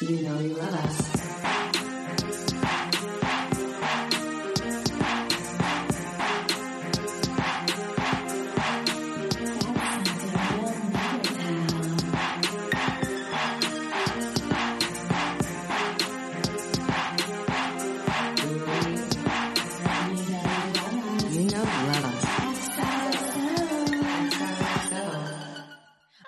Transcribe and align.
You 0.00 0.22
know 0.22 0.40
you 0.40 0.54
love 0.54 0.74
us. 0.74 1.14
You 21.30 21.42
know 21.50 21.62
you 21.62 21.86
love 21.86 22.04
us. 22.04 22.24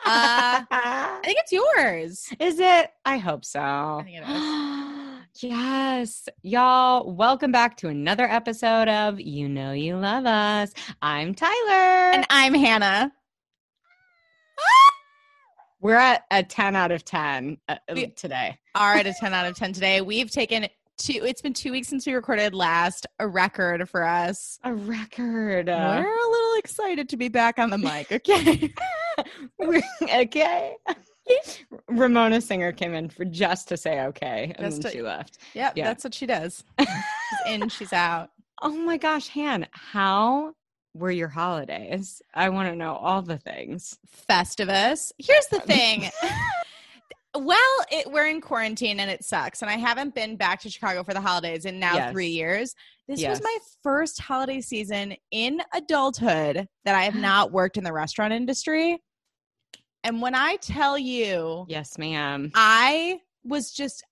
Uh, 0.06 0.62
I 0.70 1.20
think 1.24 1.38
it's 1.40 1.52
yours. 1.52 2.32
Is 2.40 2.60
it? 2.60 2.90
I 3.06 3.18
hope 3.18 3.44
so. 3.44 3.60
I 3.60 4.02
think 4.04 4.16
it 4.16 5.22
yes. 5.48 6.28
Y'all, 6.42 7.14
welcome 7.14 7.52
back 7.52 7.76
to 7.76 7.88
another 7.88 8.24
episode 8.24 8.88
of 8.88 9.20
You 9.20 9.48
Know 9.48 9.70
You 9.70 9.96
Love 9.96 10.26
Us. 10.26 10.72
I'm 11.00 11.32
Tyler. 11.32 12.10
And 12.12 12.26
I'm 12.30 12.52
Hannah. 12.52 13.12
we're 15.80 15.94
at 15.94 16.24
a 16.32 16.42
10 16.42 16.74
out 16.74 16.90
of 16.90 17.04
10 17.04 17.58
uh, 17.68 17.76
We- 17.94 18.08
today. 18.08 18.58
Are 18.74 18.94
at 18.94 19.06
a 19.06 19.14
10 19.20 19.32
out 19.32 19.46
of 19.46 19.54
10 19.54 19.72
today. 19.72 20.00
We've 20.00 20.28
taken 20.32 20.66
two, 20.98 21.20
it's 21.24 21.40
been 21.40 21.54
two 21.54 21.70
weeks 21.70 21.86
since 21.86 22.08
we 22.08 22.12
recorded 22.12 22.56
last, 22.56 23.06
a 23.20 23.28
record 23.28 23.88
for 23.88 24.02
us. 24.02 24.58
A 24.64 24.74
record. 24.74 25.68
We're 25.68 25.72
a 25.72 26.30
little 26.30 26.54
excited 26.58 27.08
to 27.10 27.16
be 27.16 27.28
back 27.28 27.60
on 27.60 27.70
the 27.70 27.78
mic. 27.78 28.10
Okay. 28.10 28.74
okay. 30.12 30.74
Ramona 31.88 32.40
Singer 32.40 32.72
came 32.72 32.94
in 32.94 33.08
for 33.08 33.24
just 33.24 33.68
to 33.68 33.76
say 33.76 34.00
okay, 34.02 34.52
and 34.56 34.66
Just 34.66 34.82
then 34.82 34.90
to- 34.92 34.96
she 34.98 35.02
left. 35.02 35.38
yep. 35.54 35.72
Yeah. 35.76 35.84
That's 35.86 36.04
what 36.04 36.14
she 36.14 36.26
does. 36.26 36.64
She's 36.78 36.88
in, 37.46 37.68
she's 37.68 37.92
out. 37.92 38.30
Oh 38.62 38.70
my 38.76 38.96
gosh, 38.96 39.28
Han, 39.30 39.66
how 39.72 40.54
were 40.94 41.10
your 41.10 41.28
holidays? 41.28 42.22
I 42.34 42.48
want 42.48 42.68
to 42.70 42.76
know 42.76 42.94
all 42.94 43.20
the 43.22 43.38
things. 43.38 43.98
Festivus. 44.30 45.12
Here's 45.18 45.46
the 45.48 45.60
um, 45.60 45.66
thing. 45.66 46.10
well, 47.36 47.58
it, 47.90 48.10
we're 48.10 48.28
in 48.28 48.40
quarantine 48.40 48.98
and 49.00 49.10
it 49.10 49.22
sucks. 49.24 49.60
And 49.60 49.70
I 49.70 49.74
haven't 49.74 50.14
been 50.14 50.36
back 50.36 50.60
to 50.62 50.70
Chicago 50.70 51.04
for 51.04 51.12
the 51.12 51.20
holidays 51.20 51.66
in 51.66 51.78
now 51.78 51.94
Yes. 51.96 52.12
three 52.12 52.28
years. 52.28 52.74
This 53.08 53.20
Yes. 53.20 53.30
was 53.30 53.42
my 53.42 53.58
first 53.82 54.20
holiday 54.20 54.60
season 54.62 55.14
in 55.32 55.60
adulthood 55.74 56.66
that 56.86 56.94
I 56.94 57.02
have 57.02 57.14
not 57.20 57.52
worked 57.52 57.76
in 57.76 57.84
the 57.84 57.92
restaurant 57.92 58.32
industry. 58.32 58.98
And 60.06 60.22
when 60.22 60.36
I 60.36 60.54
tell 60.56 60.96
you, 60.96 61.66
Yes, 61.68 61.98
ma'am. 61.98 62.52
I 62.54 63.18
was 63.42 63.72
just 63.72 64.04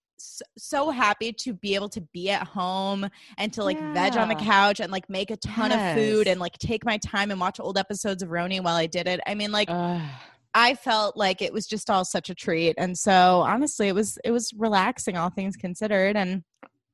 so 0.58 0.90
happy 0.90 1.32
to 1.32 1.52
be 1.52 1.76
able 1.76 1.88
to 1.90 2.00
be 2.00 2.30
at 2.30 2.44
home 2.44 3.08
and 3.38 3.52
to 3.52 3.62
like 3.62 3.78
veg 3.92 4.16
on 4.16 4.28
the 4.28 4.34
couch 4.34 4.80
and 4.80 4.90
like 4.90 5.08
make 5.08 5.30
a 5.30 5.36
ton 5.36 5.70
of 5.70 5.94
food 5.94 6.26
and 6.26 6.40
like 6.40 6.58
take 6.58 6.84
my 6.84 6.96
time 6.98 7.30
and 7.30 7.38
watch 7.40 7.60
old 7.60 7.78
episodes 7.78 8.24
of 8.24 8.30
Roni 8.30 8.60
while 8.60 8.74
I 8.74 8.86
did 8.86 9.06
it. 9.06 9.20
I 9.24 9.36
mean, 9.36 9.52
like 9.52 9.68
Ugh. 9.70 10.00
I 10.52 10.74
felt 10.74 11.16
like 11.16 11.40
it 11.42 11.52
was 11.52 11.64
just 11.64 11.88
all 11.88 12.04
such 12.04 12.28
a 12.28 12.34
treat. 12.34 12.74
And 12.76 12.98
so 12.98 13.42
honestly, 13.46 13.86
it 13.86 13.94
was 13.94 14.18
it 14.24 14.32
was 14.32 14.52
relaxing 14.56 15.16
all 15.16 15.30
things 15.30 15.54
considered. 15.56 16.16
And 16.16 16.42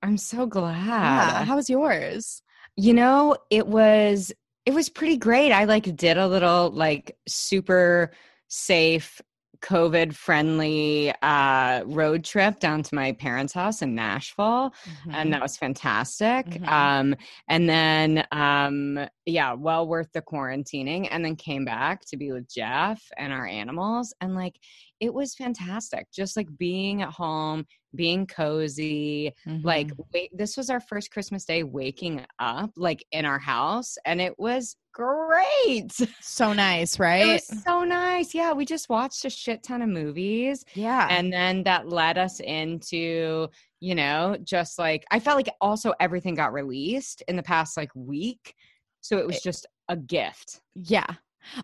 I'm 0.02 0.18
so 0.18 0.44
glad. 0.44 0.76
yeah, 0.86 1.44
how 1.44 1.56
was 1.56 1.70
yours? 1.70 2.42
You 2.76 2.92
know, 2.92 3.36
it 3.48 3.66
was 3.66 4.30
it 4.66 4.74
was 4.74 4.90
pretty 4.90 5.16
great. 5.16 5.52
I 5.52 5.64
like 5.64 5.96
did 5.96 6.18
a 6.18 6.28
little 6.28 6.70
like 6.70 7.16
super 7.26 8.10
safe 8.50 9.20
COVID 9.62 10.14
friendly 10.14 11.12
uh 11.22 11.82
road 11.84 12.24
trip 12.24 12.60
down 12.60 12.82
to 12.82 12.94
my 12.94 13.12
parents' 13.12 13.52
house 13.52 13.82
in 13.82 13.94
Nashville. 13.94 14.72
and 15.12 15.32
that 15.32 15.42
was 15.42 15.56
fantastic. 15.56 16.46
Mhm. 16.46 16.68
Um, 16.68 17.16
and 17.48 17.68
then, 17.68 18.26
um, 18.32 19.06
yeah, 19.30 19.52
well 19.54 19.86
worth 19.86 20.08
the 20.12 20.22
quarantining. 20.22 21.08
And 21.10 21.24
then 21.24 21.36
came 21.36 21.64
back 21.64 22.04
to 22.06 22.16
be 22.16 22.32
with 22.32 22.48
Jeff 22.52 23.02
and 23.16 23.32
our 23.32 23.46
animals, 23.46 24.12
and 24.20 24.34
like 24.34 24.56
it 25.00 25.12
was 25.14 25.34
fantastic. 25.34 26.06
Just 26.12 26.36
like 26.36 26.48
being 26.58 27.00
at 27.02 27.08
home, 27.10 27.64
being 27.94 28.26
cozy. 28.26 29.32
Like, 29.62 29.88
Mm-hmm. 29.88 30.02
wait, 30.12 30.30
this 30.36 30.56
was 30.58 30.68
our 30.68 30.80
first 30.80 31.10
Christmas 31.10 31.44
day 31.46 31.62
waking 31.62 32.24
up 32.38 32.70
like 32.76 33.04
in 33.12 33.24
our 33.24 33.38
house, 33.38 33.96
and 34.04 34.20
it 34.20 34.34
was 34.38 34.76
great. 34.92 35.90
so 36.20 36.52
nice, 36.52 36.94
It 36.96 37.00
right? 37.00 37.26
was 37.26 37.62
so 37.64 37.84
nice. 37.84 38.34
Yeah, 38.34 38.52
we 38.52 38.64
just 38.64 38.88
watched 38.90 39.24
a 39.24 39.30
shit 39.30 39.62
ton 39.62 39.82
of 39.82 39.88
movies 39.88 40.64
yeah. 40.74 41.06
and 41.10 41.32
then 41.32 41.62
that 41.64 41.88
led 41.88 42.18
us 42.18 42.40
into 42.40 43.48
you 43.82 43.94
know 43.94 44.36
just 44.44 44.78
like 44.78 45.04
i 45.10 45.18
felt 45.18 45.36
like 45.36 45.48
also 45.60 45.94
everything 46.00 46.34
got 46.34 46.52
released 46.52 47.22
in 47.28 47.36
the 47.36 47.42
past 47.42 47.78
like 47.78 47.90
week 47.94 48.54
so 49.00 49.18
it 49.18 49.26
was 49.26 49.36
It- 49.36 49.42
just 49.42 49.66
a 49.88 49.96
gift 49.96 50.60
yeah. 50.74 51.06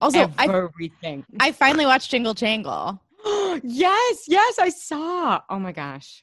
Also, 0.01 0.31
I 0.39 0.47
everything 0.47 1.25
I 1.39 1.53
finally 1.53 1.87
watched 1.87 2.11
Jingle 2.11 2.35
Jangle. 2.35 3.01
yes 3.63 4.25
yes 4.27 4.59
i 4.59 4.69
saw 4.69 5.41
oh 5.51 5.59
my 5.59 5.73
gosh 5.73 6.23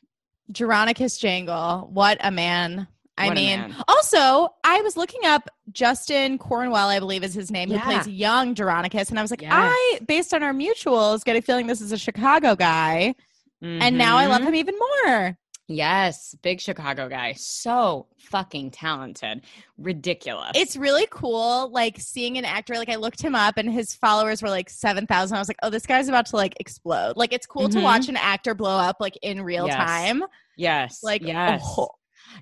Jeronicus 0.51 1.17
Jangle. 1.19 1.89
What 1.93 2.17
a 2.19 2.29
man. 2.29 2.85
I 3.17 3.27
What 3.27 3.35
mean, 3.35 3.59
man. 3.61 3.75
also, 3.87 4.49
I 4.65 4.81
was 4.81 4.97
looking 4.97 5.21
up 5.23 5.49
Justin 5.71 6.37
Cornwell, 6.37 6.89
I 6.89 6.99
believe 6.99 7.23
is 7.23 7.33
his 7.33 7.49
name, 7.49 7.71
who 7.71 7.79
plays 7.79 8.07
young 8.07 8.53
Jeronicus. 8.53 9.09
And 9.09 9.17
I 9.17 9.21
was 9.21 9.31
like, 9.31 9.41
Yes. 9.41 9.51
I, 9.53 9.99
based 10.05 10.33
on 10.33 10.43
our 10.43 10.51
mutuals, 10.53 11.23
get 11.23 11.37
a 11.37 11.41
feeling 11.41 11.65
this 11.67 11.79
is 11.79 11.91
a 11.93 11.97
Chicago 11.97 12.55
guy. 12.55 13.15
And 13.61 13.97
now 13.97 14.17
I 14.17 14.25
love 14.27 14.41
Mhm. 14.41 14.47
him 14.47 14.55
even 14.55 14.75
more. 14.77 15.37
Yes 15.67 16.35
big 16.41 16.59
chicago 16.59 17.07
guy 17.07 17.33
so 17.33 18.05
fucking 18.19 18.69
talented 18.69 19.41
ridiculous 19.77 20.51
It's 20.55 20.75
really 20.75 21.07
cool, 21.09 21.69
like 21.71 21.99
seeing 21.99 22.37
an 22.37 22.45
actor. 22.45 22.75
Like 22.75 22.89
I 22.89 22.95
looked 22.95 23.21
him 23.21 23.33
up, 23.35 23.57
and 23.57 23.71
his 23.71 23.93
followers 23.95 24.41
were 24.41 24.49
like 24.49 24.69
seven 24.69 25.07
thousand. 25.07 25.35
I 25.35 25.39
was 25.39 25.47
like, 25.47 25.57
oh, 25.63 25.69
this 25.69 25.85
guy's 25.85 26.07
about 26.09 26.25
to 26.27 26.35
like 26.35 26.53
explode. 26.59 27.13
Like 27.17 27.33
it's 27.33 27.45
cool 27.45 27.69
to 27.69 27.77
Mhm. 27.79 27.83
watch 27.83 28.07
an 28.09 28.17
actor 28.17 28.53
blow 28.55 28.77
up 28.77 28.97
like 28.99 29.17
in 29.21 29.41
real 29.41 29.67
Yes. 29.67 29.75
time. 29.75 30.23
yes 30.57 31.03
Like 31.03 31.21
yes 31.23 31.61
oh, 31.77 31.89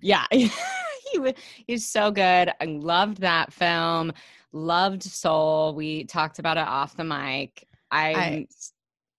Yeah, 0.01 0.25
he 0.31 1.19
was 1.19 1.33
he's 1.67 1.87
so 1.87 2.11
good. 2.11 2.51
I 2.61 2.65
loved 2.65 3.21
that 3.21 3.53
film. 3.53 4.11
Loved 4.53 5.03
Soul. 5.03 5.73
We 5.75 6.03
talked 6.05 6.39
about 6.39 6.57
it 6.57 6.67
off 6.67 6.95
the 6.97 7.03
mic. 7.05 7.67
I'm 7.91 8.15
I- 8.15 8.47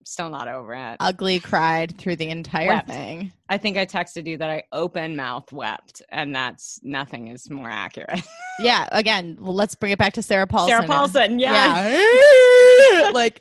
still 0.05 0.31
not 0.31 0.49
over 0.49 0.75
it. 0.75 0.97
ugly 1.01 1.39
cried 1.41 1.97
through 1.99 2.17
the 2.17 2.29
entire 2.29 2.69
Wept. 2.69 2.89
thing. 2.89 3.33
I 3.49 3.59
think 3.59 3.77
I 3.77 3.87
texted 3.87 4.27
you 4.27 4.37
that 4.39 4.51
I 4.51 4.65
open 4.73 5.15
mouth 5.17 5.53
wept, 5.53 6.03
and 6.11 6.35
that's 6.35 6.81
nothing 6.83 7.29
is 7.29 7.49
more 7.51 7.71
accurate. 7.71 8.23
Yeah. 8.61 8.87
Again, 8.93 9.39
let's 9.41 9.75
bring 9.75 9.93
it 9.93 9.99
back 9.99 10.13
to 10.13 10.23
Sarah 10.23 10.47
Paulson. 10.47 10.69
Sarah 10.69 10.87
Paulson, 10.87 11.39
Yeah. 11.39 13.11
like 13.15 13.41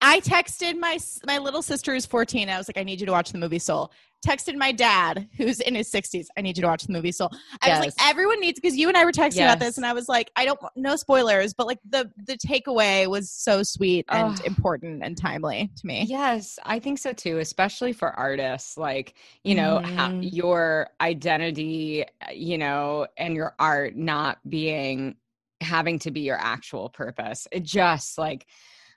I 0.00 0.20
texted 0.20 0.78
my 0.78 0.98
my 1.26 1.38
little 1.38 1.62
sister 1.62 1.92
who's 1.92 2.06
14. 2.06 2.48
I 2.48 2.56
was 2.56 2.68
like, 2.68 2.78
I 2.78 2.84
need 2.84 3.00
you 3.00 3.06
to 3.06 3.12
watch 3.12 3.32
the 3.32 3.38
movie 3.38 3.58
Soul. 3.58 3.90
Texted 4.26 4.56
my 4.56 4.72
dad 4.72 5.28
who's 5.36 5.60
in 5.60 5.76
his 5.76 5.88
60s. 5.88 6.26
I 6.36 6.40
need 6.40 6.56
you 6.56 6.62
to 6.62 6.66
watch 6.66 6.82
the 6.84 6.92
movie 6.92 7.12
Soul. 7.12 7.30
I 7.62 7.70
was 7.70 7.78
like, 7.78 7.92
everyone 8.00 8.40
needs 8.40 8.58
because 8.58 8.76
you 8.76 8.88
and 8.88 8.96
I 8.96 9.04
were 9.04 9.12
texting 9.12 9.42
about 9.44 9.60
this, 9.60 9.76
and 9.76 9.86
I 9.86 9.92
was 9.92 10.08
like, 10.08 10.32
I 10.34 10.44
don't 10.44 10.58
no 10.74 10.96
spoilers, 10.96 11.54
but 11.54 11.68
like 11.68 11.78
the 11.88 12.10
the 12.26 12.36
takeaway 12.36 13.06
was 13.06 13.30
so 13.30 13.62
sweet 13.62 14.04
and 14.10 14.36
Oh. 14.40 14.44
important 14.44 15.04
and 15.04 15.16
timely 15.16 15.70
to 15.76 15.86
me. 15.86 16.06
Yes, 16.08 16.58
I 16.64 16.80
think 16.80 16.98
so 16.98 17.12
too, 17.12 17.38
especially 17.38 17.92
for 17.92 18.10
artists. 18.18 18.76
Like, 18.76 19.14
you 19.44 19.54
know, 19.54 19.80
how, 19.84 20.08
Mhm. 20.08 20.28
your 20.32 20.88
identity, 21.00 22.04
uh, 22.04 22.32
you 22.32 22.58
know, 22.58 23.06
and 23.16 23.34
your 23.36 23.54
art 23.60 23.94
not 23.94 24.38
being 24.48 25.16
having 25.60 25.98
to 26.00 26.10
be 26.10 26.20
your 26.22 26.36
actual 26.38 26.88
purpose. 26.88 27.46
It 27.52 27.62
just 27.62 28.18
like, 28.18 28.46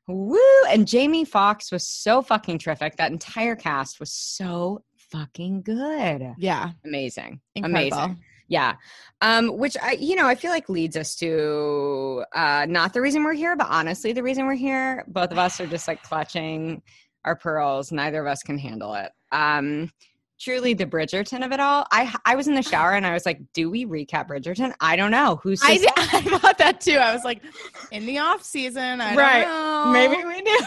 woo. 0.08 0.40
And 0.70 0.88
Jamie 0.88 1.24
Foxx 1.24 1.72
was 1.72 1.88
so 1.88 2.22
fucking 2.24 2.58
terrific. 2.60 2.98
That 2.98 3.12
entire 3.12 3.56
cast 3.56 4.00
was 4.00 4.12
so 4.12 4.84
fucking 5.12 5.62
good. 5.64 6.34
Yeah, 6.38 6.72
Amazing. 6.86 7.42
incredible. 7.56 7.98
Amazing. 7.98 8.24
Yeah. 8.48 8.76
Um, 9.22 9.58
which 9.58 9.78
I, 9.82 9.92
you 9.94 10.16
know, 10.16 10.26
I 10.26 10.34
feel 10.36 10.50
like 10.52 10.70
leads 10.70 10.98
us 10.98 11.16
to 11.18 12.24
uh 12.34 12.66
not 12.68 12.94
the 12.94 13.02
reason 13.02 13.24
we're 13.24 13.34
here, 13.34 13.56
but 13.56 13.68
honestly 13.70 14.12
the 14.12 14.24
reason 14.24 14.46
we're 14.48 14.56
here. 14.56 15.04
Both 15.08 15.32
of 15.32 15.38
us 15.38 15.60
are 15.62 15.68
just 15.68 15.88
like 15.88 16.02
clutching 16.02 16.82
our 17.26 17.36
pearls. 17.36 17.92
Neither 17.92 18.20
of 18.22 18.28
us 18.28 18.42
can 18.42 18.58
handle 18.58 18.96
it. 18.96 19.12
Um 19.32 19.92
truly 20.40 20.74
the 20.74 20.86
Bridgerton 20.86 21.46
of 21.46 21.52
it 21.52 21.60
all. 21.60 21.86
I 21.92 22.12
I 22.26 22.36
was 22.36 22.48
in 22.48 22.56
the 22.56 22.64
shower 22.64 22.94
and 22.94 23.06
I 23.06 23.14
was 23.14 23.24
like, 23.26 23.40
do 23.54 23.70
we 23.70 23.86
recap 23.86 24.28
Bridgerton? 24.30 24.74
I 24.80 24.96
don't 24.96 25.12
know. 25.12 25.40
Who's 25.44 25.62
I. 25.64 25.86
I 25.98 26.22
thought 26.22 26.58
that 26.58 26.82
too. 26.82 26.98
I 26.98 27.14
was 27.14 27.24
like, 27.24 27.44
in 27.92 28.06
the 28.08 28.18
off 28.18 28.44
season, 28.44 29.00
I 29.02 29.16
Right. 29.16 29.44
don't 29.44 29.52
know. 29.52 29.92
Maybe 29.92 30.24
we 30.26 30.42
do. 30.42 30.58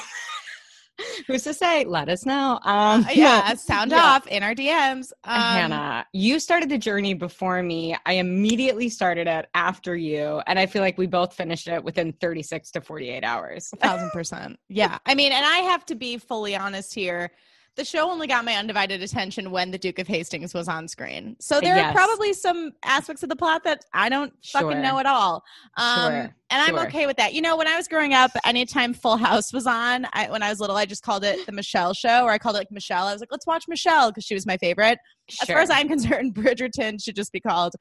Who's 1.27 1.43
to 1.45 1.55
say? 1.55 1.85
Let 1.85 2.09
us 2.09 2.27
know. 2.27 2.59
Um 2.65 3.05
Uh, 3.05 3.11
yeah, 3.13 3.55
sound 3.55 3.91
Yeah. 3.91 4.03
off 4.05 4.27
in 4.27 4.43
our 4.43 4.55
DMs. 4.55 5.13
Um, 5.25 5.41
Hannah, 5.41 6.07
you 6.13 6.39
started 6.39 6.69
the 6.69 6.79
journey 6.79 7.15
before 7.15 7.63
me. 7.63 7.97
I 8.07 8.15
immediately 8.15 8.89
started 8.89 9.27
it 9.27 9.47
after 9.55 9.97
you, 9.97 10.41
and 10.47 10.59
I 10.59 10.67
feel 10.67 10.83
like 10.83 10.99
we 10.99 11.07
both 11.07 11.35
finished 11.35 11.69
it 11.69 11.83
within 11.83 12.13
36 12.15 12.71
to 12.73 12.81
48 12.81 13.25
hours. 13.25 13.71
a 13.73 13.77
thousand 13.77 14.11
percent. 14.13 14.59
Yeah. 14.69 14.99
I 15.07 15.15
mean, 15.15 15.33
and 15.33 15.45
I 15.45 15.59
have 15.59 15.85
to 15.87 15.95
be 15.95 16.19
fully 16.19 16.55
honest 16.57 16.95
here. 16.95 17.31
The 17.75 17.85
show 17.85 18.11
only 18.11 18.27
got 18.27 18.45
my 18.45 18.55
undivided 18.55 19.03
attention 19.03 19.51
when 19.51 19.71
the 19.71 19.79
Duke 19.79 19.99
of 19.99 20.07
Hastings 20.07 20.53
was 20.53 20.69
on 20.69 20.87
screen. 20.89 21.37
So 21.41 21.59
there 21.61 21.75
Yes. 21.77 21.91
are 21.91 21.93
probably 21.95 22.35
some 22.35 22.73
aspects 22.85 23.23
of 23.23 23.31
the 23.31 23.37
plot 23.37 23.65
that 23.65 23.85
I 23.95 24.11
don't 24.11 24.33
fucking 24.45 24.71
Sure. 24.73 24.83
know 24.83 24.99
at 24.99 25.07
all. 25.07 25.43
Um, 25.79 25.97
Sure. 26.13 26.37
And 26.51 26.61
I'm 26.79 26.87
okay 26.87 27.07
with 27.07 27.17
that. 27.17 27.33
You 27.33 27.41
know, 27.41 27.57
when 27.57 27.67
I 27.67 27.77
was 27.77 27.89
growing 27.89 28.13
up, 28.13 28.31
anytime 28.45 28.93
Full 28.93 29.17
House 29.17 29.55
was 29.55 29.67
on, 29.67 30.07
I, 30.13 30.29
when 30.31 30.43
I 30.43 30.51
was 30.51 30.61
little, 30.61 30.77
I 30.77 30.85
just 30.85 31.03
called 31.03 31.25
it 31.25 31.47
the 31.47 31.53
Michelle 31.53 31.95
Show, 31.95 32.25
or 32.25 32.31
I 32.31 32.37
called 32.37 32.57
it 32.57 32.59
like 32.59 32.71
Michelle. 32.71 33.07
I 33.07 33.13
was 33.13 33.21
like, 33.23 33.31
let's 33.33 33.47
watch 33.47 33.65
Michelle 33.69 34.11
because 34.11 34.25
she 34.25 34.35
was 34.35 34.45
my 34.45 34.59
favorite. 34.59 34.99
As 35.41 35.49
far 35.49 35.61
as 35.61 35.71
I'm 35.71 35.89
concerned, 35.97 36.35
Bridgerton 36.35 37.03
should 37.03 37.17
just 37.17 37.33
be 37.33 37.41
called 37.41 37.73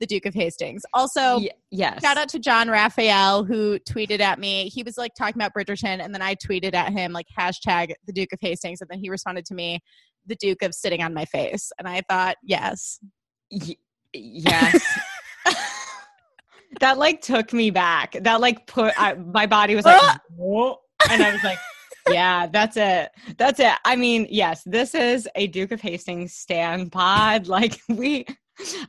the 0.00 0.06
Duke 0.06 0.26
of 0.26 0.34
Hastings. 0.34 0.82
Also, 0.94 1.38
Y- 1.38 1.50
yes. 1.70 2.02
Shout 2.02 2.16
out 2.16 2.28
to 2.30 2.38
John 2.38 2.68
Raphael 2.68 3.44
who 3.44 3.78
tweeted 3.80 4.20
at 4.20 4.38
me. 4.38 4.68
He 4.68 4.82
was 4.82 4.98
like 4.98 5.12
talking 5.14 5.40
about 5.40 5.52
Bridgerton, 5.54 6.02
and 6.02 6.12
then 6.12 6.22
I 6.22 6.34
tweeted 6.34 6.74
at 6.74 6.92
him 6.92 7.12
like 7.12 7.26
hashtag 7.38 7.92
the 8.06 8.12
Duke 8.12 8.32
of 8.32 8.38
Hastings, 8.40 8.80
and 8.80 8.90
then 8.90 8.98
he 8.98 9.10
responded 9.10 9.44
to 9.46 9.54
me, 9.54 9.80
the 10.26 10.36
Duke 10.36 10.62
of 10.62 10.74
sitting 10.74 11.02
on 11.02 11.14
my 11.14 11.24
face. 11.26 11.70
And 11.78 11.86
I 11.86 12.02
thought, 12.08 12.36
yes. 12.42 12.98
Y- 13.50 13.76
yes. 14.12 14.82
that 16.80 16.98
like 16.98 17.20
took 17.20 17.52
me 17.52 17.70
back. 17.70 18.16
That 18.22 18.40
like 18.40 18.66
put 18.66 18.94
I, 19.00 19.14
my 19.14 19.46
body 19.46 19.74
was 19.76 19.84
like! 19.84 20.00
"Whoa," 20.36 20.78
and 21.10 21.22
I 21.22 21.32
was 21.32 21.42
like, 21.44 21.58
yeah, 22.08 22.46
that's 22.46 22.76
it. 22.76 23.10
That's 23.36 23.60
it. 23.60 23.72
I 23.84 23.96
mean, 23.96 24.26
yes, 24.30 24.62
this 24.64 24.94
is 24.94 25.28
a 25.34 25.46
Duke 25.48 25.72
of 25.72 25.80
Hastings 25.80 26.32
stan 26.34 26.90
pod. 26.90 27.46
Like 27.46 27.78
we. 27.88 28.26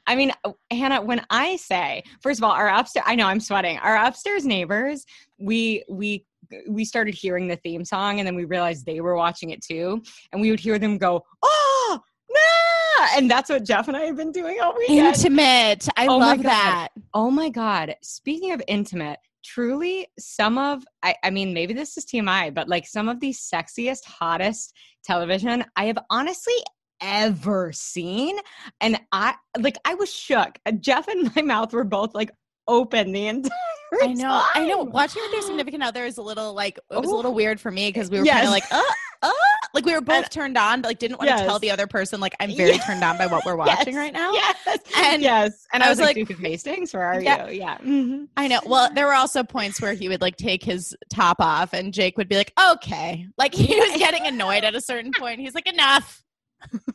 I 0.07 0.15
mean, 0.15 0.31
uh, 0.44 0.51
Hannah, 0.71 1.01
when 1.01 1.25
I 1.29 1.56
say, 1.56 2.03
first 2.21 2.39
of 2.39 2.44
all, 2.44 2.51
our 2.51 2.68
upstairs, 2.69 3.06
I 3.07 3.15
know 3.15 3.27
I'm 3.27 3.39
sweating. 3.39 3.77
Our 3.79 3.95
upstairs 3.97 4.45
neighbors, 4.45 5.06
we, 5.38 5.83
we, 5.89 6.25
we 6.68 6.85
started 6.85 7.15
hearing 7.15 7.47
the 7.47 7.56
theme 7.57 7.85
song 7.85 8.19
and 8.19 8.27
then 8.27 8.35
we 8.35 8.45
realized 8.45 8.85
they 8.85 9.01
were 9.01 9.15
watching 9.15 9.51
it 9.51 9.63
too. 9.63 10.01
And 10.31 10.41
we 10.41 10.50
would 10.50 10.59
hear 10.59 10.79
them 10.79 10.97
go, 10.97 11.23
oh, 11.41 12.00
nah! 12.29 13.07
And 13.15 13.29
that's 13.29 13.50
what 13.50 13.63
Jeff 13.63 13.88
and 13.88 13.97
I 13.97 14.01
have 14.01 14.18
been 14.18 14.31
doing 14.31 14.59
all 14.62 14.75
weekend. 14.77 15.07
Intimate. 15.07 15.88
I 15.95 16.07
Oh 16.07 16.18
love 16.18 16.44
that. 16.44 16.89
Oh 17.13 17.31
my 17.31 17.50
God. 17.50 17.95
Speaking 18.01 18.51
of 18.51 18.62
intimate, 18.68 19.19
truly 19.44 20.07
some 20.19 20.57
of, 20.57 20.83
I, 21.03 21.15
I 21.23 21.29
mean, 21.29 21.53
maybe 21.53 21.73
this 21.73 21.97
is 21.97 22.06
TMI, 22.06 22.53
but 22.53 22.68
like 22.68 22.85
some 22.88 23.09
of 23.09 23.19
the 23.19 23.31
sexiest, 23.31 24.06
hottest 24.06 24.73
television 25.03 25.65
I 25.75 25.85
have 25.85 25.97
honestly 26.09 26.53
ever 27.01 27.71
seen. 27.74 28.38
And 28.80 29.00
I, 29.12 29.36
like, 29.59 29.77
I 29.86 29.95
was 29.95 30.13
shook. 30.13 30.57
Jeff 30.80 31.07
and 31.07 31.36
my 31.36 31.42
mouth 31.44 31.74
were 31.74 31.83
both 31.83 32.13
like 32.13 32.31
open 32.68 33.12
the 33.12 33.27
entire 33.27 33.51
I 34.01 34.13
know. 34.13 34.42
I 34.56 34.65
know. 34.68 34.83
Watching 34.83 35.21
with 35.24 35.33
your 35.33 35.42
significant 35.42 35.83
other 35.83 36.06
is 36.06 36.18
a 36.18 36.21
little 36.21 36.53
like 36.53 36.77
it 36.77 36.98
was 36.98 37.09
a 37.09 37.12
Oh. 37.13 37.15
little 37.18 37.33
weird 37.33 37.59
for 37.59 37.71
me 37.71 37.89
because 37.89 38.09
we 38.09 38.19
were 38.19 38.25
Yes. 38.25 38.36
kind 38.36 38.45
of 38.45 38.51
like, 38.51 38.63
uh, 38.71 38.81
uh, 39.24 39.31
like 39.74 39.86
we 39.86 39.94
were 39.94 40.00
both 40.01 40.30
turned 40.30 40.57
on, 40.57 40.81
but 40.81 40.88
like 40.89 41.00
didn't 41.00 41.19
want 41.19 41.30
to 41.30 41.36
tell 41.38 41.59
the 41.59 41.71
other 41.71 41.88
person 41.88 42.21
like 42.21 42.33
I'm 42.39 42.56
very 42.56 42.71
Yes. 42.71 42.86
turned 42.86 43.04
on 43.04 43.18
by 43.18 43.27
what 43.27 43.45
we're 43.45 43.56
watching 43.57 43.95
right 43.95 44.13
now. 44.13 44.31
Yes. 44.31 44.80
And 44.97 45.21
yes. 45.21 45.68
And 45.74 45.83
I, 45.83 45.88
I 45.88 45.89
was, 45.89 45.97
was 46.00 46.07
like, 46.07 46.15
like- 46.30 46.38
Hastings, 46.39 46.94
where 46.94 47.04
are 47.04 47.21
Yeah. 47.21 47.47
you? 47.50 47.59
Yeah. 47.59 47.77
Mhm. 47.80 48.27
I 48.38 48.47
know. 48.47 48.62
Well, 48.65 48.89
there 48.94 49.07
were 49.07 49.13
also 49.13 49.44
points 49.44 49.81
where 49.81 49.94
he 49.94 50.07
would 50.07 50.21
like 50.21 50.38
take 50.38 50.63
his 50.63 50.95
top 51.09 51.42
off, 51.42 51.74
and 51.74 51.94
Jake 51.94 52.18
would 52.18 52.30
be 52.30 52.38
like, 52.38 52.54
"Okay," 52.71 53.27
like 53.38 53.54
he 53.54 53.75
was 53.75 53.97
getting 53.97 54.25
annoyed 54.25 54.63
at 54.63 54.74
a 54.75 54.81
certain 54.81 55.12
point. 55.19 55.39
He's 55.42 55.54
like, 55.56 55.68
"Enough." 55.68 56.24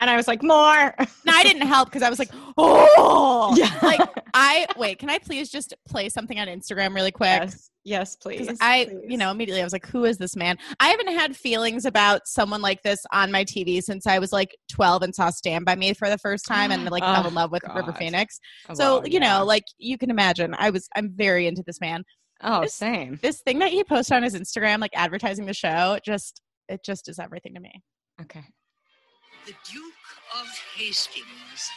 And 0.00 0.10
I 0.10 0.16
was 0.16 0.26
like, 0.28 0.42
more. 0.42 0.94
No, 1.24 1.32
I 1.32 1.42
didn't 1.44 1.66
help 1.66 1.88
because 1.88 2.02
I 2.02 2.10
was 2.10 2.18
like, 2.18 2.28
"Oh, 2.58 3.54
Yeah. 3.56 3.70
Like 3.80 4.00
I 4.34 4.66
wait. 4.76 4.98
Can 4.98 5.08
I 5.08 5.18
please 5.18 5.48
just 5.50 5.72
play 5.88 6.08
something 6.10 6.38
on 6.38 6.46
Instagram 6.48 6.94
really 6.94 7.12
quick? 7.12 7.40
yes. 7.42 7.70
Yes, 7.86 8.16
please. 8.16 8.48
I, 8.60 8.86
please. 8.86 8.98
you 9.08 9.16
know, 9.16 9.30
immediately 9.30 9.60
I 9.62 9.64
was 9.64 9.72
like, 9.72 9.86
"Who 9.86 10.04
is 10.04 10.18
this 10.18 10.36
man?" 10.36 10.58
I 10.80 10.88
haven't 10.88 11.08
had 11.08 11.34
feelings 11.36 11.84
about 11.86 12.26
someone 12.26 12.60
like 12.60 12.82
this 12.82 13.00
on 13.12 13.30
my 13.30 13.44
TV 13.44 13.80
since 13.82 14.06
I 14.06 14.18
was 14.18 14.30
like 14.32 14.54
12 14.72 15.02
and 15.04 15.14
saw 15.14 15.30
Stand 15.30 15.64
by 15.64 15.74
Me 15.76 15.94
for 15.94 16.10
the 16.10 16.18
first 16.18 16.44
time 16.44 16.70
and 16.72 16.84
like 16.90 17.02
fell 17.02 17.22
Oh, 17.24 17.28
in 17.28 17.34
love 17.34 17.52
with 17.52 17.62
River 17.74 17.92
Phoenix. 17.92 18.40
Oh, 18.68 18.74
So 18.74 19.04
you 19.06 19.20
yeah. 19.20 19.38
know, 19.38 19.44
like 19.44 19.64
you 19.78 19.96
can 19.96 20.10
imagine, 20.10 20.54
I 20.58 20.68
was 20.70 20.86
I'm 20.96 21.12
very 21.14 21.46
into 21.46 21.62
this 21.66 21.80
man. 21.80 22.04
Oh, 22.42 22.62
this- 22.62 22.74
same. 22.74 23.18
this 23.22 23.40
thing 23.42 23.58
that 23.60 23.70
he 23.70 23.84
posted 23.84 24.16
on 24.16 24.22
his 24.22 24.34
Instagram, 24.34 24.80
like 24.80 24.92
advertising 24.94 25.46
the 25.46 25.54
show, 25.54 25.98
just 26.04 26.42
it 26.68 26.80
just 26.84 27.08
is 27.08 27.18
everything 27.18 27.54
to 27.54 27.60
me. 27.60 27.82
Okay. 28.20 28.44
The 29.46 29.52
Duke 29.70 30.08
of 30.40 30.46
Hastings, 30.76 31.70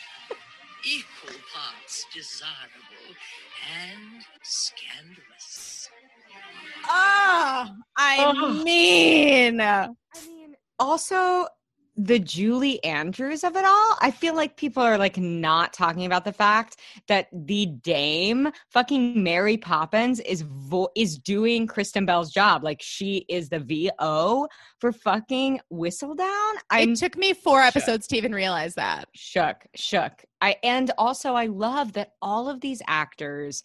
equal 0.86 1.40
parts 1.54 2.06
desirable 2.14 3.16
and 3.84 4.24
scandalous. 4.44 5.90
Oh, 6.88 7.68
I 7.98 8.34
Oh. 8.38 8.64
mean, 8.64 9.60
I 9.62 9.90
mean, 10.28 10.56
also 10.80 11.48
the 11.98 12.20
Julie 12.20 12.84
Andrews 12.84 13.44
of 13.44 13.56
it 13.56 13.66
all. 13.66 13.98
I 14.02 14.12
feel 14.12 14.36
like 14.36 14.56
people 14.56 14.84
are 14.84 14.98
like 14.98 15.18
not 15.18 15.74
talking 15.74 16.06
about 16.06 16.26
the 16.26 16.32
fact 16.32 16.78
that 17.08 17.28
the 17.34 17.66
dame, 17.66 18.52
fucking 18.70 19.22
Mary 19.22 19.58
Poppins, 19.58 20.20
is 20.20 20.44
vo- 20.44 20.90
is 20.96 21.18
doing 21.18 21.66
Kristen 21.66 22.06
Bell's 22.06 22.32
job. 22.32 22.64
Like 22.64 22.82
she 22.82 23.26
is 23.28 23.50
the 23.50 23.60
VO 23.60 24.48
for 24.80 24.92
fucking 24.92 25.60
Whistledown. 25.74 26.54
I'm 26.70 26.92
it 26.92 26.98
took 26.98 27.18
me 27.18 27.34
four 27.34 27.62
episodes 27.62 28.08
to 28.08 28.18
even 28.18 28.34
realize 28.34 28.76
that. 28.76 29.08
shook 29.14 29.66
shook 29.76 30.24
i 30.42 30.56
and 30.64 30.92
also 30.98 31.34
i 31.34 31.48
love 31.48 31.94
that 31.94 32.14
all 32.22 32.48
of 32.50 32.62
these 32.62 32.82
actors 32.88 33.64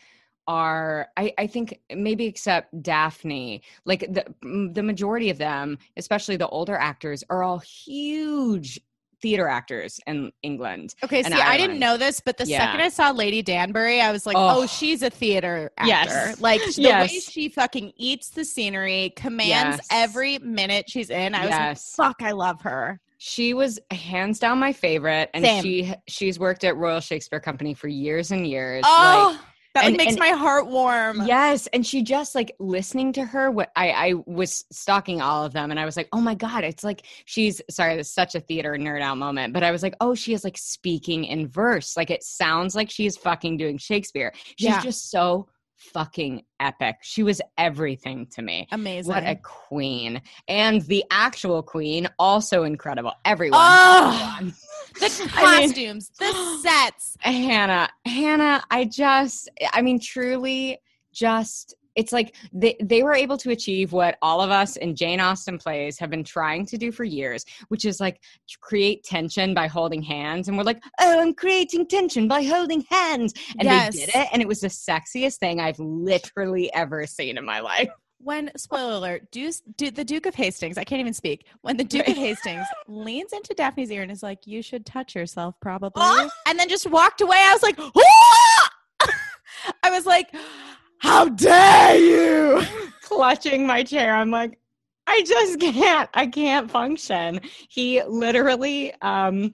are 0.48 1.08
I, 1.16 1.32
I 1.38 1.46
think 1.46 1.78
maybe 1.94 2.26
except 2.26 2.82
daphne 2.82 3.62
like 3.84 4.00
the 4.12 4.24
the 4.72 4.82
majority 4.82 5.30
of 5.30 5.38
them 5.38 5.78
especially 5.96 6.36
the 6.36 6.48
older 6.48 6.74
actors 6.76 7.22
are 7.30 7.42
all 7.42 7.58
huge 7.60 8.80
theater 9.20 9.46
actors 9.46 10.00
in 10.08 10.32
england 10.42 10.96
Okay, 11.04 11.22
see, 11.22 11.32
I 11.32 11.56
didn't 11.56 11.78
know 11.78 11.96
this, 11.96 12.18
but 12.18 12.36
the 12.38 12.44
Yeah. 12.44 12.58
second 12.66 12.80
I 12.80 12.88
saw 12.88 13.12
Lady 13.12 13.40
Danbury, 13.40 14.00
I 14.00 14.10
was 14.10 14.26
like, 14.26 14.34
oh, 14.36 14.62
Oh. 14.62 14.66
she's 14.66 15.02
a 15.02 15.10
theater 15.10 15.70
actor. 15.78 15.88
Yes. 15.88 16.40
Like 16.40 16.60
the 16.74 16.82
way 16.88 17.06
she 17.06 17.48
fucking 17.48 17.92
eats 17.96 18.30
the 18.30 18.44
scenery, 18.44 19.12
commands 19.14 19.76
Yes. 19.78 19.86
every 19.92 20.38
minute 20.40 20.90
she's 20.90 21.08
in. 21.10 21.36
I 21.36 21.42
was 21.46 21.50
like, 21.50 21.78
fuck, 22.18 22.22
I 22.22 22.32
love 22.32 22.60
her. 22.62 23.00
she 23.18 23.54
was 23.54 23.78
hands 23.92 24.40
down 24.40 24.58
my 24.58 24.72
favorite 24.72 25.30
and 25.34 25.44
Same. 25.44 25.62
she 25.62 25.94
she's 26.08 26.40
worked 26.40 26.64
at 26.64 26.76
royal 26.76 26.98
shakespeare 26.98 27.38
company 27.38 27.74
for 27.74 27.86
years 27.86 28.32
and 28.32 28.44
years 28.44 28.82
Oh, 28.84 29.40
that 29.74 29.84
like, 29.84 29.96
makes 29.96 30.12
and- 30.12 30.18
my 30.18 30.28
heart 30.30 30.66
warm. 30.66 31.22
Yes, 31.26 31.66
and 31.68 31.86
she 31.86 32.02
just 32.02 32.34
like 32.34 32.54
listening 32.58 33.12
to 33.14 33.24
her. 33.24 33.50
What 33.50 33.70
I 33.74 33.90
I 33.90 34.14
was 34.26 34.64
stalking 34.70 35.20
all 35.22 35.44
of 35.44 35.52
them, 35.52 35.70
and 35.70 35.80
I 35.80 35.84
was 35.84 35.96
like, 35.96 36.08
oh 36.12 36.20
my 36.20 36.34
god, 36.34 36.64
it's 36.64 36.84
like 36.84 37.06
she's 37.24 37.60
sorry. 37.70 37.96
This 37.96 38.08
is 38.08 38.12
such 38.14 38.34
a 38.34 38.40
theater 38.40 38.72
nerd 38.78 39.00
out 39.02 39.18
moment, 39.18 39.54
but 39.54 39.62
I 39.62 39.70
was 39.70 39.82
like, 39.82 39.94
oh, 40.00 40.14
she 40.14 40.34
is 40.34 40.44
like 40.44 40.58
speaking 40.58 41.24
in 41.24 41.48
verse. 41.48 41.96
Like 41.96 42.10
it 42.10 42.22
sounds 42.22 42.74
like 42.74 42.90
she's 42.90 43.16
fucking 43.16 43.56
doing 43.56 43.78
Shakespeare. 43.78 44.32
She's 44.58 44.68
Yeah. 44.68 44.80
just 44.82 45.10
so 45.10 45.48
fucking 45.76 46.42
epic. 46.60 46.96
She 47.02 47.22
was 47.24 47.40
everything 47.58 48.26
to 48.34 48.42
me. 48.42 48.68
Amazing. 48.70 49.12
What 49.12 49.24
a 49.24 49.36
queen, 49.36 50.22
and 50.48 50.80
the 50.82 51.04
actual 51.10 51.62
queen 51.62 52.08
also 52.18 52.62
incredible. 52.64 53.12
Everyone. 53.24 53.58
Oh, 53.60 54.52
the 54.94 55.30
I 55.34 55.58
mean- 55.60 55.68
costumes, 55.68 56.10
the 56.18 56.58
sets. 56.62 57.16
Hannah, 57.20 57.88
Hannah, 58.04 58.62
I 58.70 58.84
just, 58.84 59.48
I 59.72 59.82
mean, 59.82 59.98
truly, 60.00 60.78
just, 61.12 61.74
it's 61.94 62.10
like 62.10 62.34
they, 62.54 62.74
they 62.82 63.02
were 63.02 63.12
able 63.14 63.36
to 63.36 63.50
achieve 63.50 63.92
what 63.92 64.16
all 64.22 64.40
of 64.40 64.50
us 64.50 64.76
in 64.76 64.96
Jane 64.96 65.20
Austen 65.20 65.58
plays 65.58 65.98
have 65.98 66.08
been 66.08 66.24
trying 66.24 66.64
to 66.66 66.78
do 66.78 66.90
for 66.90 67.04
years, 67.04 67.44
which 67.68 67.84
is 67.84 68.00
like 68.00 68.18
create 68.62 69.04
tension 69.04 69.52
by 69.52 69.66
holding 69.66 70.00
hands. 70.02 70.48
And 70.48 70.56
we're 70.56 70.64
like, 70.64 70.82
oh, 71.00 71.20
I'm 71.20 71.34
creating 71.34 71.86
tension 71.88 72.28
by 72.28 72.44
holding 72.44 72.82
hands. 72.88 73.34
And 73.58 73.64
Yes. 73.68 73.92
they 73.94 74.06
did 74.06 74.14
it. 74.14 74.28
And 74.32 74.40
it 74.40 74.48
was 74.48 74.60
the 74.60 74.68
sexiest 74.68 75.36
thing 75.36 75.60
I've 75.60 75.78
literally 75.78 76.72
ever 76.72 77.06
seen 77.06 77.36
in 77.36 77.44
my 77.44 77.60
life. 77.60 77.90
When 78.22 78.52
spoiler 78.56 78.92
alert, 78.92 79.32
do, 79.32 79.50
do 79.76 79.90
the 79.90 80.04
Duke 80.04 80.26
of 80.26 80.36
Hastings, 80.36 80.78
I 80.78 80.84
can't 80.84 81.00
even 81.00 81.12
speak. 81.12 81.46
When 81.62 81.76
the 81.76 81.82
Duke 81.82 82.06
of 82.06 82.16
Hastings 82.16 82.66
leans 82.86 83.32
into 83.32 83.52
Daphne's 83.54 83.90
ear 83.90 84.02
and 84.02 84.12
is 84.12 84.22
like, 84.22 84.46
"You 84.46 84.62
should 84.62 84.86
touch 84.86 85.16
yourself, 85.16 85.56
probably," 85.60 86.04
and 86.46 86.58
then 86.58 86.68
just 86.68 86.88
walked 86.88 87.20
away, 87.20 87.36
I 87.36 87.52
was 87.52 87.62
like! 87.62 87.78
I 89.82 89.90
was 89.90 90.06
like, 90.06 90.32
"How 90.98 91.28
dare 91.30 91.96
you!" 91.96 92.62
clutching 93.02 93.66
my 93.66 93.82
chair. 93.82 94.14
I'm 94.14 94.30
like, 94.30 94.58
I 95.06 95.22
just 95.26 95.60
can't. 95.60 96.08
I 96.14 96.26
can't 96.26 96.70
function. 96.70 97.40
He 97.68 98.02
literally 98.04 98.94
um 99.02 99.52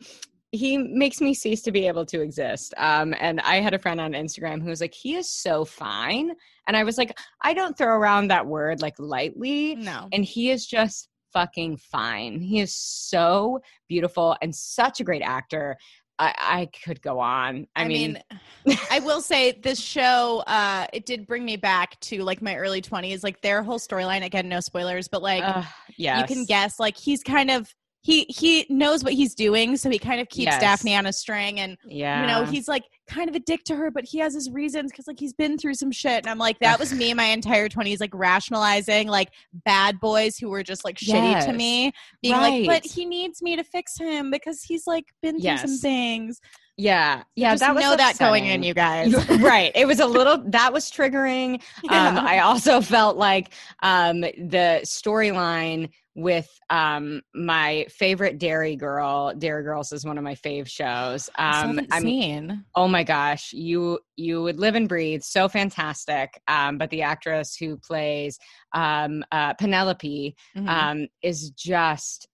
he 0.51 0.79
makes 0.79 1.21
me 1.21 1.35
cease 1.35 1.63
to 1.63 1.73
be 1.73 1.87
able 1.87 2.07
to 2.07 2.21
exist. 2.21 2.75
Um 2.77 3.15
and 3.19 3.41
I 3.41 3.57
had 3.61 3.75
a 3.75 3.79
friend 3.79 4.01
on 4.01 4.13
Instagram 4.13 4.63
who 4.63 4.69
was 4.69 4.81
like, 4.81 4.95
he 4.95 5.15
is 5.17 5.31
so 5.31 5.65
fine. 5.65 6.33
And 6.67 6.77
I 6.77 6.85
was 6.85 6.99
like, 6.99 7.19
I 7.43 7.55
don't 7.55 7.77
throw 7.77 7.97
around 7.97 8.29
that 8.29 8.47
word 8.47 8.83
like 8.83 8.95
lightly. 8.99 9.75
No, 9.77 10.09
And 10.13 10.25
he 10.25 10.51
is 10.51 10.67
just 10.67 11.09
fucking 11.33 11.77
fine. 11.77 12.41
He 12.41 12.61
is 12.61 12.75
so 12.75 13.61
beautiful 13.89 14.37
and 14.43 14.55
such 14.55 15.01
a 15.01 15.05
great 15.05 15.23
actor. 15.23 15.77
I, 16.19 16.35
I 16.39 16.69
could 16.85 17.01
go 17.01 17.21
on. 17.21 17.67
I, 17.77 17.85
I, 17.85 17.89
mean, 17.89 18.19
mean, 18.67 18.79
I 18.91 18.99
will 19.01 19.21
say 19.21 19.53
this 19.53 19.79
show, 19.79 20.43
uh, 20.47 20.87
it 20.93 21.07
did 21.07 21.27
bring 21.27 21.45
me 21.45 21.57
back 21.57 21.99
to 22.01 22.23
like 22.25 22.43
my 22.43 22.57
early 22.57 22.83
20s. 22.83 23.23
Like 23.23 23.41
their 23.41 23.63
whole 23.63 23.79
storyline, 23.79 24.25
again, 24.25 24.49
no 24.49 24.61
spoilers, 24.61 25.07
but 25.09 25.23
like 25.23 25.45
uh, 25.45 25.63
yes. 25.97 26.21
you 26.21 26.35
can 26.35 26.45
guess, 26.45 26.81
like 26.81 26.97
he's 26.97 27.23
kind 27.23 27.51
of 27.51 27.73
he 28.09 28.25
he 28.31 28.65
knows 28.71 29.05
what 29.05 29.13
he's 29.13 29.35
doing, 29.35 29.77
so 29.77 29.91
he 29.91 29.99
kind 29.99 30.19
of 30.19 30.31
keeps 30.31 30.47
Yes. 30.53 30.61
Daphne 30.63 30.97
on 30.97 31.05
a 31.05 31.13
string 31.13 31.61
and 31.61 31.77
Yeah. 31.85 32.23
you 32.23 32.27
know, 32.27 32.51
he's 32.51 32.67
like 32.67 32.85
kind 33.07 33.29
of 33.29 33.35
a 33.35 33.39
dick 33.39 33.65
to 33.65 33.77
her, 33.77 33.91
but 33.91 34.05
he 34.07 34.17
has 34.21 34.33
his 34.33 34.51
reasons 34.51 34.91
because 34.91 35.07
like 35.07 35.21
he's 35.21 35.35
been 35.35 35.59
through 35.59 35.75
some 35.75 35.93
shit. 35.93 36.25
And 36.25 36.29
I'm 36.29 36.39
like, 36.39 36.59
that 36.61 36.79
was 36.79 36.91
me 36.91 37.13
my 37.23 37.25
entire 37.27 37.69
20s, 37.69 38.01
like 38.01 38.15
rationalizing 38.15 39.09
like 39.09 39.29
bad 39.53 40.01
boys 40.01 40.39
who 40.39 40.49
were 40.49 40.63
just 40.63 40.87
like 40.87 40.97
shitty 40.97 41.45
to 41.45 41.53
me, 41.53 41.93
being 42.23 42.35
like, 42.35 42.67
but 42.67 42.87
he 42.91 43.05
needs 43.05 43.43
me 43.43 43.57
to 43.57 43.63
fix 43.65 43.99
him 43.99 44.31
because 44.31 44.63
he's 44.63 44.87
like 44.87 45.05
been 45.21 45.39
through 45.39 45.59
some 45.59 45.77
things. 45.77 46.41
Yeah. 46.79 47.25
Yeah. 47.35 47.53
Just 47.53 47.61
that 47.63 47.75
was 47.75 47.83
know 47.83 47.97
that 47.97 48.19
going 48.19 48.47
in, 48.47 48.63
you 48.63 48.73
guys. 48.73 49.13
right. 49.41 49.73
It 49.75 49.87
was 49.87 49.99
a 49.99 50.07
little 50.07 50.39
that 50.51 50.73
was 50.73 50.91
triggering. 50.91 51.61
Um, 51.91 52.19
I 52.19 52.41
also 52.41 52.81
felt 52.81 53.17
like 53.17 53.53
um, 53.83 54.21
the 54.21 54.81
storyline 54.85 55.89
with 56.15 56.49
um, 56.71 57.23
my 57.35 57.87
favorite 57.89 58.39
Derry 58.39 58.77
Girl. 58.77 59.33
Derry 59.35 59.63
Girls 59.63 59.91
is 59.93 60.05
one 60.05 60.19
of 60.19 60.25
my 60.25 60.35
fave 60.35 60.69
shows. 60.69 61.31
Um, 61.39 61.81
I 61.91 62.01
mean, 62.01 62.65
oh 62.75 62.89
my 62.89 63.05
gosh, 63.05 63.53
you 63.53 63.99
you 64.17 64.43
would 64.43 64.59
live 64.61 64.75
and 64.75 64.89
breathe. 64.89 65.23
So 65.23 65.49
fantastic. 65.49 66.41
Um, 66.47 66.77
but 66.79 66.91
the 66.91 67.03
actress 67.03 67.57
who 67.57 67.77
plays 67.79 68.39
um, 68.73 69.25
uh, 69.33 69.55
Penelope 69.55 70.37
Mhm. 70.57 70.69
um, 70.69 71.09
is 71.23 71.51
just 71.51 72.29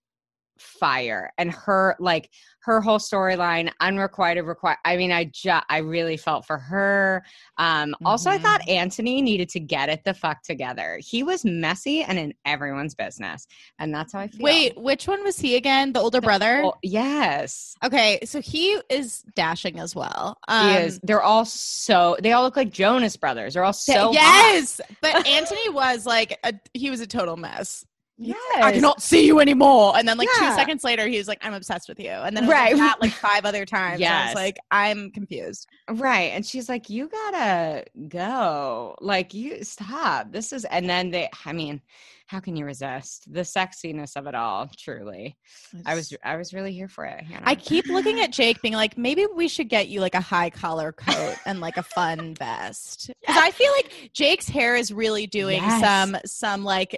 fire 0.57 1.31
and 1.37 1.51
her 1.51 1.95
like 1.99 2.29
her 2.65 2.81
whole 2.81 2.97
storyline 2.99 3.71
unrequited 3.79 4.43
require 4.45 4.75
i 4.85 4.97
mean 4.97 5.11
i 5.11 5.23
just 5.25 5.63
i 5.69 5.77
really 5.77 6.17
felt 6.17 6.45
for 6.45 6.57
her 6.57 7.23
um 7.59 7.95
also 8.05 8.29
i 8.29 8.37
thought 8.39 8.59
anthony 8.67 9.21
needed 9.21 9.47
to 9.47 9.59
get 9.59 9.87
it 9.87 10.03
the 10.03 10.13
fuck 10.13 10.41
together 10.41 10.99
he 11.01 11.21
was 11.23 11.45
messy 11.45 12.01
and 12.01 12.17
in 12.17 12.33
everyone's 12.45 12.95
business 12.95 13.45
and 13.79 13.93
that's 13.93 14.13
how 14.13 14.19
i 14.19 14.27
feel 14.27 14.43
wait, 14.43 14.75
which 14.77 15.07
one 15.07 15.23
was 15.23 15.37
he 15.39 15.55
again? 15.55 15.93
The 15.93 15.99
older 15.99 16.21
brother? 16.21 16.63
Oh, 16.65 16.73
yes 16.81 17.75
Okay, 17.83 18.19
so 18.25 18.41
he 18.41 18.79
is 18.89 19.23
dashing 19.35 19.79
as 19.79 19.95
well. 19.95 20.37
he 20.49 20.53
Um, 20.55 20.77
is 20.83 20.99
they're 21.03 21.21
all 21.21 21.45
so 21.45 22.17
they 22.21 22.31
all 22.31 22.43
look 22.43 22.55
like 22.57 22.71
jonas 22.71 23.15
brothers 23.15 23.53
they're 23.53 23.63
all 23.63 23.73
so 23.73 24.11
hot. 24.11 24.13
yes, 24.13 24.81
but 25.01 25.27
Anthony 25.27 25.69
was 25.69 26.05
like 26.05 26.39
a, 26.43 26.53
he 26.73 26.89
was 26.89 26.99
a 26.99 27.07
total 27.07 27.37
mess. 27.37 27.85
Yes 28.17 28.37
I 28.55 28.71
cannot 28.71 29.01
see 29.01 29.25
you 29.25 29.39
anymore. 29.39 29.97
And 29.97 30.07
then 30.07 30.17
like 30.17 30.29
Yeah. 30.39 30.49
two 30.49 30.55
seconds 30.55 30.83
later, 30.83 31.07
he 31.07 31.17
was 31.17 31.27
like, 31.27 31.39
I'm 31.45 31.53
obsessed 31.53 31.89
with 31.89 31.99
you. 31.99 32.09
And 32.09 32.35
then 32.35 32.47
Right. 32.47 32.71
like 32.73 32.79
that 32.79 33.01
like 33.01 33.11
five 33.11 33.45
other 33.45 33.65
times. 33.65 33.99
Yes. 33.99 34.11
I 34.11 34.25
was 34.27 34.35
like, 34.35 34.57
I'm 34.71 35.11
confused. 35.11 35.67
Right. 35.89 36.31
And 36.33 36.45
she's 36.45 36.69
like, 36.69 36.89
you 36.89 37.07
gotta 37.09 37.85
go. 38.07 38.95
Like, 39.01 39.33
you 39.33 39.63
stop. 39.63 40.31
This 40.31 40.53
is, 40.53 40.65
and 40.65 40.89
then 40.89 41.11
they, 41.11 41.29
I 41.45 41.53
mean, 41.53 41.81
how 42.27 42.39
can 42.39 42.55
you 42.55 42.65
resist 42.65 43.31
the 43.31 43.41
sexiness 43.41 44.15
of 44.15 44.25
it 44.25 44.33
all? 44.33 44.67
Truly. 44.77 45.37
I 45.85 45.93
was, 45.93 46.11
I 46.23 46.37
was 46.37 46.53
really 46.53 46.73
here 46.73 46.87
for 46.87 47.05
it. 47.05 47.23
Hannah. 47.23 47.43
I 47.45 47.53
keep 47.53 47.85
looking 47.87 48.19
at 48.21 48.31
Jake 48.31 48.61
being 48.63 48.73
like, 48.73 48.97
maybe 48.97 49.27
we 49.35 49.47
should 49.47 49.69
get 49.69 49.89
you 49.89 49.99
like 50.01 50.15
a 50.15 50.21
high 50.21 50.49
collar 50.49 50.91
coat 50.91 51.35
and 51.45 51.59
like 51.59 51.77
a 51.77 51.83
fun 51.83 52.33
vest. 52.33 53.11
Because 53.21 53.37
I 53.37 53.51
feel 53.51 53.71
like 53.73 54.09
Jake's 54.13 54.47
hair 54.49 54.75
is 54.75 54.91
really 54.91 55.27
doing 55.27 55.61
Yes. 55.61 55.81
some 55.81 56.17
some 56.25 56.63
like 56.63 56.97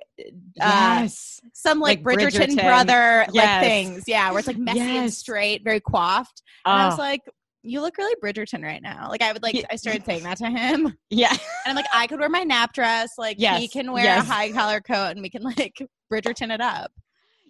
uh 0.61 0.99
yes. 1.01 1.41
some 1.53 1.79
like, 1.81 2.03
Like 2.05 2.17
Bridgerton, 2.17 2.47
Bridgerton. 2.55 2.63
brother 2.63 3.25
like 3.33 3.61
things. 3.61 4.03
Yeah, 4.07 4.29
where 4.29 4.39
it's 4.39 4.47
like 4.47 4.57
messy 4.57 4.79
and 4.79 5.11
straight, 5.13 5.63
very 5.63 5.81
coiffed. 5.81 6.41
And 6.65 6.81
I 6.81 6.85
was 6.85 6.95
Oh, 6.95 7.01
like, 7.01 7.21
you 7.63 7.81
look 7.81 7.97
really 7.97 8.15
Bridgerton 8.23 8.63
right 8.63 8.81
now. 8.81 9.09
Like 9.09 9.21
I 9.21 9.31
would 9.31 9.43
like 9.43 9.55
Yeah. 9.55 9.65
I 9.71 9.75
started 9.75 10.05
saying 10.05 10.23
that 10.23 10.37
to 10.37 10.49
him. 10.49 10.95
Yeah. 11.09 11.31
And. 11.31 11.39
I'm 11.65 11.75
like, 11.75 11.85
I 11.93 12.07
could 12.07 12.19
wear 12.19 12.29
my 12.29 12.43
nap 12.43 12.73
dress, 12.73 13.11
like 13.17 13.37
he 13.37 13.67
can 13.67 13.91
wear 13.91 14.03
yes. 14.03 14.27
a 14.27 14.31
high 14.31 14.51
collar 14.51 14.81
coat 14.81 15.11
and 15.11 15.21
we 15.21 15.29
can 15.29 15.43
like 15.43 15.77
Bridgerton 16.11 16.53
it 16.53 16.61
up. 16.61 16.91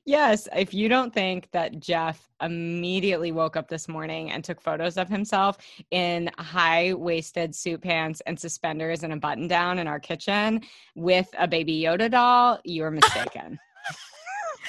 Yes. 0.06 0.48
If 0.56 0.74
you 0.74 0.88
don't 0.88 1.14
think 1.14 1.50
that 1.52 1.82
Jeff 1.82 2.30
immediately 2.42 3.34
woke 3.34 3.58
up 3.58 3.68
this 3.68 3.90
morning 3.90 4.32
and 4.32 4.42
took 4.42 4.62
photos 4.62 4.96
of 4.96 5.10
himself 5.10 5.58
in 5.92 6.32
high 6.38 6.94
waisted 6.94 7.54
suit 7.54 7.82
pants 7.82 8.22
and 8.26 8.40
suspenders 8.40 9.04
and 9.04 9.12
a 9.12 9.18
button 9.18 9.50
down 9.50 9.80
in 9.80 9.88
our 9.88 10.00
kitchen 10.00 10.62
with 10.96 11.28
a 11.38 11.46
baby 11.46 11.82
Yoda 11.82 12.10
doll, 12.10 12.58
you're 12.64 12.92
mistaken. 13.02 13.60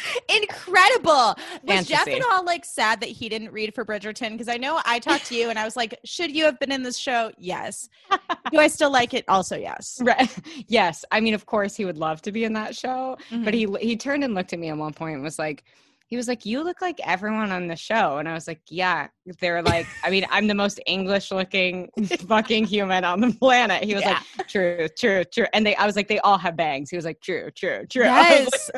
Incredible. 0.29 1.35
Was 1.65 1.87
Jeff 1.87 2.07
at 2.09 2.23
all 2.31 2.45
like 2.45 2.65
sad 2.65 3.01
that 3.01 3.09
he 3.09 3.29
didn't 3.29 3.53
read 3.53 3.75
for 3.75 3.85
Bridgerton? 3.85 4.33
Because 4.33 4.49
I 4.49 4.57
know 4.57 4.81
I 4.85 4.99
talked 4.99 5.27
to 5.27 5.35
you 5.35 5.51
and 5.51 5.59
I 5.59 5.65
was 5.65 5.77
like, 5.77 5.99
should 6.05 6.31
you 6.35 6.45
have 6.45 6.59
been 6.59 6.73
in 6.73 6.83
this 6.83 6.97
show? 6.97 7.33
Yes. 7.39 7.89
Do 8.51 8.59
I 8.59 8.69
still 8.69 8.91
like 8.91 9.15
it? 9.15 9.25
Also, 9.29 9.57
yes. 9.57 10.01
Right. 10.03 10.29
Yes. 10.67 11.05
I 11.11 11.21
mean, 11.21 11.35
of 11.35 11.47
course, 11.47 11.77
he 11.77 11.85
would 11.85 11.99
love 11.99 12.21
to 12.23 12.33
be 12.33 12.45
in 12.45 12.53
that 12.55 12.75
show. 12.77 13.17
But 13.31 13.55
Mhm. 13.55 13.79
he 13.81 13.89
he 13.89 13.97
turned 13.97 14.25
and 14.25 14.35
looked 14.35 14.53
at 14.53 14.59
me 14.59 14.69
at 14.69 14.77
one 14.77 14.93
point 14.93 15.15
and 15.15 15.23
was 15.23 15.39
like, 15.39 15.65
he 16.07 16.17
was 16.17 16.27
like, 16.27 16.47
"You 16.47 16.63
look 16.63 16.81
like 16.81 16.99
everyone 17.07 17.53
on 17.53 17.69
the 17.69 17.77
show," 17.77 18.17
and 18.17 18.27
I 18.27 18.33
was 18.33 18.49
like, 18.49 18.61
"Yeah." 18.71 19.09
They're 19.41 19.61
like, 19.63 19.87
I 20.03 20.09
mean, 20.09 20.25
I'm 20.31 20.47
the 20.47 20.55
most 20.55 20.81
English 20.87 21.31
looking 21.31 21.91
fucking 22.27 22.65
human 22.65 23.05
on 23.05 23.21
the 23.21 23.31
planet. 23.33 23.85
He 23.85 23.93
was 23.95 24.03
Yeah. 24.03 24.19
like, 24.39 24.49
"True, 24.49 24.89
true, 24.99 25.25
true," 25.25 25.45
and 25.53 25.67
they, 25.67 25.77
I 25.77 25.85
was 25.85 25.97
like, 25.97 26.09
"They 26.09 26.19
all 26.21 26.39
have 26.39 26.57
bangs." 26.57 26.89
He 26.89 26.97
was 26.97 27.05
like, 27.05 27.21
"True, 27.21 27.51
true, 27.51 27.85
true." 27.91 28.05
Yes. 28.05 28.71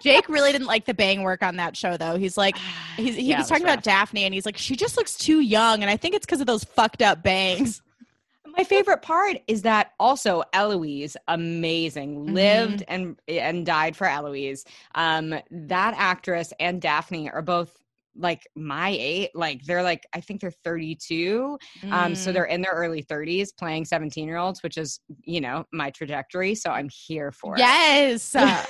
Jake 0.00 0.28
really 0.28 0.52
didn't 0.52 0.66
like 0.66 0.84
the 0.84 0.94
bang 0.94 1.22
work 1.22 1.42
on 1.42 1.56
that 1.56 1.76
show, 1.76 1.96
though. 1.96 2.16
He's 2.16 2.36
like, 2.36 2.56
he's, 2.96 3.14
he 3.16 3.22
Yeah, 3.30 3.38
was 3.38 3.48
talking 3.48 3.64
about. 3.64 3.82
Daphne, 3.82 4.24
and 4.24 4.34
he's 4.34 4.46
like, 4.46 4.56
she 4.56 4.76
just 4.76 4.96
looks 4.96 5.16
too 5.16 5.40
young, 5.40 5.82
and 5.82 5.90
I 5.90 5.96
think 5.96 6.14
it's 6.14 6.26
because 6.26 6.40
of 6.40 6.46
those 6.46 6.64
fucked 6.64 7.02
up 7.02 7.22
bangs. 7.22 7.82
My 8.56 8.64
favorite 8.64 9.02
part 9.02 9.38
is 9.48 9.62
that 9.62 9.90
also 10.00 10.42
Eloise, 10.54 11.16
amazing, 11.28 12.14
Mm-hmm. 12.16 12.32
lived 12.32 12.84
and 12.88 13.16
and 13.28 13.66
died 13.66 13.96
for 13.96 14.06
Eloise. 14.06 14.64
Um, 14.94 15.34
that 15.50 15.94
actress 15.96 16.52
and 16.58 16.80
Daphne 16.80 17.28
are 17.30 17.42
both 17.42 17.76
like 18.16 18.46
my 18.54 18.96
age. 18.98 19.28
Like 19.34 19.64
they're 19.64 19.82
like 19.82 20.06
I 20.14 20.20
think 20.22 20.40
they're 20.40 20.50
32. 20.50 21.58
Um, 21.90 22.14
so 22.14 22.30
Mm. 22.30 22.32
they're 22.32 22.44
in 22.44 22.62
their 22.62 22.72
early 22.72 23.02
30s 23.02 23.48
playing 23.54 23.84
17 23.84 24.26
year 24.26 24.38
olds, 24.38 24.62
which 24.62 24.78
is 24.78 25.00
you 25.24 25.40
know 25.42 25.64
my 25.72 25.90
trajectory. 25.90 26.54
So 26.54 26.70
I'm 26.70 26.88
here 26.88 27.32
for 27.32 27.56
it. 27.56 27.60
yes, 27.60 28.34
uh, 28.36 28.64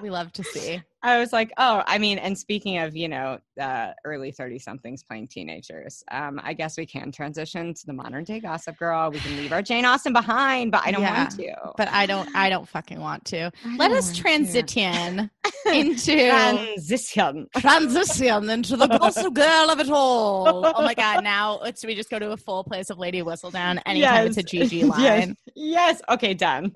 we 0.00 0.10
love 0.10 0.32
to 0.34 0.44
see. 0.44 0.82
I 1.04 1.18
was 1.18 1.32
like, 1.32 1.52
oh, 1.58 1.82
I 1.86 1.98
mean, 1.98 2.18
and 2.18 2.38
speaking 2.38 2.78
of, 2.78 2.94
you 2.94 3.08
know, 3.08 3.38
uh, 3.60 3.92
early 4.04 4.30
30 4.30 4.58
somethings 4.60 5.02
playing 5.02 5.28
teenagers, 5.28 6.04
um, 6.10 6.40
I 6.42 6.52
guess 6.54 6.76
we 6.78 6.86
can 6.86 7.10
transition 7.10 7.74
to 7.74 7.86
the 7.86 7.92
modern 7.92 8.24
day 8.24 8.38
gossip 8.40 8.76
girl. 8.76 9.10
We 9.10 9.18
can 9.18 9.36
leave 9.36 9.52
our 9.52 9.62
Jane 9.62 9.84
Austen 9.84 10.12
behind, 10.12 10.70
but 10.70 10.82
I 10.86 10.92
don't 10.92 11.02
want 11.02 11.32
to. 11.32 11.54
But 11.76 11.88
I 11.88 12.06
don't, 12.06 12.28
I 12.36 12.48
don't 12.50 12.68
fucking 12.68 13.00
want 13.00 13.24
to. 13.26 13.50
I 13.66 13.76
Let 13.76 13.90
us 13.92 14.06
want 14.06 14.16
to. 14.16 14.22
transition 14.22 15.30
into 15.66 16.12
transition. 16.28 17.48
transition 17.58 18.50
into 18.50 18.76
the 18.76 18.86
gossip 18.86 19.34
girl 19.34 19.70
of 19.70 19.80
it 19.80 19.90
all. 19.90 20.72
Oh 20.74 20.82
my 20.82 20.94
god! 20.94 21.24
Now 21.24 21.58
let's 21.62 21.84
we 21.84 21.94
just 21.94 22.10
go 22.10 22.18
to 22.18 22.32
a 22.32 22.36
full 22.36 22.64
place 22.64 22.90
of 22.90 22.98
Lady 22.98 23.22
Whistledown 23.22 23.80
anytime 23.86 24.26
it's 24.28 24.36
a 24.36 24.42
Yes. 24.42 24.70
GG 24.70 24.88
line. 24.88 25.00
Yes. 25.02 25.32
Yes. 25.54 26.02
Okay, 26.10 26.34
done. 26.34 26.70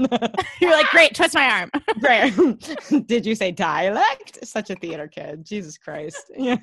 You're 0.60 0.72
like, 0.72 0.86
great, 0.90 1.14
twist 1.14 1.34
my 1.34 1.44
arm. 1.48 1.70
Great. 2.00 3.06
Did 3.06 3.24
you 3.26 3.34
say 3.34 3.50
dialect? 3.52 4.15
Such 4.42 4.70
a 4.70 4.74
theater 4.74 5.08
kid. 5.08 5.44
Jesus 5.44 5.78
Christ. 5.78 6.30
Yeah. 6.36 6.58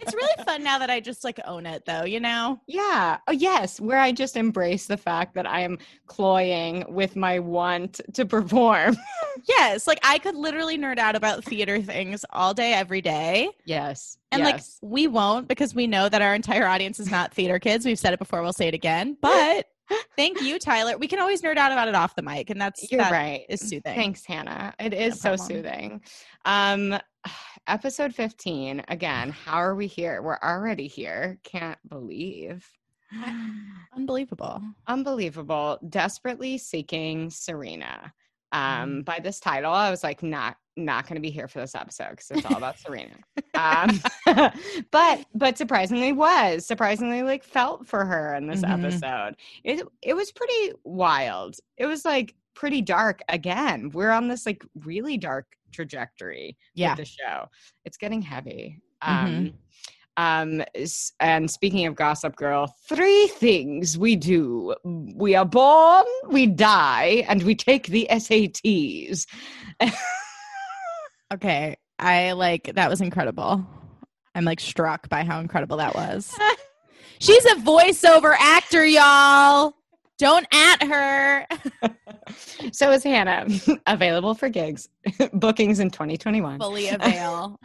It's 0.00 0.14
really 0.14 0.44
fun 0.44 0.64
now 0.64 0.78
that 0.78 0.90
I 0.90 0.98
just 0.98 1.22
like 1.22 1.38
own 1.46 1.64
it, 1.66 1.84
though. 1.84 2.04
You 2.04 2.18
know. 2.18 2.60
Yeah. 2.66 3.18
Oh, 3.28 3.32
yes. 3.32 3.78
Where 3.78 3.98
I 3.98 4.10
just 4.10 4.36
embrace 4.36 4.86
the 4.86 4.96
fact 4.96 5.34
that 5.34 5.46
I 5.46 5.60
am 5.60 5.78
cloying 6.06 6.84
with 6.88 7.14
my 7.14 7.38
want 7.38 8.00
to 8.14 8.26
perform. 8.26 8.96
Yes, 9.48 9.86
like 9.86 9.98
I 10.02 10.18
could 10.18 10.34
literally 10.34 10.76
nerd 10.76 10.98
out 10.98 11.16
about 11.16 11.42
theater 11.42 11.80
things 11.80 12.22
all 12.30 12.52
day, 12.52 12.74
every 12.74 13.00
day. 13.00 13.48
Yes. 13.64 14.18
And 14.30 14.42
yes. 14.42 14.78
like 14.82 14.90
we 14.90 15.06
won't 15.06 15.48
because 15.48 15.74
we 15.74 15.86
know 15.86 16.08
that 16.08 16.22
our 16.22 16.34
entire 16.34 16.66
audience 16.66 17.00
is 17.00 17.10
not 17.10 17.32
theater 17.32 17.58
kids. 17.58 17.86
We've 17.86 17.98
said 17.98 18.12
it 18.12 18.18
before, 18.18 18.42
we'll 18.42 18.52
say 18.52 18.68
it 18.68 18.74
again. 18.74 19.16
But 19.20 19.66
thank 20.16 20.40
you, 20.42 20.58
Tyler. 20.58 20.96
We 20.98 21.06
can 21.08 21.18
always 21.18 21.42
nerd 21.42 21.56
out 21.56 21.72
about 21.72 21.88
it 21.88 21.94
off 21.94 22.14
the 22.14 22.22
mic, 22.22 22.50
and 22.50 22.60
that's 22.60 22.90
you're 22.90 23.00
that 23.00 23.12
right. 23.12 23.44
is 23.48 23.60
soothing. 23.60 23.94
Thanks, 23.94 24.24
Hannah. 24.24 24.74
It 24.78 24.94
is 24.94 25.20
so 25.20 25.36
problem. 25.36 25.48
soothing. 25.48 26.00
Um, 26.44 26.98
episode 27.66 28.14
15. 28.14 28.84
Again, 28.88 29.30
how 29.30 29.56
are 29.56 29.74
we 29.74 29.86
here? 29.86 30.22
We're 30.22 30.38
already 30.42 30.86
here. 30.86 31.38
Can't 31.44 31.78
believe. 31.88 32.66
Unbelievable. 33.96 34.62
Unbelievable. 34.86 35.78
Desperately 35.88 36.58
seeking 36.58 37.30
Serena. 37.30 38.12
Mm-hmm. 38.52 38.82
Um, 38.82 39.02
by 39.02 39.18
this 39.20 39.40
title, 39.40 39.72
I 39.72 39.90
was 39.90 40.02
like, 40.02 40.22
not 40.22 40.56
not 40.76 41.06
going 41.06 41.16
to 41.16 41.20
be 41.20 41.30
here 41.30 41.48
for 41.48 41.58
this 41.60 41.74
episode 41.74 42.10
because 42.12 42.30
it's 42.30 42.46
all 42.46 42.56
about 42.56 42.78
Serena. 42.78 43.16
Um, 43.54 44.00
but 44.90 45.26
but 45.34 45.58
surprisingly 45.58 46.12
was 46.12 46.64
surprisingly 46.64 47.22
like 47.22 47.44
felt 47.44 47.86
for 47.86 48.04
her 48.06 48.34
in 48.34 48.46
this 48.46 48.62
Mhm. 48.62 48.84
episode. 48.84 49.36
It 49.64 49.86
it 50.00 50.14
was 50.14 50.32
pretty 50.32 50.72
wild. 50.84 51.56
It 51.76 51.84
was 51.86 52.04
like 52.06 52.34
pretty 52.54 52.80
dark 52.80 53.20
again. 53.28 53.90
We're 53.90 54.10
on 54.10 54.28
this 54.28 54.46
like 54.46 54.64
really 54.84 55.18
dark 55.18 55.46
trajectory 55.70 56.56
Yeah. 56.74 56.92
with 56.92 57.00
the 57.00 57.04
show. 57.04 57.46
It's 57.84 57.98
getting 57.98 58.22
heavy. 58.22 58.78
Mhm. 59.04 59.08
Um 59.26 59.54
Um, 60.16 60.62
and 61.20 61.50
speaking 61.50 61.86
of 61.86 61.94
Gossip 61.94 62.36
Girl, 62.36 62.74
three 62.88 63.28
things 63.28 63.96
we 63.96 64.16
do: 64.16 64.74
we 64.84 65.34
are 65.34 65.44
born, 65.44 66.04
we 66.28 66.46
die, 66.46 67.24
and 67.28 67.42
we 67.42 67.54
take 67.54 67.86
the 67.86 68.06
SATs. 68.10 69.26
Okay. 71.32 71.76
I 71.98 72.32
like 72.32 72.72
that 72.74 72.90
was 72.90 73.00
incredible. 73.00 73.64
I'm 74.34 74.44
like 74.44 74.60
struck 74.60 75.08
by 75.08 75.24
how 75.24 75.40
incredible 75.40 75.78
that 75.78 75.94
was. 75.94 76.36
She's 77.20 77.44
a 77.46 77.54
voiceover 77.56 78.34
actor, 78.38 78.84
y'all. 78.84 79.74
Don't 80.18 80.46
at 80.52 80.82
her. 80.82 81.46
so 82.72 82.90
is 82.90 83.02
Hannah, 83.02 83.46
available 83.86 84.34
for 84.34 84.48
gigs, 84.48 84.88
bookings 85.32 85.80
in 85.80 85.90
2021. 85.90 86.58
Fully 86.58 86.88
avail. 86.88 87.58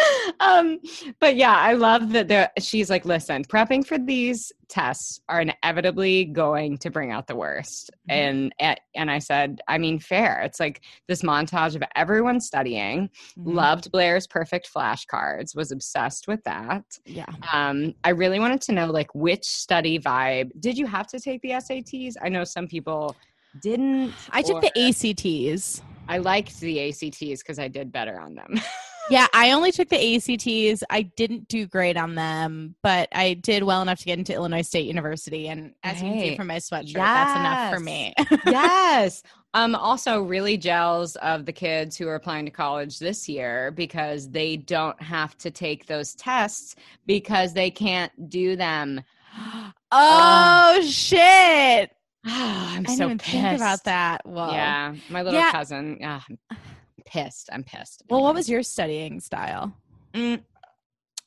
um 0.40 0.78
but 1.20 1.36
yeah 1.36 1.56
i 1.56 1.72
love 1.72 2.12
that 2.12 2.28
there 2.28 2.50
she's 2.58 2.90
like 2.90 3.04
listen 3.04 3.44
prepping 3.44 3.86
for 3.86 3.98
these 3.98 4.52
tests 4.68 5.20
are 5.28 5.42
inevitably 5.42 6.24
going 6.24 6.76
to 6.78 6.90
bring 6.90 7.12
out 7.12 7.26
the 7.26 7.36
worst. 7.36 7.90
And 8.08 8.52
and 8.58 8.78
and 8.94 9.10
i 9.10 9.18
said 9.18 9.60
i 9.68 9.78
mean 9.78 9.98
fair. 10.00 10.40
It's 10.42 10.58
like 10.58 10.82
this 11.08 11.22
montage 11.22 11.76
of 11.76 11.82
everyone 11.94 12.40
studying. 12.40 13.08
Mhm. 13.38 13.54
loved 13.54 13.90
blair's 13.92 14.26
perfect 14.26 14.68
flashcards 14.74 15.54
was 15.54 15.70
obsessed 15.70 16.26
with 16.28 16.42
that. 16.44 16.84
Yeah. 17.04 17.26
um 17.52 17.94
i 18.04 18.10
really 18.10 18.38
wanted 18.40 18.60
to 18.62 18.72
know 18.72 18.86
like 18.86 19.14
which 19.14 19.44
study 19.44 19.98
vibe 19.98 20.50
did 20.60 20.76
you 20.76 20.86
have 20.86 21.06
to 21.08 21.20
take 21.20 21.40
the 21.42 21.50
sats 21.50 22.14
i 22.22 22.28
know 22.28 22.44
some 22.44 22.66
people 22.66 23.14
didn't 23.62 24.12
I 24.32 24.42
took 24.42 24.60
the 24.60 24.72
ACTs. 24.78 25.82
i 26.08 26.18
liked 26.18 26.58
the 26.60 26.88
acts 26.88 27.00
because 27.42 27.58
i 27.58 27.68
did 27.68 27.90
better 27.92 28.20
on 28.20 28.34
them 28.34 28.60
Yeah, 29.10 29.26
I 29.32 29.52
only 29.52 29.70
took 29.70 29.88
the 29.88 30.16
ACTs. 30.16 30.82
I 30.90 31.02
didn't 31.02 31.46
do 31.48 31.66
great 31.66 31.96
on 31.96 32.16
them, 32.16 32.74
but 32.82 33.08
I 33.12 33.34
did 33.34 33.62
well 33.62 33.80
enough 33.82 34.00
to 34.00 34.04
get 34.04 34.18
into 34.18 34.32
Illinois 34.34 34.62
State 34.62 34.86
University. 34.86 35.48
And 35.48 35.74
as 35.84 36.02
you 36.02 36.10
can 36.10 36.20
see 36.20 36.36
from 36.36 36.48
my 36.48 36.56
sweatshirt, 36.56 36.94
that's 36.94 37.38
enough 37.38 37.72
for 37.72 37.78
me. 37.80 38.14
yes. 38.46 39.22
Um, 39.54 39.74
also, 39.76 40.22
really 40.22 40.56
gels 40.56 41.14
of 41.16 41.46
the 41.46 41.52
kids 41.52 41.96
who 41.96 42.08
are 42.08 42.16
applying 42.16 42.46
to 42.46 42.50
college 42.50 42.98
this 42.98 43.28
year 43.28 43.70
because 43.70 44.28
they 44.28 44.56
don't 44.56 45.00
have 45.00 45.38
to 45.38 45.50
take 45.52 45.86
those 45.86 46.14
tests 46.16 46.74
because 47.06 47.52
they 47.54 47.70
can't 47.70 48.28
do 48.28 48.56
them. 48.56 49.02
oh 49.92 50.80
shit! 50.84 51.90
I'm 52.24 52.84
I 52.88 52.94
so 52.96 53.08
pissed. 53.10 53.24
think 53.30 53.56
about 53.56 53.84
that. 53.84 54.26
Whoa. 54.26 54.50
Yeah, 54.50 54.94
my 55.10 55.22
little 55.22 55.38
Yeah. 55.38 55.52
cousin. 55.52 55.98
Yeah, 56.00 56.20
pissed. 57.06 57.48
I'm 57.52 57.64
pissed. 57.64 58.02
Well, 58.10 58.22
what 58.22 58.34
was 58.34 58.48
your 58.48 58.62
studying 58.62 59.20
style? 59.20 59.72
Mm, 60.14 60.42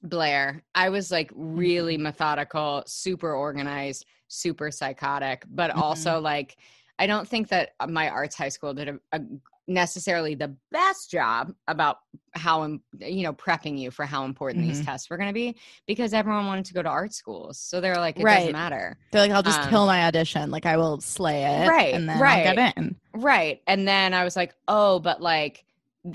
Blair. 0.04 0.64
I 0.76 0.90
was 0.90 1.12
like 1.12 1.32
really 1.36 1.96
Mm-hmm. 1.96 2.04
methodical, 2.04 2.84
super 2.86 3.34
organized, 3.34 4.06
super 4.28 4.72
psychotic, 4.72 5.44
but 5.50 5.72
Mhm. 5.72 5.82
also 5.82 6.20
like 6.20 6.58
I 7.02 7.08
don't 7.08 7.28
think 7.28 7.48
that 7.50 7.70
uh, 7.80 7.88
my 7.88 8.10
arts 8.10 8.36
high 8.36 8.50
school 8.50 8.74
did 8.74 8.90
a, 8.90 9.00
a 9.14 9.22
necessarily 9.68 10.36
the 10.36 10.54
best 10.72 11.10
job 11.12 11.54
about 11.68 11.98
how 12.34 12.66
im- 12.66 12.84
you 13.00 13.24
know 13.24 13.34
prepping 13.34 13.78
you 13.80 13.90
for 13.92 14.06
how 14.06 14.26
important 14.26 14.66
these 14.66 14.82
Mhm. 14.82 14.86
tests 14.86 15.10
were 15.10 15.16
going 15.18 15.30
to 15.30 15.34
be 15.34 15.56
because 15.88 16.14
everyone 16.14 16.46
wanted 16.48 16.66
to 16.66 16.74
go 16.74 16.82
to 16.82 16.90
art 16.90 17.14
schools, 17.14 17.58
so 17.60 17.80
they're 17.80 17.96
like 17.98 18.20
it 18.20 18.24
Right. 18.24 18.40
doesn't 18.40 18.52
matter. 18.54 18.98
They're 19.12 19.22
like, 19.22 19.32
I'll 19.32 19.44
just 19.44 19.62
Um, 19.64 19.70
kill 19.70 19.86
my 19.86 20.06
audition. 20.06 20.50
Like 20.52 20.66
I 20.66 20.76
will 20.78 21.00
slay 21.02 21.44
it, 21.46 21.68
Right, 21.68 21.94
And 21.94 22.10
then 22.10 22.20
right. 22.22 22.48
I'll 22.48 22.56
get 22.56 22.76
in. 22.78 22.96
Right. 23.14 23.62
And 23.68 23.88
then 23.88 24.14
I 24.14 24.24
was 24.24 24.36
like, 24.36 24.54
oh, 24.68 25.00
but 25.00 25.22
like 25.22 25.64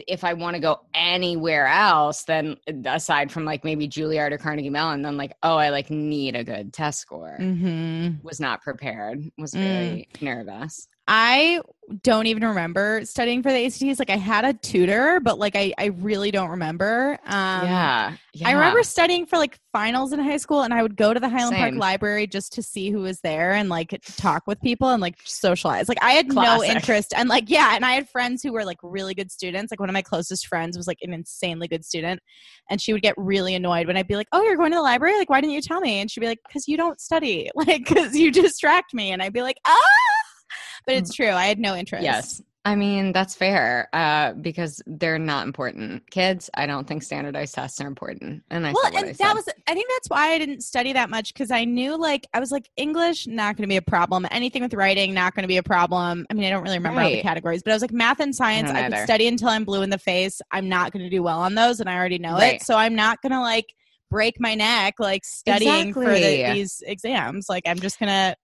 if 0.09 0.25
I 0.25 0.33
want 0.35 0.55
to 0.55 0.61
go 0.61 0.81
anywhere 0.95 1.67
else, 1.67 2.23
then 2.25 2.57
uh, 2.69 2.73
aside 2.91 3.31
from 3.31 3.45
like 3.45 3.65
maybe 3.65 3.89
Juilliard 3.89 4.33
or 4.33 4.39
Carnegie 4.39 4.71
Mellon, 4.71 5.03
then 5.03 5.17
like, 5.17 5.33
oh, 5.43 5.57
I 5.57 5.69
like 5.71 5.91
need 5.91 6.37
a 6.37 6.45
good 6.45 6.73
test 6.73 7.01
score. 7.01 7.37
Mm-hmm. 7.41 8.27
Was 8.27 8.41
not 8.41 8.63
prepared. 8.63 9.23
Was 9.39 9.53
Mm. 9.53 9.61
very 9.61 10.09
nervous. 10.21 10.89
I 11.07 11.61
don't 12.01 12.27
even 12.27 12.43
remember 12.43 13.03
studying 13.05 13.43
for 13.43 13.53
the 13.53 13.67
ACTs. 13.67 13.99
Like 13.99 14.09
I 14.09 14.17
had 14.17 14.47
a 14.47 14.55
tutor, 14.55 15.21
but 15.21 15.39
like 15.39 15.55
I, 15.55 15.75
I 15.77 15.87
really 15.87 16.31
don't 16.31 16.49
remember. 16.49 17.19
Um, 17.27 17.67
yeah, 17.67 18.17
yeah. 18.33 18.49
I 18.49 18.53
remember 18.53 18.83
studying 18.83 19.27
for 19.27 19.37
like 19.37 19.59
finals 19.71 20.15
in 20.15 20.19
high 20.19 20.39
school, 20.39 20.63
and 20.63 20.73
I 20.73 20.81
would 20.81 20.97
go 20.97 21.13
to 21.13 21.21
the 21.21 21.29
Highland 21.29 21.57
Park 21.57 21.75
Library 21.75 22.27
just 22.27 22.55
to 22.55 22.63
see 22.63 22.91
who 22.91 23.01
was 23.01 23.21
there 23.21 23.53
and 23.53 23.69
like 23.69 24.01
talk 24.17 24.47
with 24.47 24.61
people 24.63 24.89
and 24.89 25.03
like 25.03 25.17
socialize. 25.25 25.89
Like 25.91 26.03
I 26.03 26.13
had 26.13 26.31
Classic. 26.31 26.69
no 26.69 26.75
interest, 26.75 27.13
and 27.15 27.29
like 27.29 27.51
yeah, 27.51 27.75
and 27.75 27.85
I 27.85 27.93
had 27.93 28.09
friends 28.09 28.43
who 28.43 28.53
were 28.53 28.65
like 28.65 28.79
really 28.83 29.13
good 29.15 29.31
students. 29.31 29.71
Like 29.71 29.81
one 29.81 29.91
of 29.91 29.95
my 29.95 30.03
closest 30.03 30.47
friends 30.47 30.79
was 30.79 30.87
like 30.87 30.99
an 31.03 31.13
insanely 31.13 31.69
good 31.69 31.85
student, 31.85 32.21
and 32.71 32.81
she 32.81 32.95
would 32.95 33.03
get 33.03 33.15
really 33.19 33.55
annoyed 33.55 33.87
when 33.87 33.99
I'd 33.99 34.09
be 34.09 34.17
like, 34.17 34.29
"Oh, 34.33 34.43
you're 34.43 34.57
going 34.57 34.71
to 34.71 34.79
the 34.79 34.83
library? 34.83 35.19
Like, 35.19 35.29
why 35.29 35.43
didn't 35.43 35.53
you 35.53 35.61
tell 35.61 35.81
me?" 35.81 36.01
And 36.01 36.11
she'd 36.11 36.21
be 36.21 36.29
like, 36.29 36.41
"Cause 36.51 36.67
you 36.67 36.79
don't 36.79 36.99
study, 36.99 37.51
like, 37.55 37.85
cause 37.85 38.15
you 38.15 38.31
distract 38.31 38.95
me." 38.95 39.13
And 39.13 39.23
I'd 39.23 39.35
be 39.35 39.43
like, 39.43 39.59
"Ah." 39.67 40.14
But 40.87 40.97
it's 40.97 41.15
true. 41.15 41.31
I 41.31 41.47
had 41.47 41.59
no 41.59 41.75
interest. 41.75 42.05
Yes. 42.05 42.43
I 42.67 42.77
mean, 42.77 43.13
that's 43.13 43.35
fair 43.35 43.91
uh, 43.93 44.33
because 44.33 44.81
they're 44.87 45.19
not 45.19 45.47
important. 45.47 46.11
Kids, 46.11 46.49
I 46.55 46.65
don't 46.65 46.87
think 46.87 47.03
standardized 47.03 47.55
tests 47.55 47.79
are 47.83 47.87
important. 47.87 48.43
And 48.51 48.67
I 48.67 48.73
well, 48.73 48.87
and 48.87 48.97
I 48.97 49.03
that 49.03 49.17
said. 49.17 49.33
was 49.35 49.47
I 49.67 49.75
think 49.75 49.87
that's 49.91 50.09
why 50.09 50.29
I 50.33 50.39
didn't 50.39 50.63
study 50.63 50.95
that 50.95 51.11
much 51.11 51.35
because 51.35 51.51
I 51.51 51.67
knew 51.67 51.99
like 51.99 52.27
I 52.33 52.41
was 52.41 52.51
like 52.51 52.71
English 52.79 53.27
not 53.27 53.57
going 53.57 53.65
to 53.65 53.69
be 53.69 53.77
a 53.77 53.83
problem. 53.83 54.27
Anything 54.31 54.63
with 54.63 54.73
writing 54.73 55.13
not 55.13 55.35
going 55.35 55.43
to 55.43 55.49
be 55.49 55.59
a 55.59 55.63
problem. 55.63 56.25
I 56.31 56.35
mean, 56.35 56.47
I 56.47 56.51
don't 56.51 56.63
really 56.63 56.79
remember 56.79 57.03
all 57.03 57.11
the 57.11 57.21
categories, 57.21 57.63
but 57.63 57.73
I 57.73 57.75
was 57.75 57.83
like 57.83 57.93
math 57.93 58.21
and 58.21 58.35
science. 58.35 58.71
I, 58.71 58.89
could 58.89 58.99
study 59.01 59.29
until 59.29 59.49
I'm 59.49 59.65
blue 59.65 59.83
in 59.83 59.91
the 59.91 59.99
face. 59.99 60.41
I'm 60.51 60.67
not 60.67 60.91
going 60.91 61.05
to 61.05 61.11
do 61.11 61.23
well 61.23 61.41
on 61.41 61.55
those, 61.55 61.81
and 61.81 61.91
I 61.91 61.97
already 61.97 62.19
know 62.19 62.33
Right. 62.33 62.55
it. 62.55 62.63
So 62.63 62.77
I'm 62.77 62.95
not 62.95 63.21
going 63.21 63.33
to 63.33 63.41
like 63.41 63.67
break 64.11 64.41
my 64.41 64.55
neck 64.55 64.95
like 64.99 65.25
studying 65.25 65.93
for 65.93 66.05
the, 66.07 66.53
these 66.55 66.83
exams. 66.87 67.47
Like 67.51 67.65
I'm 67.67 67.79
just 67.79 67.99
going 67.99 68.09
to 68.09 68.35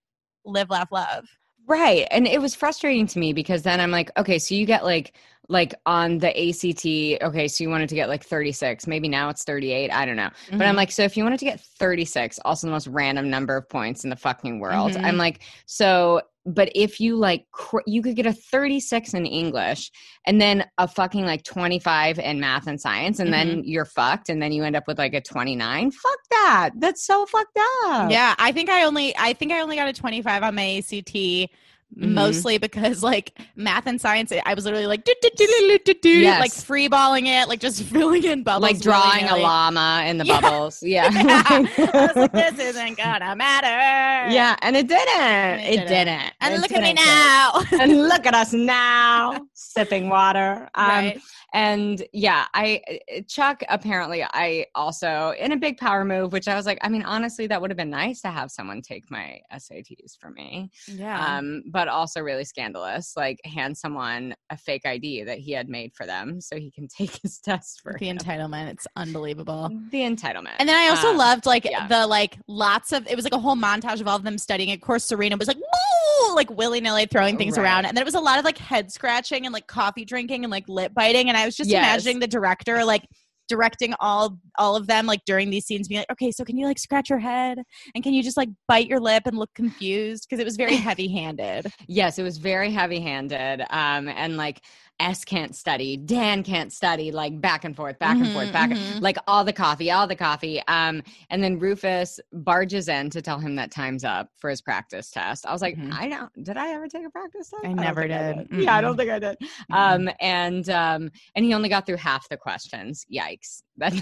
live, 0.45 0.69
laugh, 0.69 0.91
love. 0.91 1.25
Right. 1.71 2.05
And 2.11 2.27
it 2.27 2.41
was 2.41 2.53
frustrating 2.53 3.07
to 3.07 3.19
me 3.19 3.31
because 3.31 3.63
then 3.63 3.79
I'm 3.79 3.91
like, 3.91 4.11
okay, 4.17 4.39
so 4.39 4.55
you 4.55 4.65
get 4.65 4.83
like 4.83 5.13
like 5.51 5.73
on 5.85 6.17
the 6.17 6.29
ACT, 6.29 7.23
okay, 7.23 7.47
so 7.47 7.63
you 7.63 7.69
wanted 7.69 7.89
to 7.89 7.95
get 7.95 8.07
like 8.09 8.23
36. 8.23 8.87
Maybe 8.87 9.07
now 9.07 9.29
it's 9.29 9.43
38. 9.43 9.91
I 9.91 10.05
don't 10.05 10.15
know. 10.15 10.29
But 10.49 10.53
Mm-hmm. 10.53 10.61
I'm 10.63 10.75
like, 10.75 10.91
so 10.91 11.03
if 11.03 11.17
you 11.17 11.23
wanted 11.23 11.39
to 11.39 11.45
get 11.45 11.59
36, 11.59 12.39
also 12.45 12.67
the 12.67 12.71
most 12.71 12.87
random 12.87 13.29
number 13.29 13.57
of 13.57 13.67
points 13.69 14.03
in 14.03 14.09
the 14.09 14.15
fucking 14.15 14.59
world. 14.59 14.93
Mhm. 14.93 15.03
I'm 15.03 15.17
like, 15.17 15.41
so 15.65 16.21
but 16.43 16.71
if 16.73 16.99
you 16.99 17.17
like 17.17 17.45
cr- 17.51 17.81
you 17.85 18.01
could 18.01 18.15
get 18.15 18.25
a 18.25 18.33
36 18.33 19.13
in 19.13 19.27
English 19.27 19.91
and 20.25 20.41
then 20.41 20.65
a 20.79 20.87
fucking 20.87 21.23
like 21.23 21.43
25 21.43 22.17
in 22.17 22.39
math 22.39 22.65
and 22.65 22.81
science 22.81 23.19
and 23.19 23.31
Mm-hmm. 23.31 23.49
then 23.49 23.63
you're 23.63 23.85
fucked 23.85 24.29
and 24.29 24.41
then 24.41 24.51
you 24.51 24.63
end 24.63 24.75
up 24.75 24.87
with 24.87 24.97
like 24.97 25.13
a 25.13 25.21
29. 25.21 25.91
Fuck 25.91 26.17
that. 26.31 26.71
That's 26.77 27.05
so 27.05 27.27
fucked 27.27 27.59
up. 27.85 28.09
Yeah, 28.09 28.33
I 28.39 28.51
think 28.51 28.69
I 28.69 28.85
only 28.85 29.15
I 29.17 29.33
think 29.33 29.51
I 29.51 29.61
only 29.61 29.75
got 29.75 29.87
a 29.87 29.93
25 29.93 30.41
on 30.41 30.55
my 30.55 30.77
ACT 30.79 31.51
Mm-hmm. 31.97 32.13
mostly 32.13 32.57
because 32.57 33.03
like 33.03 33.37
math 33.57 33.85
and 33.85 33.99
science 33.99 34.31
I 34.45 34.53
was 34.53 34.63
literally 34.63 34.87
like 34.87 35.03
do, 35.03 35.13
do, 35.21 35.29
do, 35.35 35.45
do, 35.45 35.79
do, 35.83 35.93
do, 35.95 36.09
Yes. 36.09 36.39
like 36.39 36.53
free 36.53 36.87
balling 36.87 37.25
it, 37.27 37.49
like 37.49 37.59
just 37.59 37.83
filling 37.93 38.23
in 38.23 38.43
bubbles 38.43 38.61
Like 38.71 38.79
drawing 38.79 39.25
a 39.25 39.35
llama 39.35 40.05
in 40.07 40.17
the 40.17 40.23
Yeah. 40.25 40.39
bubbles. 40.39 40.81
Yeah. 40.95 41.09
Yeah. 41.11 41.43
I 41.45 41.59
was 42.07 42.15
like 42.15 42.31
this 42.31 42.59
isn't 42.75 42.97
gonna 42.97 43.35
matter. 43.35 44.31
Yeah, 44.33 44.55
and 44.61 44.77
it 44.77 44.87
didn't. 44.87 45.09
And 45.19 45.61
it 45.61 45.65
it 45.65 45.87
didn't. 45.89 45.89
didn't. 45.89 46.33
And 46.39 46.53
It 46.53 46.61
look 46.61 46.71
at 46.71 46.81
me 46.81 46.93
now. 46.93 47.61
and 47.73 48.07
look 48.07 48.25
at 48.25 48.35
us 48.35 48.53
now, 48.53 49.45
sipping 49.53 50.07
water. 50.07 50.69
Um, 50.75 50.87
right. 50.87 51.21
And 51.53 52.01
yeah, 52.13 52.45
I 52.53 52.81
Chuck 53.27 53.61
apparently 53.69 54.23
I 54.23 54.67
also 54.75 55.33
in 55.37 55.51
a 55.51 55.57
big 55.57 55.77
power 55.77 56.05
move, 56.05 56.31
which 56.33 56.47
I 56.47 56.55
was 56.55 56.65
like, 56.65 56.79
I 56.81 56.89
mean, 56.89 57.03
honestly, 57.03 57.47
that 57.47 57.59
would 57.61 57.69
have 57.69 57.77
been 57.77 57.89
nice 57.89 58.21
to 58.21 58.29
have 58.29 58.51
someone 58.51 58.81
take 58.81 59.09
my 59.11 59.39
SATs 59.53 60.17
for 60.19 60.29
me. 60.29 60.71
Yeah. 60.87 61.37
Um, 61.37 61.63
but 61.67 61.87
also 61.87 62.21
really 62.21 62.45
scandalous, 62.45 63.13
like 63.17 63.39
hand 63.45 63.77
someone 63.77 64.33
a 64.49 64.57
fake 64.57 64.85
ID 64.85 65.23
that 65.25 65.39
he 65.39 65.51
had 65.51 65.67
made 65.69 65.93
for 65.93 66.05
them 66.05 66.39
so 66.39 66.57
he 66.57 66.71
can 66.71 66.87
take 66.97 67.19
his 67.21 67.39
test 67.39 67.81
for 67.81 67.95
the 67.99 68.07
him. 68.07 68.17
entitlement. 68.17 68.69
It's 68.71 68.87
unbelievable. 68.95 69.69
the 69.91 69.99
entitlement. 70.01 70.55
And 70.59 70.69
then 70.69 70.75
I 70.77 70.89
also 70.89 71.09
Um, 71.09 71.17
loved 71.17 71.45
like 71.45 71.65
yeah. 71.65 71.87
the 71.87 72.07
like 72.07 72.37
lots 72.47 72.91
of 72.93 73.05
it 73.07 73.15
was 73.15 73.25
like 73.25 73.33
a 73.33 73.39
whole 73.39 73.55
montage 73.55 73.99
of 74.01 74.07
all 74.07 74.15
of 74.15 74.23
them 74.23 74.37
studying. 74.37 74.71
Of 74.71 74.81
course, 74.81 75.03
Serena 75.03 75.35
was 75.37 75.47
like 75.47 75.57
woo, 75.57 76.35
like 76.35 76.49
willy 76.49 76.79
nilly 76.81 77.05
throwing 77.07 77.37
things 77.37 77.57
Right. 77.57 77.63
around, 77.63 77.85
and 77.85 77.97
then 77.97 78.01
it 78.01 78.05
was 78.05 78.15
a 78.15 78.19
lot 78.19 78.39
of 78.39 78.45
like 78.45 78.57
head 78.57 78.91
scratching 78.91 79.45
and 79.45 79.51
like 79.53 79.67
coffee 79.67 80.05
drinking 80.05 80.43
and 80.45 80.51
like 80.51 80.69
lip 80.69 80.93
biting. 80.93 81.27
And 81.27 81.37
I 81.37 81.40
was 81.45 81.55
just 81.55 81.69
Yes. 81.69 81.83
imagining 81.83 82.19
the 82.19 82.27
director 82.27 82.83
like 82.85 83.05
directing 83.49 83.93
all 83.99 84.37
all 84.57 84.77
of 84.77 84.87
them 84.87 85.05
like 85.05 85.19
during 85.25 85.49
these 85.49 85.65
scenes 85.65 85.89
being 85.89 85.99
like 85.99 86.11
okay 86.11 86.31
so 86.31 86.45
can 86.45 86.57
you 86.57 86.65
like 86.65 86.79
scratch 86.79 87.09
your 87.09 87.19
head 87.19 87.61
and 87.93 88.01
can 88.03 88.13
you 88.13 88.23
just 88.23 88.37
like 88.37 88.47
bite 88.67 88.87
your 88.87 88.99
lip 89.01 89.23
and 89.25 89.37
look 89.37 89.49
confused 89.55 90.25
because 90.29 90.39
it 90.39 90.45
was 90.45 90.55
very 90.55 90.75
heavy 90.87 91.11
handed 91.11 91.67
Yes, 91.87 92.17
it 92.19 92.23
was 92.23 92.37
very 92.37 92.71
heavy 92.71 93.01
handed. 93.01 93.61
Um, 93.69 94.07
and 94.07 94.37
like 94.37 94.61
S 95.01 95.25
can't 95.25 95.55
study, 95.55 95.97
Dan 95.97 96.43
can't 96.43 96.71
study, 96.71 97.11
like 97.11 97.41
back 97.41 97.65
and 97.65 97.75
forth, 97.75 97.97
back 97.99 98.17
and 98.17 98.27
forth, 98.31 98.49
Mhm, 98.49 98.53
back, 98.53 98.69
mhm. 98.69 99.01
like 99.01 99.17
all 99.27 99.43
the 99.43 99.51
coffee, 99.51 99.89
all 99.89 100.05
the 100.05 100.15
coffee. 100.15 100.61
Um, 100.67 101.01
and 101.29 101.43
then 101.43 101.57
Rufus 101.59 102.19
barges 102.31 102.87
in 102.87 103.09
to 103.09 103.21
tell 103.21 103.39
him 103.39 103.55
that 103.55 103.71
time's 103.71 104.03
up 104.03 104.29
for 104.37 104.49
his 104.49 104.61
practice 104.61 105.09
test. 105.09 105.45
I 105.47 105.51
was 105.51 105.61
like, 105.61 105.75
Mhm. 105.75 105.91
I 105.93 106.07
don't, 106.07 106.43
did 106.43 106.55
I 106.55 106.71
ever 106.73 106.87
take 106.87 107.05
a 107.05 107.09
practice 107.09 107.49
test? 107.49 107.63
I 107.63 107.67
don't 107.69 107.75
never 107.77 108.07
think 108.07 108.49
did. 108.51 108.63
Yeah, 108.63 108.75
I 108.75 108.81
don't 108.81 108.95
think 108.95 109.09
I 109.09 109.19
did. 109.19 109.37
Um, 109.71 110.09
and 110.19 110.69
um, 110.69 111.09
and 111.35 111.43
he 111.43 111.53
only 111.53 111.69
got 111.69 111.85
through 111.85 111.97
half 111.97 112.29
the 112.29 112.37
questions. 112.37 113.05
Yikes. 113.11 113.63
That 113.81 113.93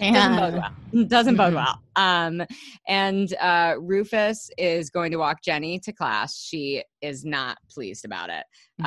doesn't 0.00 0.36
bode 0.36 0.54
well. 0.54 1.06
Doesn't 1.06 1.36
bode 1.36 1.52
Mhm. 1.52 1.56
well. 1.56 1.82
Um, 1.96 2.42
and 2.88 3.32
uh, 3.40 3.74
Rufus 3.78 4.50
is 4.58 4.90
going 4.90 5.10
to 5.12 5.18
walk 5.18 5.42
Jenny 5.42 5.78
to 5.80 5.92
class. 5.92 6.36
She 6.36 6.82
is 7.00 7.24
not 7.24 7.58
pleased 7.70 8.04
about 8.04 8.30
it. 8.30 8.44
Mhm. 8.80 8.86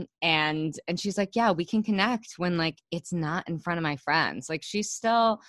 Um, 0.00 0.06
and 0.22 0.74
and 0.88 0.98
she's 0.98 1.18
like, 1.18 1.30
yeah, 1.34 1.50
we 1.52 1.64
can 1.64 1.82
connect 1.82 2.34
when 2.38 2.56
like 2.56 2.78
it's 2.90 3.12
not 3.12 3.48
in 3.48 3.58
front 3.58 3.78
of 3.78 3.82
my 3.82 3.96
friends. 3.96 4.48
Like 4.48 4.62
she's 4.62 4.90
still 4.90 5.40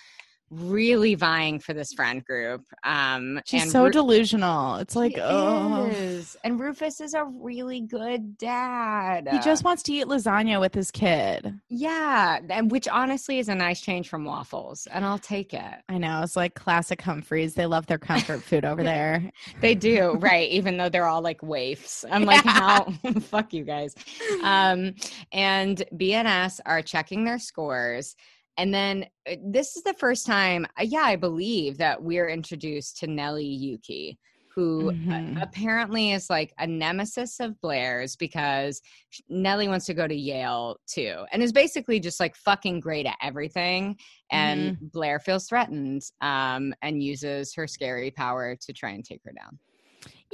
really 0.50 1.14
vying 1.14 1.58
for 1.58 1.72
this 1.74 1.92
friend 1.92 2.24
group. 2.24 2.62
Um, 2.84 3.40
She's 3.46 3.70
so 3.72 3.84
Ru- 3.84 3.90
delusional. 3.90 4.76
It's 4.76 4.94
like, 4.94 5.18
oh. 5.20 5.86
is. 5.86 6.36
and 6.44 6.60
Rufus 6.60 7.00
is 7.00 7.14
a 7.14 7.24
really 7.24 7.80
good 7.80 8.36
dad. 8.38 9.28
He 9.30 9.38
just 9.40 9.64
wants 9.64 9.82
to 9.84 9.92
eat 9.92 10.06
lasagna 10.06 10.60
with 10.60 10.74
his 10.74 10.90
kid. 10.90 11.52
yeah, 11.68 12.38
and 12.50 12.70
which 12.70 12.86
honestly 12.88 13.38
is 13.38 13.48
a 13.48 13.54
nice 13.54 13.80
change 13.80 14.08
from 14.08 14.24
waffles, 14.24 14.86
and 14.92 15.04
I'll 15.04 15.18
take 15.18 15.54
it. 15.54 15.74
I 15.88 15.98
know. 15.98 16.20
It's 16.22 16.36
like 16.36 16.54
classic 16.54 17.00
Humphreys. 17.02 17.54
They 17.54 17.66
love 17.66 17.86
their 17.86 17.98
comfort 17.98 18.42
food 18.42 18.64
over 18.64 18.82
there. 18.84 19.30
They 19.60 19.74
do, 19.74 20.12
right? 20.20 20.48
Even 20.50 20.76
though 20.76 20.88
they're 20.88 21.06
all 21.06 21.22
like 21.22 21.42
waifs. 21.42 22.04
I'm 22.10 22.24
like, 22.24 22.44
how? 22.44 22.84
fuck 23.22 23.52
you 23.52 23.64
guys. 23.64 23.94
Um, 24.42 24.94
and 25.32 25.82
BNS 25.94 26.60
are 26.66 26.82
checking 26.82 27.24
their 27.24 27.38
scores. 27.38 28.14
And 28.56 28.72
then 28.72 29.06
uh, 29.30 29.36
this 29.44 29.76
is 29.76 29.82
the 29.82 29.94
first 29.94 30.26
time, 30.26 30.66
uh, 30.78 30.84
yeah, 30.84 31.02
I 31.02 31.16
believe 31.16 31.78
that 31.78 32.02
we're 32.02 32.28
introduced 32.28 32.98
to 32.98 33.06
Nelly 33.06 33.46
Yuki, 33.46 34.18
who 34.54 34.90
uh, 34.90 34.92
Mhm. 34.94 35.42
apparently 35.42 36.12
is 36.12 36.30
like 36.30 36.52
a 36.58 36.66
nemesis 36.66 37.40
of 37.40 37.60
Blair's 37.60 38.14
because 38.14 38.80
Nellie 39.28 39.66
wants 39.66 39.86
to 39.86 39.94
go 39.94 40.06
to 40.06 40.14
Yale 40.14 40.76
too, 40.86 41.24
and 41.32 41.42
is 41.42 41.52
basically 41.52 41.98
just 41.98 42.20
like 42.20 42.36
fucking 42.36 42.78
great 42.80 43.06
at 43.06 43.16
everything. 43.20 43.98
And 44.30 44.76
Blair 44.92 45.18
feels 45.18 45.48
threatened 45.48 46.02
um, 46.20 46.72
and 46.82 47.02
uses 47.02 47.52
her 47.54 47.66
scary 47.66 48.12
power 48.12 48.56
to 48.60 48.72
try 48.72 48.90
and 48.90 49.04
take 49.04 49.22
her 49.24 49.32
down. 49.32 49.58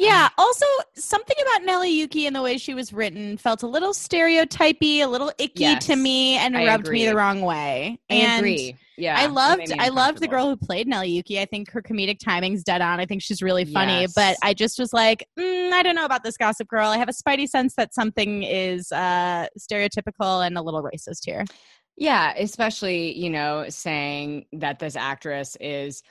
Yeah. 0.01 0.29
Also, 0.39 0.65
something 0.95 1.37
about 1.43 1.65
Nelly 1.67 1.91
Yuki 1.91 2.27
and 2.27 2.35
the 2.35 2.43
way 2.43 2.57
she 2.57 2.75
was 2.75 2.93
written 2.93 3.37
felt 3.37 3.63
a 3.63 3.67
little 3.67 3.93
stereotypy, 3.93 5.03
a 5.03 5.09
little 5.09 5.31
icky 5.39 5.61
Yes, 5.63 5.87
to 5.87 5.97
me, 5.97 6.37
and 6.37 6.57
I 6.57 6.67
rubbed 6.67 6.89
me 6.89 7.07
the 7.07 7.15
wrong 7.15 7.43
way. 7.43 8.01
I 8.11 8.15
and 8.15 8.41
agree. 8.41 8.77
Yeah, 8.97 9.19
I 9.19 9.27
loved 9.27 9.73
I 9.79 9.89
loved 9.89 10.19
the 10.21 10.29
girl 10.29 10.49
who 10.49 10.57
played 10.57 10.87
Nelly 10.87 11.09
Yuki. 11.11 11.41
I 11.41 11.47
think 11.47 11.71
her 11.71 11.81
comedic 11.81 12.19
timing's 12.19 12.63
dead 12.63 12.81
on. 12.83 13.01
I 13.01 13.07
think 13.07 13.23
she's 13.23 13.43
really 13.43 13.65
funny, 13.65 14.03
Yes. 14.03 14.13
but 14.15 14.37
I 14.43 14.53
just 14.55 14.79
was 14.79 14.93
like, 14.93 15.27
mm, 15.39 15.73
I 15.73 15.83
don't 15.83 15.95
know 15.95 16.05
about 16.05 16.23
this 16.23 16.37
Gossip 16.37 16.69
Girl. 16.69 16.89
I 16.89 16.99
have 16.99 17.09
a 17.09 17.13
spidey 17.13 17.49
sense 17.49 17.75
that 17.77 17.95
something 17.95 18.43
is 18.43 18.93
uh, 18.93 19.47
stereotypical 19.59 20.47
and 20.47 20.59
a 20.59 20.63
little 20.63 20.83
racist 20.83 21.25
here. 21.25 21.45
Yeah, 21.97 22.33
especially, 22.39 23.19
you 23.19 23.29
know, 23.31 23.67
saying 23.69 24.47
that 24.55 24.79
this 24.79 24.97
actress 24.97 25.57
is 25.61 26.03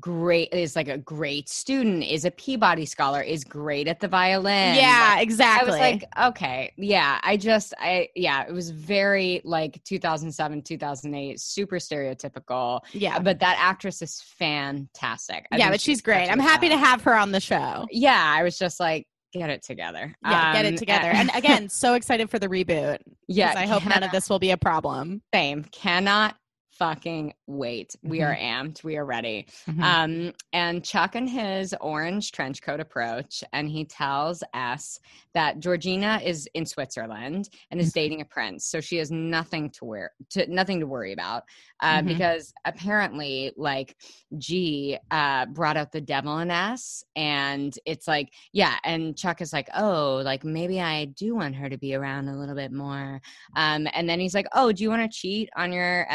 great, 0.00 0.52
is 0.52 0.76
like 0.76 0.88
a 0.88 0.98
great 0.98 1.48
student, 1.48 2.04
is 2.04 2.24
a 2.24 2.30
Peabody 2.30 2.84
scholar, 2.84 3.22
is 3.22 3.44
great 3.44 3.88
at 3.88 4.00
the 4.00 4.08
violin. 4.08 4.74
yeah, 4.74 5.14
Like, 5.16 5.22
exactly. 5.22 5.70
I 5.70 5.72
was 5.72 5.80
like, 5.80 6.04
okay, 6.30 6.72
yeah, 6.76 7.18
I 7.22 7.36
just, 7.36 7.72
I, 7.78 8.08
yeah, 8.14 8.44
it 8.46 8.52
was 8.52 8.70
very 8.70 9.40
like 9.44 9.82
2007, 9.84 10.62
2008, 10.62 11.40
super 11.40 11.76
stereotypical. 11.76 12.80
yeah, 12.92 13.18
But 13.18 13.40
that 13.40 13.56
actress 13.58 14.02
is 14.02 14.20
fantastic. 14.38 15.46
I 15.52 15.56
yeah, 15.56 15.70
but 15.70 15.80
she's 15.80 16.00
great. 16.02 16.28
I'm 16.30 16.38
happy 16.38 16.68
to 16.68 16.76
have 16.76 17.02
her 17.02 17.14
on 17.14 17.32
the 17.32 17.40
show. 17.40 17.86
Yeah, 17.90 18.22
I 18.36 18.42
was 18.42 18.58
just 18.58 18.80
like, 18.80 19.06
get 19.32 19.50
it 19.50 19.62
together. 19.62 20.14
Yeah, 20.24 20.52
get 20.52 20.66
Um, 20.66 20.74
it 20.74 20.78
together. 20.78 21.08
And 21.10 21.30
again, 21.34 21.68
so 21.68 21.94
excited 21.94 22.30
for 22.30 22.38
the 22.38 22.48
reboot. 22.48 22.98
yeah, 23.28 23.52
I 23.56 23.66
hope 23.66 23.84
none 23.86 24.02
of 24.02 24.10
this 24.10 24.28
will 24.30 24.38
be 24.38 24.50
a 24.52 24.56
problem. 24.56 25.22
same. 25.34 25.64
Cannot 25.64 26.34
fucking 26.78 27.34
wait. 27.46 27.96
We 28.02 28.22
are 28.22 28.34
Mm-hmm. 28.34 28.68
amped. 28.68 28.84
We 28.84 28.96
are 28.96 29.04
ready. 29.04 29.46
Mhm. 29.68 29.82
Um, 29.82 30.32
and 30.52 30.84
Chuck 30.84 31.14
and 31.14 31.28
his 31.28 31.74
orange 31.80 32.32
trench 32.32 32.62
coat 32.62 32.80
approach, 32.80 33.42
and 33.52 33.68
he 33.68 33.84
tells 33.84 34.42
S 34.54 35.00
that 35.34 35.60
Georgina 35.60 36.20
is 36.24 36.48
in 36.54 36.64
Switzerland 36.66 37.48
and 37.70 37.80
is 37.80 37.92
dating 37.92 38.20
a 38.20 38.24
prince, 38.24 38.66
so 38.66 38.80
she 38.80 38.96
has 38.96 39.10
nothing 39.10 39.70
to 39.70 39.84
wear, 39.84 40.10
to 40.30 40.46
nothing 40.52 40.80
to 40.80 40.86
worry 40.86 41.12
about, 41.12 41.44
uh, 41.80 42.00
Mhm. 42.00 42.06
because 42.06 42.52
apparently, 42.64 43.52
like 43.56 43.96
G 44.36 44.98
uh, 45.10 45.46
brought 45.46 45.76
out 45.76 45.92
the 45.92 46.00
devil 46.00 46.38
in 46.38 46.50
S, 46.50 47.04
and 47.16 47.76
it's 47.86 48.06
like, 48.08 48.32
yeah, 48.52 48.76
and 48.84 49.16
Chuck 49.16 49.40
is 49.40 49.52
like, 49.52 49.68
oh, 49.76 50.20
like 50.24 50.44
maybe 50.44 50.80
I 50.80 51.06
do 51.06 51.34
want 51.34 51.56
her 51.56 51.68
to 51.68 51.78
be 51.78 51.94
around 51.94 52.28
a 52.28 52.36
little 52.36 52.54
bit 52.54 52.72
more, 52.72 53.20
um, 53.56 53.86
and 53.94 54.08
then 54.08 54.20
he's 54.20 54.34
like, 54.34 54.46
oh, 54.54 54.72
do 54.72 54.82
you 54.82 54.90
want 54.90 55.10
to 55.10 55.16
cheat 55.18 55.48
on 55.56 55.72
your 55.72 56.06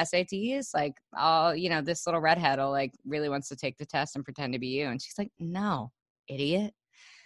Like, 0.73 0.93
oh, 1.17 1.51
you 1.51 1.69
know, 1.69 1.81
this 1.81 2.05
little 2.05 2.21
redhead 2.21 2.59
will 2.59 2.71
like 2.71 2.91
really 3.05 3.29
wants 3.29 3.49
to 3.49 3.55
take 3.55 3.77
the 3.77 3.85
test 3.85 4.15
and 4.15 4.23
pretend 4.25 4.53
to 4.53 4.59
be 4.59 4.67
you. 4.67 4.87
And 4.87 5.01
she's 5.01 5.17
like, 5.17 5.31
no, 5.39 5.91
idiot. 6.27 6.73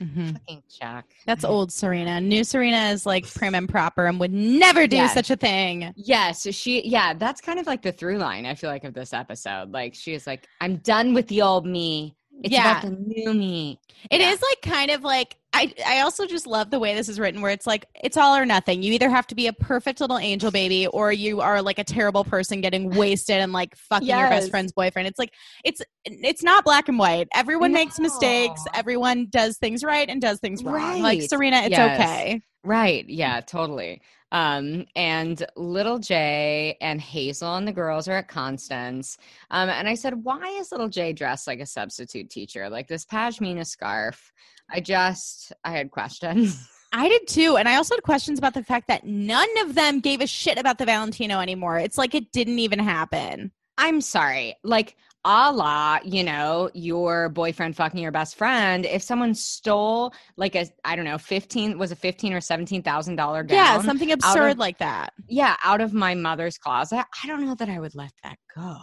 Mhm. 0.01 0.33
Fucking 0.33 0.63
Chuck. 0.69 1.05
That's 1.25 1.43
old 1.45 1.71
Serena. 1.71 2.21
New 2.21 2.43
Serena 2.43 2.89
is 2.91 3.05
like 3.05 3.27
prim 3.33 3.55
and 3.55 3.67
proper 3.67 4.05
and 4.05 4.19
would 4.19 4.31
never 4.33 4.85
do 4.87 4.97
Yes. 4.97 5.13
such 5.13 5.29
a 5.31 5.35
thing. 5.35 5.91
Yeah, 5.95 6.31
so 6.31 6.51
she, 6.51 6.87
yeah, 6.87 7.13
that's 7.13 7.41
kind 7.41 7.59
of 7.59 7.65
like 7.67 7.81
the 7.81 7.91
through 7.91 8.17
line, 8.19 8.45
I 8.45 8.53
feel 8.55 8.69
like, 8.69 8.83
of 8.83 8.93
this 8.93 9.13
episode. 9.13 9.71
Like, 9.71 9.95
she 9.95 10.13
is 10.13 10.27
like, 10.27 10.47
I'm 10.61 10.77
done 10.77 11.13
with 11.13 11.27
the 11.27 11.41
old 11.41 11.65
me. 11.65 12.15
It's 12.43 12.53
Yeah. 12.53 12.79
about 12.79 12.83
the 12.83 12.97
new 13.07 13.33
me. 13.33 13.79
It 14.11 14.21
is 14.21 14.39
Yeah. 14.39 14.47
like 14.49 14.61
kind 14.61 14.91
of 14.91 15.03
like 15.03 15.37
I 15.57 15.73
I 15.85 16.01
also 16.01 16.25
just 16.25 16.45
love 16.45 16.69
the 16.69 16.79
way 16.79 16.93
this 16.95 17.09
is 17.09 17.19
written 17.19 17.41
where 17.41 17.51
it's 17.51 17.65
like 17.65 17.85
it's 17.95 18.15
all 18.15 18.35
or 18.35 18.45
nothing. 18.45 18.83
You 18.83 18.93
either 18.93 19.09
have 19.09 19.27
to 19.27 19.35
be 19.35 19.47
a 19.47 19.53
perfect 19.53 19.99
little 19.99 20.17
angel 20.17 20.51
baby 20.51 20.87
or 20.87 21.11
you 21.11 21.41
are 21.41 21.61
like 21.61 21.79
a 21.79 21.83
terrible 21.83 22.23
person 22.23 22.61
getting 22.61 22.89
wasted 22.95 23.37
and 23.37 23.51
like 23.51 23.75
fucking 23.75 24.07
your 24.07 24.29
best 24.29 24.49
friend's 24.51 24.71
boyfriend. 24.71 25.07
It's 25.07 25.19
like 25.19 25.33
it's 25.63 25.81
it's 26.05 26.43
not 26.43 26.63
black 26.63 26.87
and 26.87 26.99
white. 26.99 27.27
Everyone 27.33 27.73
makes 27.73 27.99
mistakes. 27.99 28.63
Everyone 28.73 29.27
does 29.29 29.57
things 29.57 29.83
right 29.83 30.07
and 30.07 30.21
does 30.21 30.39
things 30.39 30.63
wrong. 30.63 31.01
Like 31.01 31.23
Serena, 31.23 31.57
it's 31.57 31.71
Yes. 31.71 31.99
okay. 31.99 32.41
Right. 32.67 33.07
Yeah, 33.07 33.39
totally. 33.39 34.01
Um, 34.33 34.85
and 34.93 35.45
little 35.55 35.99
J 35.99 36.77
and 36.81 36.99
Hazel 36.99 37.55
and 37.55 37.65
the 37.65 37.71
girls 37.71 38.09
are 38.09 38.17
at 38.17 38.27
Constance. 38.27 39.17
Um, 39.51 39.69
and 39.69 39.87
I 39.87 39.95
said, 39.95 40.21
why 40.25 40.45
is 40.59 40.73
little 40.73 40.89
J 40.89 41.13
dressed 41.13 41.47
like 41.47 41.61
a 41.61 41.65
substitute 41.65 42.29
teacher? 42.29 42.69
Like 42.69 42.89
this 42.89 43.05
pashmina 43.05 43.65
scarf. 43.65 44.33
I 44.69 44.81
just 44.81 45.53
I 45.63 45.71
had 45.71 45.91
questions. 45.91 46.67
I 46.91 47.07
did 47.07 47.25
too. 47.27 47.55
And 47.55 47.69
I 47.69 47.75
also 47.75 47.95
had 47.95 48.03
questions 48.03 48.37
about 48.37 48.53
the 48.53 48.63
fact 48.63 48.89
that 48.89 49.05
none 49.05 49.47
of 49.59 49.73
them 49.73 50.01
gave 50.01 50.19
a 50.19 50.27
shit 50.27 50.57
about 50.57 50.77
the 50.77 50.85
Valentino 50.85 51.39
anymore. 51.39 51.79
It's 51.79 51.97
like 51.97 52.15
it 52.15 52.33
didn't 52.33 52.59
even 52.59 52.79
happen. 52.79 53.53
I'm 53.77 54.01
sorry. 54.01 54.55
Like 54.63 54.97
a 55.25 55.51
la, 55.51 55.99
you 56.05 56.23
know, 56.23 56.69
your 56.73 57.29
boyfriend 57.29 57.75
fucking 57.75 57.99
your 57.99 58.11
best 58.11 58.35
friend. 58.37 58.85
If 58.85 59.01
someone 59.01 59.33
stole 59.33 60.13
like 60.37 60.55
a 60.55 60.67
I 60.85 60.95
don't 60.95 61.05
know, 61.05 61.17
fifteen 61.17 61.77
was 61.77 61.91
a 61.91 61.95
fifteen 61.95 62.33
or 62.33 62.41
seventeen 62.41 62.81
thousand 62.83 63.15
dollar 63.17 63.43
gown. 63.43 63.57
yeah, 63.57 63.81
something 63.81 64.11
absurd 64.11 64.51
of- 64.51 64.57
like 64.57 64.77
that. 64.77 65.13
yeah, 65.27 65.55
out 65.63 65.81
of 65.81 65.93
my 65.93 66.15
mother's 66.15 66.57
closet. 66.57 67.03
I 67.23 67.27
don't 67.27 67.45
know 67.45 67.55
that 67.55 67.69
I 67.69 67.79
would 67.79 67.95
let 67.95 68.11
that 68.23 68.37
go. 68.55 68.77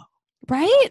Right? 0.47 0.89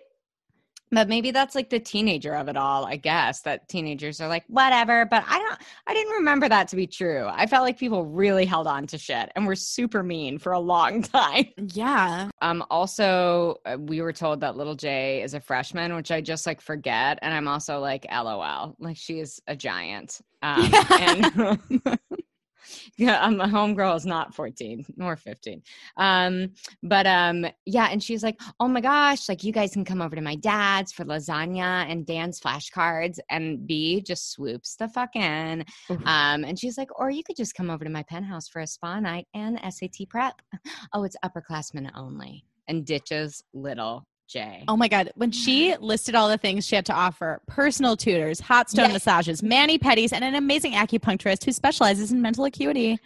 But 0.94 1.08
maybe 1.08 1.30
that's 1.30 1.54
like 1.54 1.70
the 1.70 1.80
teenager 1.80 2.34
of 2.34 2.48
it 2.48 2.56
all, 2.56 2.86
I 2.86 2.96
guess. 2.96 3.40
That 3.42 3.68
teenagers 3.68 4.20
are 4.20 4.28
like, 4.28 4.44
whatever. 4.48 5.04
But 5.06 5.24
I 5.26 5.38
don't 5.38 5.58
I 5.86 5.94
didn't 5.94 6.12
remember 6.14 6.48
that 6.48 6.68
to 6.68 6.76
be 6.76 6.86
true. 6.86 7.26
I 7.30 7.46
felt 7.46 7.64
like 7.64 7.78
people 7.78 8.06
really 8.06 8.44
held 8.44 8.66
on 8.66 8.86
to 8.88 8.98
shit 8.98 9.30
and 9.34 9.46
were 9.46 9.56
super 9.56 10.02
mean 10.02 10.38
for 10.38 10.52
a 10.52 10.60
long 10.60 11.02
time. 11.02 11.46
Yeah. 11.56 12.30
Um 12.40 12.64
also 12.70 13.56
uh, 13.66 13.76
we 13.78 14.00
were 14.00 14.12
told 14.12 14.40
that 14.40 14.56
little 14.56 14.74
J 14.74 15.22
is 15.22 15.34
a 15.34 15.40
freshman, 15.40 15.94
which 15.94 16.10
I 16.10 16.20
just 16.20 16.46
like 16.46 16.60
forget. 16.60 17.18
And 17.22 17.34
I'm 17.34 17.48
also 17.48 17.80
like, 17.80 18.06
LOL. 18.10 18.76
Like 18.78 18.96
she 18.96 19.20
is 19.20 19.40
a 19.46 19.56
giant. 19.56 20.20
Um 20.42 20.70
and 20.90 21.60
yeah, 22.96 23.20
um, 23.20 23.36
my 23.36 23.46
homegirl 23.46 23.96
is 23.96 24.06
not 24.06 24.34
14 24.34 24.84
nor 24.96 25.16
15. 25.16 25.62
Um, 25.96 26.50
but 26.82 27.06
um, 27.06 27.46
yeah, 27.66 27.88
and 27.90 28.02
she's 28.02 28.22
like, 28.22 28.40
oh 28.60 28.68
my 28.68 28.80
gosh, 28.80 29.28
like 29.28 29.44
you 29.44 29.52
guys 29.52 29.72
can 29.72 29.84
come 29.84 30.02
over 30.02 30.16
to 30.16 30.22
my 30.22 30.36
dad's 30.36 30.92
for 30.92 31.04
lasagna 31.04 31.90
and 31.90 32.06
dance 32.06 32.40
flashcards. 32.40 33.18
And 33.30 33.66
B 33.66 34.00
just 34.00 34.32
swoops 34.32 34.76
the 34.76 34.88
fuck 34.88 35.16
in. 35.16 35.64
Um, 36.06 36.44
and 36.44 36.58
she's 36.58 36.78
like, 36.78 36.98
or 36.98 37.10
you 37.10 37.22
could 37.22 37.36
just 37.36 37.54
come 37.54 37.70
over 37.70 37.84
to 37.84 37.90
my 37.90 38.02
penthouse 38.02 38.48
for 38.48 38.60
a 38.60 38.66
spa 38.66 39.00
night 39.00 39.26
and 39.34 39.58
SAT 39.72 40.08
prep. 40.08 40.40
Oh, 40.92 41.04
it's 41.04 41.16
upperclassmen 41.24 41.90
only. 41.94 42.44
And 42.68 42.84
ditches 42.84 43.42
little 43.52 44.06
J. 44.28 44.64
Oh 44.68 44.76
my 44.76 44.88
God. 44.88 45.10
When 45.16 45.30
she 45.30 45.76
listed 45.80 46.14
all 46.14 46.28
the 46.28 46.38
things 46.38 46.66
she 46.66 46.74
had 46.76 46.86
to 46.86 46.92
offer 46.94 47.40
personal 47.46 47.96
tutors, 47.96 48.40
hot 48.40 48.70
stone 48.70 48.86
Yes. 48.86 48.92
massages, 49.06 49.42
mani 49.42 49.78
pedis, 49.78 50.12
and 50.12 50.24
an 50.24 50.34
amazing 50.34 50.72
acupuncturist 50.72 51.44
who 51.44 51.52
specializes 51.52 52.10
in 52.12 52.20
mental 52.22 52.44
acuity, 52.44 52.98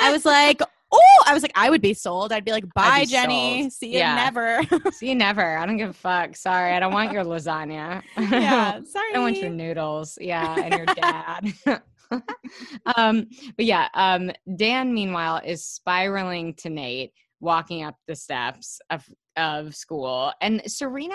I 0.00 0.12
was 0.12 0.24
like, 0.36 0.60
oh, 0.92 1.22
I 1.26 1.34
was 1.34 1.42
like, 1.42 1.52
I 1.54 1.70
would 1.70 1.82
be 1.82 1.94
sold. 1.94 2.32
I'd 2.32 2.44
be 2.44 2.52
like, 2.52 2.64
bye, 2.74 3.00
be 3.00 3.06
Jenny. 3.06 3.62
sold. 3.62 3.72
See 3.72 3.92
you 3.92 3.98
Yeah. 3.98 4.14
never. 4.16 4.60
See 4.92 5.08
you 5.08 5.14
never. 5.14 5.56
I 5.58 5.66
don't 5.66 5.76
give 5.78 5.90
a 5.90 5.94
fuck. 5.94 6.36
Sorry, 6.36 6.72
I 6.72 6.78
don't 6.80 6.92
want 6.92 7.10
your 7.12 7.24
lasagna. 7.32 8.02
yeah. 8.16 8.80
Sorry. 8.84 9.10
I 9.10 9.12
don't 9.14 9.22
want 9.22 9.38
your 9.38 9.50
noodles. 9.50 10.18
Yeah, 10.20 10.56
and 10.62 10.74
your 10.74 10.86
dad. 10.86 11.82
um, 12.96 13.26
but 13.56 13.64
yeah, 13.64 13.88
um, 13.94 14.30
Dan 14.56 14.94
meanwhile 14.94 15.40
is 15.44 15.64
spiraling 15.64 16.54
to 16.54 16.70
Nate 16.70 17.12
walking 17.46 17.84
up 17.84 17.96
the 18.06 18.16
steps 18.16 18.80
of 18.90 19.08
of 19.36 19.74
school, 19.74 20.32
and 20.42 20.60
Serena 20.70 21.14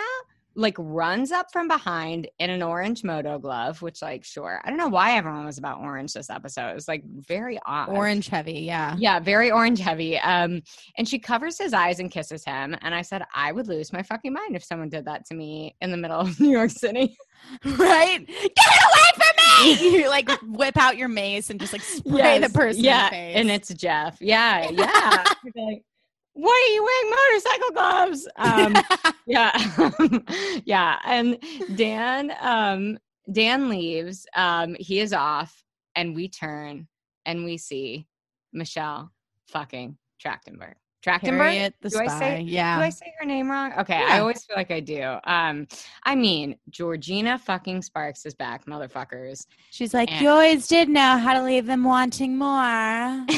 like 0.56 0.76
runs 0.78 1.32
up 1.32 1.52
from 1.52 1.68
behind 1.68 2.28
in 2.40 2.50
an 2.50 2.62
orange 2.62 3.04
moto 3.04 3.40
glove, 3.40 3.82
which 3.82 4.02
like 4.02 4.24
sure. 4.26 4.62
I 4.64 4.70
don't 4.70 4.78
know 4.78 4.90
why 4.90 5.16
everyone 5.16 5.46
was 5.46 5.58
about 5.58 5.80
orange 5.80 6.14
this 6.14 6.30
episode. 6.30 6.72
It 6.72 6.76
was 6.76 6.88
like 6.88 7.04
very 7.06 7.58
odd. 7.66 7.90
Orange 7.90 8.28
heavy, 8.28 8.60
yeah. 8.60 8.96
Yeah, 8.98 9.20
very 9.20 9.50
orange 9.50 9.80
heavy. 9.80 10.18
Um, 10.20 10.62
and 10.98 11.08
she 11.08 11.20
covers 11.20 11.58
his 11.58 11.74
eyes 11.74 12.00
and 12.00 12.12
kisses 12.12 12.44
him. 12.44 12.76
And 12.82 12.94
I 12.94 13.02
said, 13.02 13.24
I 13.34 13.54
would 13.54 13.68
lose 13.68 13.94
my 13.94 14.04
fucking 14.04 14.34
mind 14.34 14.56
if 14.56 14.64
someone 14.64 14.90
did 14.90 15.06
that 15.06 15.26
to 15.28 15.36
me 15.36 15.76
in 15.80 15.92
the 15.92 15.98
middle 15.98 16.20
of 16.20 16.38
New 16.40 16.50
York 16.50 16.72
City. 16.72 17.16
right? 17.64 18.28
Get 18.28 18.82
away 18.90 19.12
from 19.16 19.66
me! 19.66 19.92
you 20.00 20.10
like 20.10 20.30
whip 20.42 20.78
out 20.78 20.98
your 20.98 21.08
mace 21.08 21.50
and 21.50 21.60
just 21.60 21.72
like 21.74 21.82
spray 21.82 22.40
the 22.40 22.50
person 22.50 22.84
yeah, 22.84 23.06
in 23.06 23.10
the 23.10 23.16
face. 23.16 23.36
and 23.38 23.52
it's 23.52 23.74
Jeff. 23.74 24.18
Yeah, 24.20 24.70
yeah. 24.70 25.24
Like, 25.56 25.84
why 26.34 26.52
are 26.52 26.74
you 26.74 26.84
wearing 26.84 27.12
motorcycle 27.20 27.72
gloves? 27.74 28.28
Um, 28.38 29.14
yeah, 29.28 30.62
yeah. 30.66 30.98
And 31.06 31.38
Dan, 31.76 32.34
um, 32.40 32.98
Dan 33.32 33.70
leaves. 33.70 34.26
Um, 34.36 34.76
he 34.80 35.00
is 35.00 35.14
off, 35.14 35.64
and 35.96 36.16
we 36.16 36.28
turn 36.30 36.88
and 37.26 37.44
we 37.46 37.58
see 37.58 38.08
Michelle 38.54 39.12
fucking 39.48 39.98
Trachtenberg. 40.24 40.74
Trachtenberg. 41.06 41.24
Harriet 41.52 41.74
the 41.82 41.90
Do 41.90 42.00
I 42.00 42.06
spy. 42.08 42.20
say- 42.20 42.42
yeah. 42.42 42.78
Do 42.78 42.84
I 42.84 42.90
say 42.90 43.12
her 43.20 43.26
name 43.26 43.50
wrong? 43.50 43.74
Okay, 43.80 43.96
I 44.08 44.20
always 44.20 44.46
feel 44.46 44.56
like 44.56 44.70
I 44.70 44.80
do. 44.80 45.16
Um, 45.24 45.68
I 46.04 46.14
mean, 46.16 46.56
Georgina 46.70 47.40
fucking 47.40 47.82
Sparks 47.82 48.24
is 48.28 48.36
back, 48.36 48.66
motherfuckers. 48.68 49.46
She's 49.72 49.94
like, 49.96 50.12
And- 50.12 50.22
you 50.22 50.30
always 50.30 50.68
did 50.68 50.90
know 50.90 51.18
how 51.18 51.34
to 51.34 51.44
leave 51.44 51.66
them 51.66 51.84
wanting 51.84 52.38
more. 52.38 53.26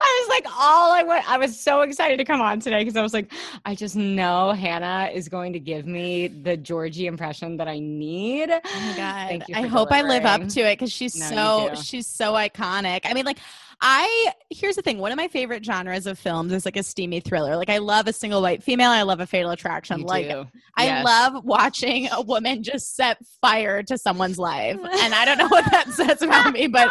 I 0.00 0.22
was 0.22 0.28
like, 0.28 0.46
all 0.58 0.92
I 0.92 1.02
want, 1.02 1.28
I 1.30 1.38
was 1.38 1.58
so 1.58 1.82
excited 1.82 2.16
to 2.18 2.24
come 2.24 2.40
on 2.40 2.60
today 2.60 2.80
because 2.80 2.96
I 2.96 3.02
was 3.02 3.12
like, 3.14 3.32
I 3.64 3.74
just 3.74 3.96
know 3.96 4.52
Hannah 4.52 5.10
is 5.12 5.28
going 5.28 5.52
to 5.52 5.60
give 5.60 5.86
me 5.86 6.28
the 6.28 6.56
Georgie 6.56 7.06
impression 7.06 7.56
that 7.56 7.68
I 7.68 7.78
need. 7.78 8.50
Oh 8.50 8.60
my 8.64 8.96
god! 8.96 9.28
Thank 9.28 9.48
you 9.48 9.54
I 9.56 9.62
hope 9.62 9.92
I 9.92 10.02
live 10.02 10.24
up 10.24 10.48
to 10.48 10.60
it 10.60 10.78
because 10.78 10.92
she's 10.92 11.16
No, 11.16 11.70
so 11.74 11.82
she's 11.82 12.06
so 12.06 12.34
iconic. 12.34 13.00
I 13.04 13.14
mean, 13.14 13.24
like, 13.24 13.38
I 13.86 14.32
here's 14.48 14.76
the 14.76 14.82
thing. 14.82 14.98
One 14.98 15.12
of 15.12 15.18
my 15.18 15.28
favorite 15.28 15.62
genres 15.62 16.06
of 16.06 16.18
films 16.18 16.52
is 16.54 16.64
like 16.64 16.76
a 16.76 16.82
steamy 16.82 17.20
thriller. 17.20 17.54
Like, 17.54 17.68
I 17.68 17.78
love 17.78 18.08
a 18.08 18.14
single 18.14 18.40
white 18.40 18.62
female. 18.62 18.90
I 18.90 19.02
love 19.02 19.20
a 19.20 19.26
fatal 19.26 19.50
attraction. 19.50 20.00
You 20.00 20.06
like, 20.06 20.28
do. 20.28 20.46
I 20.74 21.02
love 21.02 21.44
watching 21.44 22.08
a 22.10 22.22
woman 22.22 22.62
just 22.62 22.96
set 22.96 23.18
fire 23.42 23.82
to 23.82 23.98
someone's 23.98 24.38
life. 24.38 24.78
And 24.78 25.14
I 25.14 25.26
don't 25.26 25.36
know 25.36 25.48
what 25.48 25.70
that 25.70 25.88
says 25.92 26.22
about 26.22 26.54
me, 26.54 26.66
but 26.66 26.88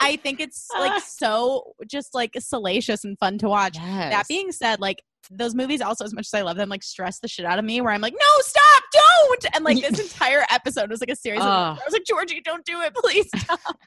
I 0.00 0.16
think 0.16 0.38
it's 0.38 0.68
like 0.78 1.02
so 1.06 1.72
just 1.86 2.14
like 2.14 2.36
salacious 2.38 3.04
and 3.04 3.18
fun 3.18 3.38
to 3.38 3.48
watch. 3.48 3.78
That 3.78 4.28
being 4.28 4.52
said, 4.52 4.80
like 4.80 5.02
those 5.30 5.54
movies 5.54 5.80
also 5.80 6.04
as 6.04 6.12
much 6.12 6.26
as 6.26 6.34
I 6.34 6.42
love 6.42 6.58
them, 6.58 6.68
like 6.68 6.82
stress 6.82 7.20
the 7.20 7.28
shit 7.28 7.46
out 7.46 7.58
of 7.58 7.64
me 7.64 7.80
where 7.80 7.90
I'm 7.90 8.02
like, 8.02 8.12
no, 8.12 8.42
stop, 8.42 8.82
don't. 8.92 9.46
And 9.54 9.64
like 9.64 9.80
this 9.80 9.98
entire 10.12 10.44
episode 10.50 10.90
was 10.90 11.00
like 11.00 11.10
a 11.10 11.16
series 11.16 11.40
of 11.40 11.46
I 11.46 11.78
was 11.86 11.92
like, 11.94 12.04
Georgie, 12.04 12.42
don't 12.44 12.66
do 12.66 12.82
it, 12.82 12.94
please 12.94 13.30
stop. 13.34 13.78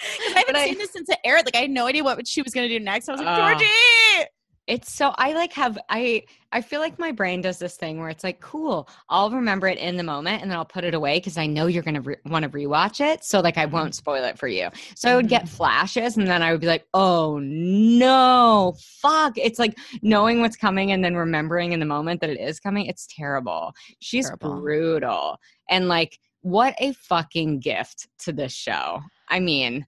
Because 0.00 0.34
I 0.34 0.38
haven't 0.40 0.56
I- 0.56 0.64
seen 0.66 0.78
this 0.78 0.92
since 0.92 1.08
it 1.08 1.18
aired. 1.24 1.44
Like 1.44 1.56
I 1.56 1.60
had 1.62 1.70
no 1.70 1.86
idea 1.86 2.02
what 2.04 2.26
she 2.26 2.42
was 2.42 2.52
gonna 2.54 2.68
do 2.68 2.80
next. 2.80 3.08
I 3.08 3.12
was 3.12 3.20
like, 3.20 3.28
Ugh. 3.38 3.58
Georgie. 3.58 4.26
It's 4.66 4.92
so 4.92 5.12
I 5.18 5.32
like 5.32 5.52
have 5.54 5.78
I 5.88 6.22
I 6.52 6.60
feel 6.60 6.78
like 6.80 6.96
my 6.96 7.10
brain 7.10 7.40
does 7.40 7.58
this 7.58 7.76
thing 7.76 7.98
where 7.98 8.08
it's 8.08 8.22
like 8.22 8.38
cool 8.40 8.88
I'll 9.08 9.28
remember 9.32 9.66
it 9.66 9.78
in 9.78 9.96
the 9.96 10.04
moment 10.04 10.42
and 10.42 10.50
then 10.50 10.56
I'll 10.56 10.64
put 10.64 10.84
it 10.84 10.94
away 10.94 11.16
because 11.16 11.36
I 11.36 11.46
know 11.46 11.66
you're 11.66 11.82
gonna 11.82 12.02
re- 12.02 12.18
want 12.26 12.44
to 12.44 12.48
rewatch 12.50 13.00
it 13.00 13.24
so 13.24 13.40
like 13.40 13.56
I 13.58 13.64
Mm-hmm. 13.66 13.74
won't 13.74 13.94
spoil 13.96 14.22
it 14.22 14.38
for 14.38 14.46
you 14.46 14.68
so 14.94 15.10
I 15.10 15.16
would 15.16 15.28
get 15.28 15.48
flashes 15.48 16.16
and 16.18 16.28
then 16.28 16.40
I 16.40 16.52
would 16.52 16.60
be 16.60 16.68
like 16.68 16.86
oh 16.94 17.40
no 17.40 18.76
fuck 19.00 19.36
it's 19.36 19.58
like 19.58 19.76
knowing 20.02 20.40
what's 20.40 20.56
coming 20.56 20.92
and 20.92 21.04
then 21.04 21.16
remembering 21.16 21.72
in 21.72 21.80
the 21.80 21.86
moment 21.86 22.20
that 22.20 22.30
it 22.30 22.38
is 22.38 22.60
coming 22.60 22.86
it's 22.86 23.08
terrible 23.08 23.72
she's 24.00 24.26
Terrible. 24.26 24.60
brutal 24.60 25.40
and 25.68 25.88
like 25.88 26.18
what 26.42 26.74
a 26.78 26.92
fucking 26.92 27.60
gift 27.60 28.08
to 28.20 28.32
this 28.32 28.52
show 28.52 29.00
I 29.28 29.40
mean 29.40 29.86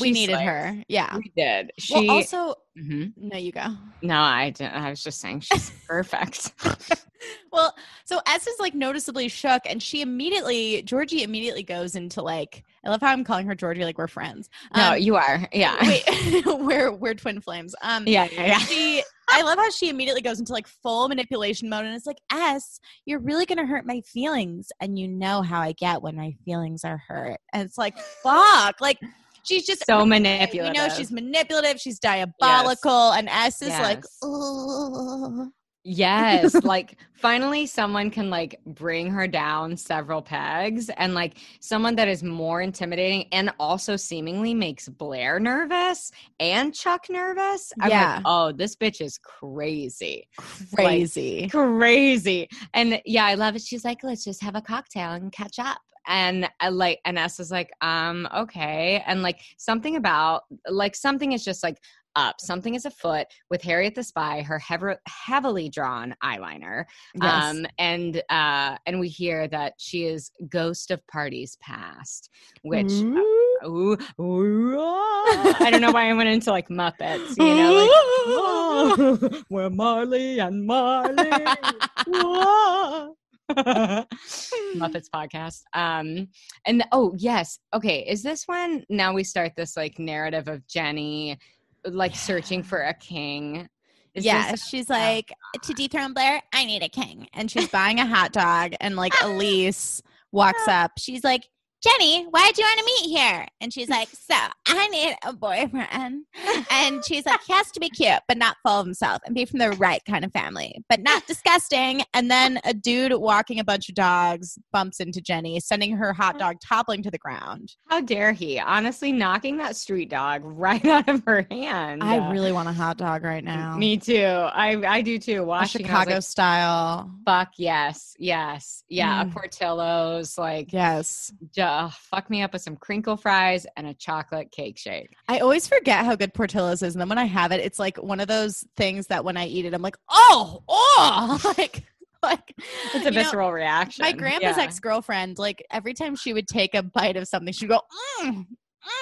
We 0.00 0.10
needed 0.10 0.34
slays. 0.34 0.48
her. 0.48 0.82
Yeah. 0.88 1.16
we 1.16 1.32
did 1.36 1.70
she 1.78 1.94
Well, 1.94 2.10
also, 2.18 2.54
Mhm. 2.78 3.12
no, 3.16 3.36
you 3.36 3.52
go. 3.52 3.66
no 4.02 4.18
I 4.20 4.50
didn't 4.50 4.74
I 4.74 4.90
was 4.90 5.02
just 5.02 5.20
saying 5.20 5.40
she's 5.40 5.70
perfect. 5.88 6.52
Well, 7.50 7.74
so 8.04 8.20
S 8.26 8.46
is 8.46 8.60
like 8.60 8.74
noticeably 8.74 9.28
shook, 9.28 9.62
and 9.64 9.82
she 9.82 10.02
immediately, 10.02 10.82
Georgie 10.82 11.22
immediately 11.22 11.62
goes 11.62 11.94
into 11.96 12.20
like, 12.20 12.64
I 12.84 12.90
love 12.90 13.00
how 13.00 13.08
I'm 13.12 13.24
calling 13.24 13.46
her 13.46 13.54
Georgie, 13.54 13.84
like 13.84 13.96
we're 13.98 14.06
friends. 14.08 14.48
No, 14.76 14.92
Um, 14.92 14.98
you 14.98 15.16
are. 15.16 15.48
Yeah. 15.52 15.76
wait, 15.86 16.04
we're 16.46 16.92
we're 16.92 17.14
twin 17.14 17.40
flames. 17.40 17.74
Um, 17.82 18.06
Yeah, 18.06 18.28
yeah, 18.32 18.46
yeah. 18.46 18.58
she, 18.58 19.02
I 19.30 19.42
love 19.42 19.58
how 19.58 19.70
she 19.70 19.88
immediately 19.88 20.20
goes 20.20 20.38
into 20.38 20.52
like 20.52 20.66
full 20.66 21.08
manipulation 21.08 21.68
mode, 21.68 21.86
and 21.86 21.94
it's 21.94 22.06
like, 22.06 22.18
S, 22.32 22.78
you're 23.06 23.20
really 23.20 23.46
gonna 23.46 23.66
hurt 23.66 23.86
my 23.86 24.00
feelings, 24.02 24.68
and 24.80 24.98
you 24.98 25.08
know 25.08 25.42
how 25.42 25.60
I 25.60 25.72
get 25.72 26.02
when 26.02 26.16
my 26.16 26.34
feelings 26.44 26.84
are 26.84 27.02
hurt, 27.08 27.40
and 27.52 27.62
it's 27.62 27.78
like, 27.78 27.98
fuck, 27.98 28.80
like. 28.80 28.98
She's 29.46 29.66
just 29.66 29.84
So 29.84 30.06
manipulative. 30.06 30.54
we 30.54 30.58
manipulative. 30.70 30.74
know 30.74 30.88
she's 30.96 31.12
manipulative. 31.12 31.78
She's 31.78 31.98
diabolical, 31.98 33.12
and 33.12 33.28
S 33.28 33.60
is 33.60 33.68
like, 33.78 34.02
Yes. 34.02 35.50
Yes, 35.84 36.54
like 36.64 36.96
finally 37.12 37.66
someone 37.66 38.10
can 38.10 38.30
like 38.30 38.58
bring 38.66 39.10
her 39.10 39.28
down 39.28 39.76
several 39.76 40.22
pegs 40.22 40.88
and 40.96 41.12
like 41.14 41.36
someone 41.60 41.94
that 41.96 42.08
is 42.08 42.22
more 42.22 42.62
intimidating 42.62 43.26
and 43.32 43.50
also 43.60 43.94
seemingly 43.96 44.54
makes 44.54 44.88
Blair 44.88 45.38
nervous 45.38 46.10
and 46.40 46.74
Chuck 46.74 47.06
nervous. 47.10 47.70
I'm 47.80 47.90
Yeah. 47.90 48.14
like, 48.16 48.22
oh, 48.24 48.52
this 48.52 48.76
bitch 48.76 49.02
is 49.02 49.18
crazy. 49.18 50.26
crazy. 50.74 51.48
Crazy. 51.48 52.48
And 52.72 53.00
yeah, 53.04 53.26
I 53.26 53.34
love 53.34 53.54
it. 53.54 53.62
She's 53.62 53.84
like, 53.84 54.02
let's 54.02 54.24
just 54.24 54.42
have 54.42 54.56
a 54.56 54.62
cocktail 54.62 55.12
and 55.12 55.30
catch 55.30 55.58
up. 55.58 55.78
And 56.06 56.48
I 56.60 56.68
like 56.68 57.00
and 57.04 57.18
S 57.18 57.40
is 57.40 57.50
like, 57.50 57.70
um, 57.80 58.26
okay. 58.34 59.02
And 59.06 59.22
like 59.22 59.40
something 59.58 59.96
about 59.96 60.42
like 60.68 60.94
something 60.96 61.32
is 61.32 61.44
just 61.44 61.62
like 61.62 61.78
up. 62.16 62.40
Something 62.40 62.74
is 62.74 62.84
afoot 62.84 63.26
with 63.50 63.62
Harriet 63.62 63.94
the 63.94 64.02
Spy, 64.02 64.42
her 64.42 64.58
hev- 64.58 64.98
heavily 65.06 65.68
drawn 65.68 66.14
eyeliner. 66.22 66.84
Yes. 67.20 67.44
Um, 67.44 67.66
and 67.78 68.22
uh, 68.30 68.76
and 68.86 69.00
we 69.00 69.08
hear 69.08 69.48
that 69.48 69.74
she 69.78 70.04
is 70.04 70.30
ghost 70.48 70.90
of 70.90 71.06
parties 71.06 71.56
past, 71.60 72.30
which 72.62 72.86
Mm-hmm. 72.86 73.16
uh, 73.64 73.68
ooh, 73.68 73.96
ooh, 74.20 74.76
ah. 74.78 75.56
I 75.60 75.70
don't 75.70 75.80
know 75.80 75.92
why 75.92 76.08
I 76.10 76.12
went 76.14 76.28
into 76.28 76.50
like 76.50 76.68
Muppets, 76.68 77.36
you 77.38 77.54
know, 77.54 79.24
like 79.30 79.44
we're 79.50 79.70
Marley 79.70 80.38
and 80.38 80.66
Marley. 80.66 81.30
Muppets 83.50 85.08
podcast. 85.14 85.62
Um, 85.74 86.28
and 86.66 86.84
oh 86.92 87.14
yes, 87.18 87.58
okay. 87.74 88.00
Is 88.08 88.22
this 88.22 88.44
when 88.46 88.84
now 88.88 89.12
we 89.12 89.24
start 89.24 89.52
this 89.56 89.76
like 89.76 89.98
narrative 89.98 90.48
of 90.48 90.66
Jenny, 90.66 91.38
like 91.84 92.14
searching 92.14 92.62
for 92.62 92.80
a 92.80 92.94
king? 92.94 93.68
Is 94.14 94.24
yeah, 94.24 94.54
she's 94.54 94.88
like 94.88 95.32
to 95.62 95.72
dethrone 95.74 96.14
Blair. 96.14 96.40
I 96.52 96.64
need 96.64 96.82
a 96.82 96.88
king, 96.88 97.28
and 97.32 97.50
she's 97.50 97.68
buying 97.68 97.98
a 97.98 98.06
hot 98.06 98.32
dog. 98.32 98.74
And 98.80 98.94
like 98.94 99.12
Elise 99.22 100.00
walks 100.30 100.68
up, 100.68 100.92
she's 100.98 101.24
like, 101.24 101.48
"Jenny, 101.84 102.24
why'd 102.24 102.56
you 102.56 102.64
want 102.64 102.78
to 102.78 102.84
meet 102.86 103.16
here?" 103.18 103.46
And 103.60 103.72
she's 103.72 103.88
like, 103.88 104.08
"So 104.12 104.34
I 104.66 104.88
need 104.88 105.16
a 105.24 105.32
boyfriend." 105.32 106.24
And 106.70 107.04
she's 107.04 107.26
like, 107.26 107.40
"He 107.46 107.52
has 107.52 107.70
to 107.72 107.80
be 107.80 107.90
cute, 107.90 108.20
but 108.26 108.38
not 108.38 108.56
full 108.62 108.80
of 108.80 108.86
himself, 108.86 109.22
and 109.26 109.34
be 109.34 109.44
from 109.44 109.58
the 109.58 109.72
right 109.72 110.00
kind 110.08 110.24
of 110.24 110.32
family, 110.32 110.82
but 110.88 111.00
not 111.00 111.26
disgusting." 111.28 112.02
And 112.14 112.30
then 112.30 112.60
a 112.64 112.72
dude 112.72 113.12
walking 113.12 113.58
a 113.60 113.64
bunch 113.64 113.88
of 113.88 113.94
dogs 113.94 114.58
bumps 114.72 115.00
into 115.00 115.20
Jenny, 115.20 115.60
sending 115.60 115.96
her 115.96 116.12
hot 116.12 116.38
dog 116.38 116.56
toppling 116.66 117.02
to 117.02 117.10
the 117.10 117.18
ground. 117.18 117.74
How 117.88 118.00
dare 118.00 118.32
he? 118.32 118.58
Honestly, 118.58 119.12
knocking 119.12 119.58
that 119.58 119.76
street 119.76 120.10
dog 120.10 120.42
right 120.44 120.84
out 120.86 121.08
of 121.08 121.22
her 121.26 121.46
hand. 121.50 122.02
I 122.02 122.30
really 122.30 122.52
want 122.52 122.68
a 122.68 122.72
hot 122.72 122.96
dog 122.96 123.24
right 123.24 123.44
now. 123.44 123.76
Me 123.76 123.96
too. 123.96 124.24
I 124.24 124.82
I 124.86 125.02
do 125.02 125.18
too. 125.18 125.44
Watching, 125.44 125.82
Chicago 125.82 126.14
like, 126.14 126.22
style. 126.22 127.10
fuck 127.26 127.50
yes, 127.56 128.14
yes, 128.18 128.84
yeah. 128.88 129.24
Mm. 129.24 129.32
Portillo's, 129.32 130.38
like, 130.38 130.72
Yes. 130.72 131.32
Duh, 131.74 131.90
fuck 131.90 132.30
me 132.30 132.42
up 132.42 132.52
with 132.52 132.62
some 132.62 132.76
crinkle 132.76 133.16
fries 133.16 133.66
and 133.76 133.86
a 133.86 133.94
chocolate 133.94 134.50
cake 134.50 134.78
shake. 134.78 135.14
I 135.28 135.38
always 135.38 135.66
forget 135.66 136.04
how 136.04 136.16
good 136.16 136.34
Portillo's 136.34 136.82
is, 136.82 136.94
and 136.94 137.00
then 137.00 137.08
when 137.08 137.18
I 137.18 137.24
have 137.24 137.52
it, 137.52 137.60
it's 137.60 137.78
like 137.78 137.96
one 138.02 138.20
of 138.20 138.28
those 138.28 138.64
things 138.76 139.06
that 139.08 139.24
when 139.24 139.36
I 139.36 139.46
eat 139.46 139.64
it, 139.64 139.74
I'm 139.74 139.82
like, 139.82 139.96
oh, 140.10 140.62
oh, 140.68 141.54
like, 141.58 141.84
like 142.22 142.54
It's 142.94 143.06
a 143.06 143.10
know, 143.10 143.22
visceral 143.22 143.52
reaction. 143.52 144.02
my 144.04 144.12
grandma's 144.12 144.56
Yeah. 144.56 144.62
ex 144.64 144.80
girlfriend, 144.80 145.38
like 145.38 145.64
every 145.70 145.94
time 145.94 146.16
she 146.16 146.32
would 146.32 146.48
take 146.48 146.74
a 146.74 146.82
bite 146.82 147.16
of 147.16 147.28
something, 147.28 147.52
she'd 147.52 147.68
go, 147.68 147.80
mm, 148.20 148.46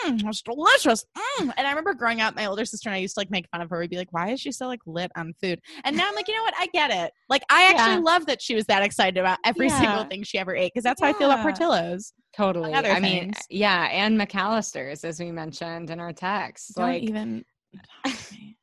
mm, 0.06 0.28
it's 0.28 0.42
delicious. 0.42 1.04
Mm. 1.16 1.52
And 1.56 1.66
I 1.66 1.70
remember 1.70 1.94
growing 1.94 2.20
up, 2.20 2.34
my 2.36 2.46
older 2.46 2.64
sister 2.64 2.88
and 2.88 2.96
I 2.96 2.98
used 2.98 3.14
to 3.14 3.20
like 3.20 3.30
make 3.30 3.46
fun 3.50 3.60
of 3.60 3.70
her. 3.70 3.78
We'd 3.78 3.90
be 3.90 3.96
like, 3.96 4.12
why 4.12 4.30
is 4.30 4.40
she 4.40 4.52
so 4.52 4.66
like 4.66 4.80
lit 4.86 5.10
on 5.16 5.32
food? 5.40 5.60
And 5.84 5.96
now 5.96 6.08
I'm 6.08 6.14
like, 6.14 6.28
you 6.28 6.34
know 6.34 6.42
what? 6.42 6.54
I 6.58 6.66
get 6.68 6.90
it. 6.90 7.12
Like, 7.28 7.42
I 7.50 7.64
actually 7.70 7.94
Yeah. 7.94 8.00
love 8.00 8.26
that 8.26 8.40
she 8.40 8.54
was 8.54 8.66
that 8.66 8.82
excited 8.82 9.18
about 9.18 9.38
every 9.44 9.68
single 9.68 10.04
thing 10.04 10.22
she 10.22 10.38
ever 10.38 10.54
ate 10.54 10.72
because 10.74 10.84
that's 10.84 11.00
how 11.00 11.08
I 11.08 11.12
feel 11.14 11.30
about 11.30 11.42
Portillo's. 11.42 12.12
Totally. 12.36 12.72
I 12.74 12.98
mean, 13.00 13.32
yeah, 13.50 13.88
and 13.90 14.18
McAlister's, 14.18 15.04
as 15.04 15.20
we 15.20 15.30
mentioned 15.30 15.90
in 15.90 16.00
our 16.00 16.12
text. 16.12 16.76
Don't 16.76 16.86
like, 16.86 17.02
even. 17.02 17.44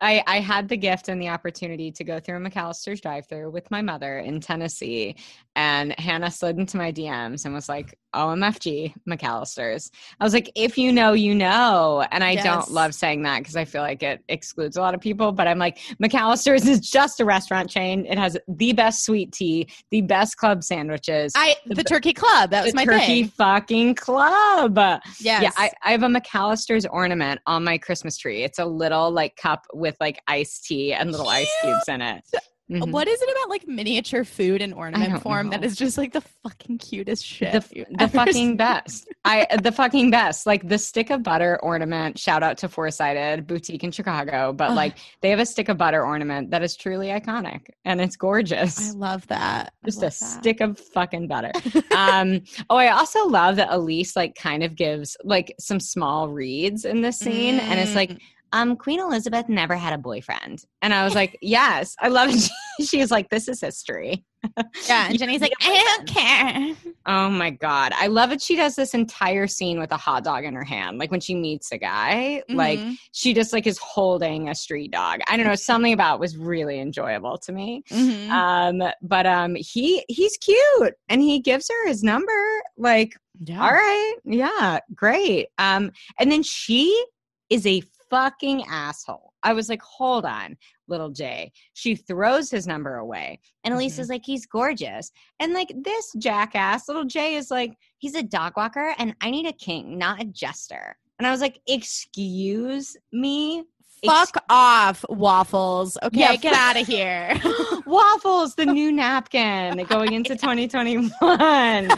I, 0.00 0.22
I 0.26 0.40
had 0.40 0.68
the 0.68 0.76
gift 0.76 1.08
and 1.08 1.20
the 1.20 1.28
opportunity 1.28 1.90
to 1.92 2.04
go 2.04 2.20
through 2.20 2.36
a 2.36 2.40
McAlister's 2.50 3.00
drive 3.00 3.26
through 3.26 3.50
with 3.50 3.70
my 3.70 3.82
mother 3.82 4.18
in 4.18 4.40
Tennessee. 4.40 5.16
And 5.56 5.98
Hannah 5.98 6.30
slid 6.30 6.58
into 6.58 6.76
my 6.76 6.92
DMs 6.92 7.44
and 7.44 7.52
was 7.52 7.68
like, 7.68 7.98
OMFG, 8.14 8.94
McAlister's. 9.08 9.90
I 10.20 10.24
was 10.24 10.32
like, 10.32 10.50
if 10.54 10.78
you 10.78 10.92
know, 10.92 11.12
you 11.12 11.34
know. 11.34 12.06
And 12.10 12.22
I 12.24 12.32
Yes. 12.32 12.44
don't 12.44 12.70
love 12.70 12.94
saying 12.94 13.22
that 13.24 13.38
because 13.40 13.56
I 13.56 13.64
feel 13.64 13.82
like 13.82 14.02
it 14.02 14.22
excludes 14.28 14.76
a 14.76 14.80
lot 14.80 14.94
of 14.94 15.00
people. 15.00 15.32
But 15.32 15.46
I'm 15.48 15.58
like, 15.58 15.78
McAlister's 16.02 16.66
is 16.66 16.80
just 16.80 17.20
a 17.20 17.24
restaurant 17.24 17.68
chain. 17.68 18.06
It 18.06 18.16
has 18.18 18.36
the 18.48 18.72
best 18.72 19.04
sweet 19.04 19.32
tea, 19.32 19.68
the 19.90 20.00
best 20.02 20.36
club 20.36 20.62
sandwiches. 20.64 21.32
I 21.36 21.56
the 21.66 21.84
Turkey 21.84 22.12
Club. 22.12 22.50
That 22.50 22.64
was 22.64 22.72
the 22.72 22.76
my 22.76 22.84
turkey 22.84 23.24
thing. 23.24 23.28
fucking 23.36 23.94
club. 23.96 24.76
Yes. 25.20 25.42
Yeah, 25.42 25.50
I, 25.56 25.70
I 25.82 25.90
have 25.92 26.02
a 26.02 26.08
McAlister's 26.08 26.86
ornament 26.86 27.40
on 27.46 27.64
my 27.64 27.76
Christmas 27.78 28.16
tree. 28.16 28.42
It's 28.42 28.58
a 28.58 28.64
little 28.66 29.10
like 29.10 29.36
cup 29.48 29.66
with 29.72 29.96
like 30.00 30.20
iced 30.26 30.64
tea 30.64 30.92
and 30.92 31.10
little 31.10 31.28
ice 31.28 31.50
cubes 31.62 31.88
in 31.88 32.02
it. 32.02 32.24
Mhm. 32.70 32.90
What 32.90 33.08
is 33.08 33.22
it 33.22 33.30
about 33.30 33.48
like 33.48 33.66
miniature 33.66 34.24
food 34.24 34.60
in 34.60 34.70
don't 34.72 34.78
ornament 34.78 35.22
form 35.22 35.48
that 35.48 35.62
know. 35.62 35.66
is 35.66 35.74
just 35.74 35.96
like 35.96 36.12
the 36.12 36.20
fucking 36.20 36.76
cutest 36.76 37.24
shit? 37.24 37.52
The, 37.54 37.86
the 37.98 38.08
fucking 38.08 38.34
seen? 38.34 38.56
best. 38.58 39.08
I 39.24 39.46
the 39.62 39.72
fucking 39.72 40.10
best. 40.10 40.44
Like 40.44 40.68
the 40.68 40.76
stick 40.76 41.08
of 41.08 41.22
butter 41.22 41.58
ornament. 41.62 42.18
Shout 42.18 42.42
out 42.42 42.58
to 42.58 42.68
Four-Sided 42.68 43.46
Boutique 43.46 43.84
in 43.84 43.90
Chicago. 43.90 44.52
But 44.52 44.70
Ugh. 44.72 44.76
like 44.76 44.98
they 45.22 45.30
have 45.30 45.38
a 45.38 45.46
stick 45.46 45.70
of 45.70 45.78
butter 45.78 46.04
ornament 46.04 46.50
that 46.50 46.62
is 46.62 46.76
truly 46.76 47.06
iconic 47.06 47.68
and 47.86 48.02
it's 48.02 48.16
gorgeous. 48.16 48.90
I 48.90 48.92
love 48.92 49.26
that. 49.28 49.72
Just 49.86 50.00
a 50.00 50.00
that. 50.02 50.12
stick 50.12 50.60
of 50.60 50.78
fucking 50.78 51.26
butter. 51.26 51.52
um, 51.96 52.42
oh, 52.68 52.76
I 52.76 52.88
also 52.88 53.26
love 53.28 53.56
that 53.56 53.68
Elise 53.70 54.14
like 54.14 54.34
kind 54.34 54.62
of 54.62 54.74
gives 54.76 55.16
like 55.24 55.54
some 55.58 55.80
small 55.80 56.28
reads 56.28 56.84
in 56.84 57.00
this 57.00 57.18
scene, 57.18 57.58
and 57.60 57.80
it's 57.80 57.94
like, 57.94 58.10
Mm. 58.10 58.18
Um, 58.52 58.76
Queen 58.76 59.00
Elizabeth 59.00 59.48
never 59.48 59.76
had 59.76 59.92
a 59.92 59.98
boyfriend, 59.98 60.64
and 60.82 60.94
I 60.94 61.04
was 61.04 61.14
like, 61.14 61.38
yes, 61.42 61.94
I 62.00 62.08
love 62.08 62.30
it. 62.30 62.48
She 62.80 62.98
was 62.98 63.10
like, 63.10 63.28
this 63.28 63.48
is 63.48 63.60
history. 63.60 64.24
yeah, 64.88 65.08
and 65.08 65.18
Jenny's 65.18 65.40
like, 65.40 65.52
I 65.60 65.96
don't 65.96 66.06
care. 66.16 66.76
Oh 67.06 67.28
my 67.28 67.50
god, 67.50 67.90
I 67.96 68.06
love 68.06 68.30
it. 68.30 68.40
She 68.40 68.54
does 68.54 68.76
this 68.76 68.94
entire 68.94 69.48
scene 69.48 69.80
with 69.80 69.90
a 69.90 69.96
hot 69.96 70.22
dog 70.22 70.44
in 70.44 70.54
her 70.54 70.62
hand, 70.62 70.98
like 70.98 71.10
when 71.10 71.18
she 71.18 71.34
meets 71.34 71.72
a 71.72 71.78
guy, 71.78 72.44
like 72.48 72.78
Mhm. 72.78 72.94
she 73.10 73.34
just 73.34 73.52
like 73.52 73.66
is 73.66 73.78
holding 73.78 74.48
a 74.48 74.54
street 74.54 74.92
dog. 74.92 75.18
I 75.28 75.36
don't 75.36 75.44
know, 75.44 75.56
something 75.56 75.92
about 75.92 76.14
it 76.14 76.20
was 76.20 76.36
really 76.36 76.78
enjoyable 76.78 77.36
to 77.38 77.50
me. 77.50 77.82
Mhm. 77.90 78.28
um 78.30 78.92
but 79.02 79.26
um 79.26 79.56
he 79.56 80.04
he's 80.08 80.36
cute 80.36 80.94
and 81.08 81.20
he 81.20 81.40
gives 81.40 81.68
her 81.68 81.88
his 81.88 82.04
number 82.04 82.32
like 82.76 83.16
yeah. 83.44 83.60
all 83.60 83.72
right 83.72 84.14
yeah 84.24 84.78
great 84.94 85.48
um 85.58 85.90
and 86.20 86.30
then 86.30 86.44
she 86.44 87.04
is 87.50 87.66
a 87.66 87.82
fucking 88.10 88.64
asshole. 88.68 89.32
I 89.42 89.52
was 89.52 89.68
like 89.68 89.82
hold 89.82 90.24
on 90.24 90.56
little 90.88 91.10
J. 91.10 91.52
She 91.74 91.94
throws 91.94 92.50
his 92.50 92.66
number 92.66 92.96
away 92.96 93.40
and 93.64 93.74
elise 93.74 93.96
Mhm. 93.96 94.00
is 94.00 94.08
like 94.08 94.24
he's 94.24 94.46
gorgeous. 94.46 95.10
And 95.40 95.52
like 95.52 95.72
this 95.84 96.12
jackass 96.18 96.88
little 96.88 97.04
J 97.04 97.36
is 97.36 97.50
like 97.50 97.74
he's 97.98 98.14
a 98.14 98.22
dog 98.22 98.54
walker 98.56 98.94
and 98.98 99.14
i 99.20 99.30
need 99.30 99.46
a 99.46 99.52
king 99.52 99.98
not 99.98 100.20
a 100.20 100.24
jester. 100.24 100.96
And 101.18 101.26
i 101.26 101.30
was 101.30 101.40
like 101.40 101.60
excuse 101.66 102.96
me 103.12 103.64
Fuck 104.04 104.44
off, 104.48 105.04
waffles. 105.08 105.96
Okay, 106.02 106.20
Yeah, 106.20 106.36
get 106.36 106.54
out 106.54 106.80
of 106.80 106.86
here. 106.86 107.40
Waffles, 107.86 108.54
the 108.54 108.66
new 108.66 108.92
napkin 108.92 109.82
going 109.88 110.12
into 110.12 110.36
2021. 110.36 111.10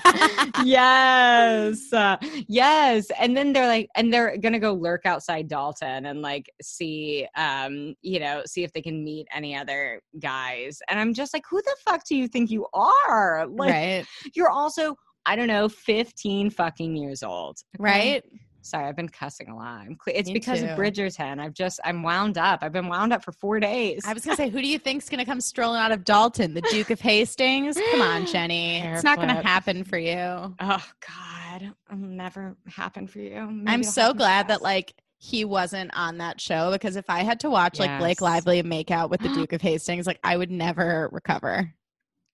yes. 0.64 1.92
Uh, 1.92 2.16
yes. 2.46 3.10
And 3.18 3.36
then 3.36 3.52
they're 3.52 3.66
like, 3.66 3.88
and 3.96 4.12
they're 4.12 4.36
going 4.38 4.52
to 4.52 4.58
go 4.60 4.72
lurk 4.72 5.04
outside 5.04 5.48
Dalton 5.48 6.06
and 6.06 6.22
like 6.22 6.48
see, 6.62 7.26
um, 7.36 7.94
you 8.02 8.20
know, 8.20 8.42
see 8.46 8.62
if 8.62 8.72
they 8.72 8.82
can 8.82 9.02
meet 9.02 9.26
any 9.34 9.56
other 9.56 10.00
guys. 10.20 10.78
And 10.88 11.00
I'm 11.00 11.12
just 11.12 11.34
like, 11.34 11.44
who 11.50 11.60
the 11.60 11.76
fuck 11.84 12.04
do 12.06 12.14
you 12.16 12.28
think 12.28 12.50
you 12.50 12.66
are? 12.72 13.46
Like, 13.48 13.70
right, 13.70 14.06
you're 14.34 14.50
also, 14.50 14.96
I 15.26 15.34
don't 15.34 15.48
know, 15.48 15.68
15 15.68 16.50
fucking 16.50 16.96
years 16.96 17.22
old. 17.22 17.58
okay? 17.76 17.82
right. 17.82 18.24
Sorry, 18.62 18.86
I've 18.86 18.96
been 18.96 19.08
cussing 19.08 19.48
a 19.48 19.56
lot. 19.56 19.80
I'm 19.86 19.96
cle- 19.96 20.12
it's 20.14 20.28
Me 20.28 20.34
because 20.34 20.60
too. 20.60 20.66
of 20.66 20.78
Bridgerton. 20.78 21.40
I've 21.40 21.54
just, 21.54 21.80
I'm 21.84 22.02
wound 22.02 22.38
up. 22.38 22.60
I've 22.62 22.72
been 22.72 22.88
wound 22.88 23.12
up 23.12 23.24
for 23.24 23.32
four 23.32 23.60
days. 23.60 24.02
I 24.06 24.12
was 24.12 24.24
gonna 24.24 24.36
say, 24.36 24.48
who 24.48 24.60
do 24.60 24.68
you 24.68 24.78
think's 24.78 25.08
gonna 25.08 25.24
come 25.24 25.40
strolling 25.40 25.80
out 25.80 25.92
of 25.92 26.04
Dalton? 26.04 26.54
The 26.54 26.62
Duke 26.62 26.90
of 26.90 27.00
Hastings? 27.00 27.78
Come 27.90 28.02
on, 28.02 28.26
Jenny. 28.32 28.80
It's 28.80 29.04
not 29.04 29.18
gonna 29.18 29.42
happen 29.42 29.84
for 29.84 29.98
you. 29.98 30.14
Oh 30.14 30.54
God, 30.60 31.62
it'll 31.62 31.98
never 31.98 32.56
happen 32.66 33.06
for 33.06 33.18
you. 33.18 33.46
Maybe 33.46 33.70
I'm 33.70 33.82
so 33.82 34.12
glad 34.12 34.48
that 34.48 34.62
like 34.62 34.94
he 35.22 35.44
wasn't 35.44 35.90
on 35.94 36.18
that 36.18 36.40
show 36.40 36.70
because 36.72 36.96
if 36.96 37.10
I 37.10 37.22
had 37.22 37.40
to 37.40 37.50
watch 37.50 37.78
like 37.78 37.98
Blake 37.98 38.20
Lively 38.22 38.62
make 38.62 38.90
out 38.90 39.10
with 39.10 39.20
the 39.20 39.28
Duke 39.34 39.52
of 39.52 39.60
Hastings, 39.60 40.06
like 40.06 40.18
I 40.24 40.36
would 40.36 40.50
never 40.50 41.08
recover. 41.12 41.72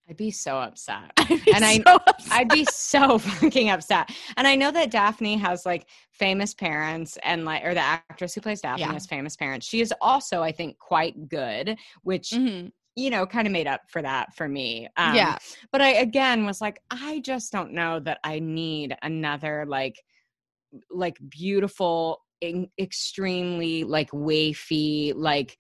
I'd 0.09 0.17
be 0.17 0.31
so 0.31 0.57
upset. 0.59 1.11
I'd 1.19 1.45
be 1.45 1.53
And 1.53 1.65
I- 1.65 1.77
so 1.79 1.83
upset. 2.07 2.33
I'd 2.33 2.49
be 2.49 2.65
so 2.67 3.19
fucking 3.19 3.71
upset. 3.71 4.11
And 4.37 4.47
I 4.47 4.55
know 4.55 4.71
that 4.71 4.91
Daphne 4.91 5.37
has 5.39 5.67
like 5.67 5.89
famous 6.13 6.55
parents 6.55 7.19
and 7.25 7.45
like, 7.45 7.65
or 7.65 7.75
the 7.75 7.81
actress 7.81 8.35
who 8.35 8.41
plays 8.41 8.61
Daphne 8.61 8.83
Yeah. 8.83 8.93
has 8.93 9.07
famous 9.07 9.37
parents. 9.37 9.67
She 9.67 9.81
is 9.81 9.93
also, 10.01 10.43
I 10.43 10.53
think, 10.53 10.79
quite 10.79 11.29
good, 11.29 11.77
which 12.03 12.31
Mhm. 12.31 12.71
you 12.95 13.11
know 13.11 13.27
kind 13.27 13.47
of 13.47 13.53
made 13.53 13.67
up 13.67 13.83
for 13.91 14.01
that 14.03 14.35
for 14.35 14.49
me. 14.49 14.89
Um, 14.97 15.15
yeah, 15.15 15.37
but 15.73 15.81
I 15.83 15.89
again 15.95 16.47
was 16.47 16.61
like, 16.61 16.81
I 16.91 17.21
just 17.21 17.53
don't 17.53 17.73
know 17.73 17.99
that 18.01 18.19
I 18.25 18.39
need 18.39 18.97
another 19.03 19.65
like 19.69 20.03
like 20.91 21.17
beautiful, 21.29 22.21
in, 22.41 22.69
extremely 22.79 23.85
like 23.85 24.11
wafy, 24.13 25.13
like 25.15 25.59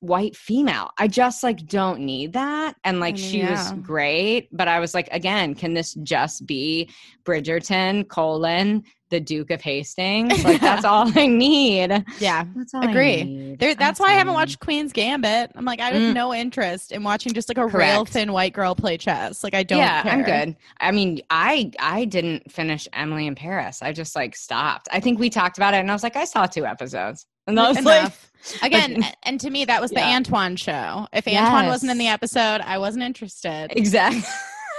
white 0.00 0.36
female. 0.36 0.90
I 0.98 1.08
just 1.08 1.42
like 1.42 1.66
don't 1.66 2.00
need 2.00 2.34
that. 2.34 2.76
And 2.84 3.00
like 3.00 3.14
I 3.14 3.18
mean, 3.18 3.30
she 3.30 3.42
was 3.44 3.72
great, 3.82 4.48
but 4.52 4.68
I 4.68 4.80
was 4.80 4.94
like, 4.94 5.08
again, 5.12 5.54
can 5.54 5.74
this 5.74 5.94
just 5.94 6.46
be 6.46 6.90
Bridgerton 7.24 8.08
colon 8.08 8.84
the 9.10 9.20
Duke 9.20 9.50
of 9.50 9.60
Hastings? 9.62 10.44
Like 10.44 10.60
that's 10.60 10.84
all 10.84 11.10
I 11.18 11.26
need. 11.26 12.04
yeah. 12.18 12.44
That's 12.56 12.74
all 12.74 12.86
I 12.86 12.90
Agree. 12.90 13.24
need. 13.24 13.58
There, 13.58 13.74
that's 13.74 13.98
why 14.00 14.08
I 14.08 14.12
haven't 14.12 14.32
need. 14.32 14.38
watched 14.38 14.60
Queen's 14.60 14.92
Gambit. 14.92 15.52
I'm 15.54 15.64
like, 15.64 15.80
I 15.80 15.90
have 15.90 15.94
Mm. 16.02 16.14
no 16.14 16.32
interest 16.34 16.92
in 16.92 17.02
watching 17.02 17.32
just 17.32 17.48
like 17.48 17.58
a 17.58 17.66
real 17.66 18.04
thin 18.04 18.32
white 18.32 18.52
girl 18.52 18.74
play 18.74 18.96
chess. 18.98 19.42
Like 19.44 19.54
I 19.54 19.62
don't. 19.62 19.78
yeah, 19.78 20.02
I'm 20.04 20.22
good. 20.22 20.56
I 20.80 20.90
mean, 20.92 21.20
I 21.30 21.70
I 21.78 22.04
didn't 22.04 22.50
finish 22.52 22.86
Emily 22.92 23.26
in 23.26 23.34
Paris. 23.34 23.82
I 23.82 23.92
just 23.92 24.14
like 24.16 24.36
stopped. 24.36 24.88
I 24.92 25.00
think 25.00 25.18
we 25.18 25.30
talked 25.30 25.58
about 25.58 25.74
it, 25.74 25.78
and 25.78 25.90
I 25.90 25.94
was 25.94 26.02
like, 26.02 26.16
I 26.16 26.24
saw 26.24 26.46
two 26.46 26.64
episodes, 26.66 27.26
and 27.46 27.58
I 27.58 27.68
was 27.68 27.82
like, 27.84 28.12
Again, 28.62 29.02
a- 29.02 29.12
and 29.28 29.40
to 29.40 29.50
me, 29.50 29.64
that 29.64 29.80
was 29.80 29.90
the 29.90 29.98
Yeah. 30.00 30.14
Antoine 30.16 30.54
show. 30.56 31.08
If 31.12 31.26
Antoine 31.26 31.66
wasn't 31.66 31.90
in 31.90 31.98
the 31.98 32.06
episode, 32.06 32.60
I 32.60 32.78
wasn't 32.78 33.02
interested. 33.04 33.72
exactly. 33.76 34.22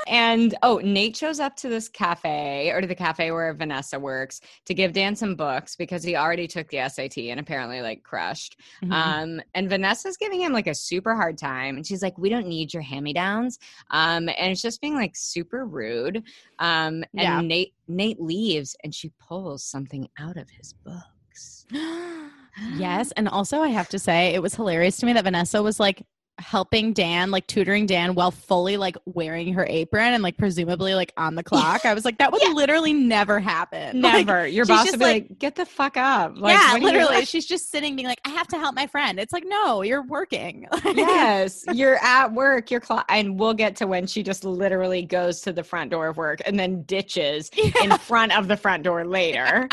And 0.07 0.55
oh, 0.63 0.79
Nate 0.83 1.15
shows 1.15 1.39
up 1.39 1.55
to 1.57 1.69
this 1.69 1.87
cafe 1.87 2.71
or 2.71 2.81
to 2.81 2.87
the 2.87 2.95
cafe 2.95 3.31
where 3.31 3.53
Vanessa 3.53 3.99
works 3.99 4.41
to 4.65 4.73
give 4.73 4.93
Dan 4.93 5.15
some 5.15 5.35
books 5.35 5.75
because 5.75 6.03
he 6.03 6.15
already 6.15 6.47
took 6.47 6.67
the 6.69 6.87
SAT 6.89 7.17
and 7.29 7.39
apparently 7.39 7.81
like 7.81 8.03
crushed. 8.03 8.59
Mhm. 8.83 8.91
Um, 8.91 9.41
and 9.53 9.69
Vanessa's 9.69 10.17
giving 10.17 10.41
him 10.41 10.53
like 10.53 10.67
a 10.67 10.73
super 10.75 11.15
hard 11.15 11.37
time, 11.37 11.75
and 11.75 11.85
she's 11.85 12.01
like, 12.01 12.17
"We 12.17 12.29
don't 12.29 12.47
need 12.47 12.73
your 12.73 12.81
hand-me-downs," 12.83 13.59
um, 13.91 14.29
and 14.29 14.51
it's 14.51 14.61
just 14.61 14.81
being 14.81 14.95
like 14.95 15.15
super 15.15 15.65
rude. 15.65 16.23
Um, 16.59 17.03
and 17.13 17.21
Yeah. 17.21 17.41
Nate 17.41 17.73
Nate 17.87 18.21
leaves, 18.21 18.75
and 18.83 18.93
she 18.93 19.11
pulls 19.19 19.63
something 19.63 20.07
out 20.19 20.37
of 20.37 20.49
his 20.49 20.73
books. 20.73 21.65
yes, 22.77 23.11
and 23.13 23.27
also 23.27 23.61
I 23.61 23.69
have 23.69 23.89
to 23.89 23.99
say 23.99 24.33
it 24.33 24.41
was 24.41 24.55
hilarious 24.55 24.97
to 24.97 25.05
me 25.05 25.13
that 25.13 25.23
Vanessa 25.23 25.61
was 25.63 25.79
like 25.79 26.03
helping 26.39 26.93
Dan, 26.93 27.31
like 27.31 27.45
tutoring 27.47 27.85
Dan 27.85 28.15
while 28.15 28.31
fully 28.31 28.77
like 28.77 28.97
wearing 29.05 29.53
her 29.53 29.65
apron 29.69 30.13
and 30.13 30.23
like 30.23 30.37
presumably 30.37 30.95
like 30.95 31.13
on 31.17 31.35
the 31.35 31.43
clock. 31.43 31.85
I 31.85 31.93
was 31.93 32.05
like, 32.05 32.17
that 32.17 32.31
would 32.31 32.41
Yeah. 32.45 32.53
literally 32.53 32.93
never 32.93 33.39
happen. 33.39 34.01
Like, 34.09 34.25
Never. 34.25 34.47
Your 34.47 34.65
she's 34.65 34.75
boss 34.75 34.91
would 34.91 34.99
be 34.99 35.05
like- 35.05 35.29
like, 35.29 35.39
"Get 35.39 35.55
the 35.55 35.65
fuck 35.65 35.97
up!" 35.97 36.37
Like, 36.37 36.57
yeah, 36.57 36.75
are 36.75 36.79
literally. 36.79 37.25
She's 37.25 37.45
just 37.45 37.69
sitting 37.69 37.95
being 37.95 38.07
like, 38.07 38.21
I 38.25 38.29
have 38.29 38.47
to 38.49 38.57
help 38.57 38.75
my 38.75 38.87
friend. 38.87 39.19
It's 39.19 39.33
like, 39.33 39.43
no, 39.45 39.81
you're 39.81 40.03
working. 40.03 40.67
yes, 40.85 41.63
you're 41.73 41.97
at 42.03 42.33
work. 42.33 42.71
You're 42.71 42.81
cl- 42.81 43.03
and 43.09 43.39
we'll 43.39 43.53
get 43.53 43.75
to 43.77 43.87
when 43.87 44.07
she 44.07 44.23
just 44.23 44.43
literally 44.43 45.03
goes 45.03 45.41
to 45.41 45.51
the 45.53 45.63
front 45.63 45.91
door 45.91 46.07
of 46.07 46.17
work 46.17 46.39
and 46.45 46.57
then 46.59 46.83
ditches 46.83 47.49
in 47.83 47.91
front 47.97 48.37
of 48.37 48.47
the 48.47 48.57
front 48.57 48.83
door 48.83 49.05
later. 49.05 49.67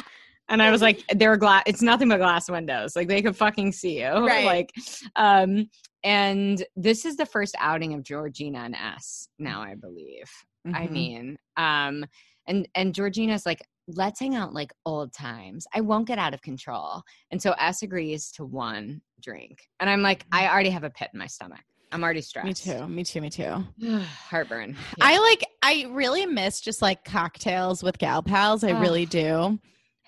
And 0.48 0.62
I 0.62 0.70
was 0.70 0.80
like, 0.82 1.02
they're 1.14 1.36
glass. 1.36 1.64
It's 1.66 1.82
nothing 1.82 2.08
but 2.08 2.18
glass 2.18 2.48
windows. 2.50 2.94
Like 2.94 3.08
they 3.08 3.20
could 3.22 3.36
fucking 3.36 3.72
see 3.72 4.00
you. 4.00 4.08
Right. 4.10 4.44
Like, 4.44 4.72
um, 5.16 5.68
and 6.06 6.64
this 6.76 7.04
is 7.04 7.16
the 7.16 7.26
first 7.26 7.54
outing 7.58 7.92
of 7.92 8.02
Georgina 8.02 8.60
and 8.60 8.74
S. 8.74 9.28
Now 9.38 9.60
I 9.60 9.74
believe. 9.74 10.30
I 10.72 10.86
Mhm. 10.86 10.90
mean, 10.90 11.36
um, 11.56 12.04
and 12.46 12.66
and 12.74 12.94
Georgina's 12.94 13.44
like, 13.44 13.60
let's 13.88 14.18
hang 14.20 14.34
out 14.34 14.54
like 14.54 14.72
old 14.84 15.12
times. 15.12 15.66
I 15.74 15.80
won't 15.80 16.08
get 16.08 16.18
out 16.18 16.32
of 16.34 16.40
control. 16.42 17.02
And 17.30 17.40
so 17.42 17.52
S 17.58 17.82
agrees 17.82 18.30
to 18.32 18.44
one 18.44 19.02
drink, 19.20 19.58
and 19.80 19.90
I'm 19.90 20.02
like, 20.02 20.24
I 20.32 20.48
already 20.48 20.70
have 20.70 20.84
a 20.84 20.90
pit 20.90 21.10
in 21.12 21.18
my 21.18 21.26
stomach. 21.26 21.60
I'm 21.92 22.02
already 22.02 22.20
stressed. 22.20 22.46
me 22.46 22.54
too. 22.54 22.88
Me 22.88 23.04
too. 23.04 23.20
Me 23.20 23.30
too. 23.30 23.64
Heartburn. 24.30 24.76
I 25.00 25.18
like 25.18 25.44
I 25.62 25.86
really 25.90 26.26
miss 26.26 26.60
just 26.60 26.82
like 26.82 27.04
cocktails 27.04 27.82
with 27.82 27.98
gal 27.98 28.22
pals. 28.22 28.64
I 28.64 28.72
Ugh. 28.72 28.80
really 28.80 29.06
do. 29.06 29.58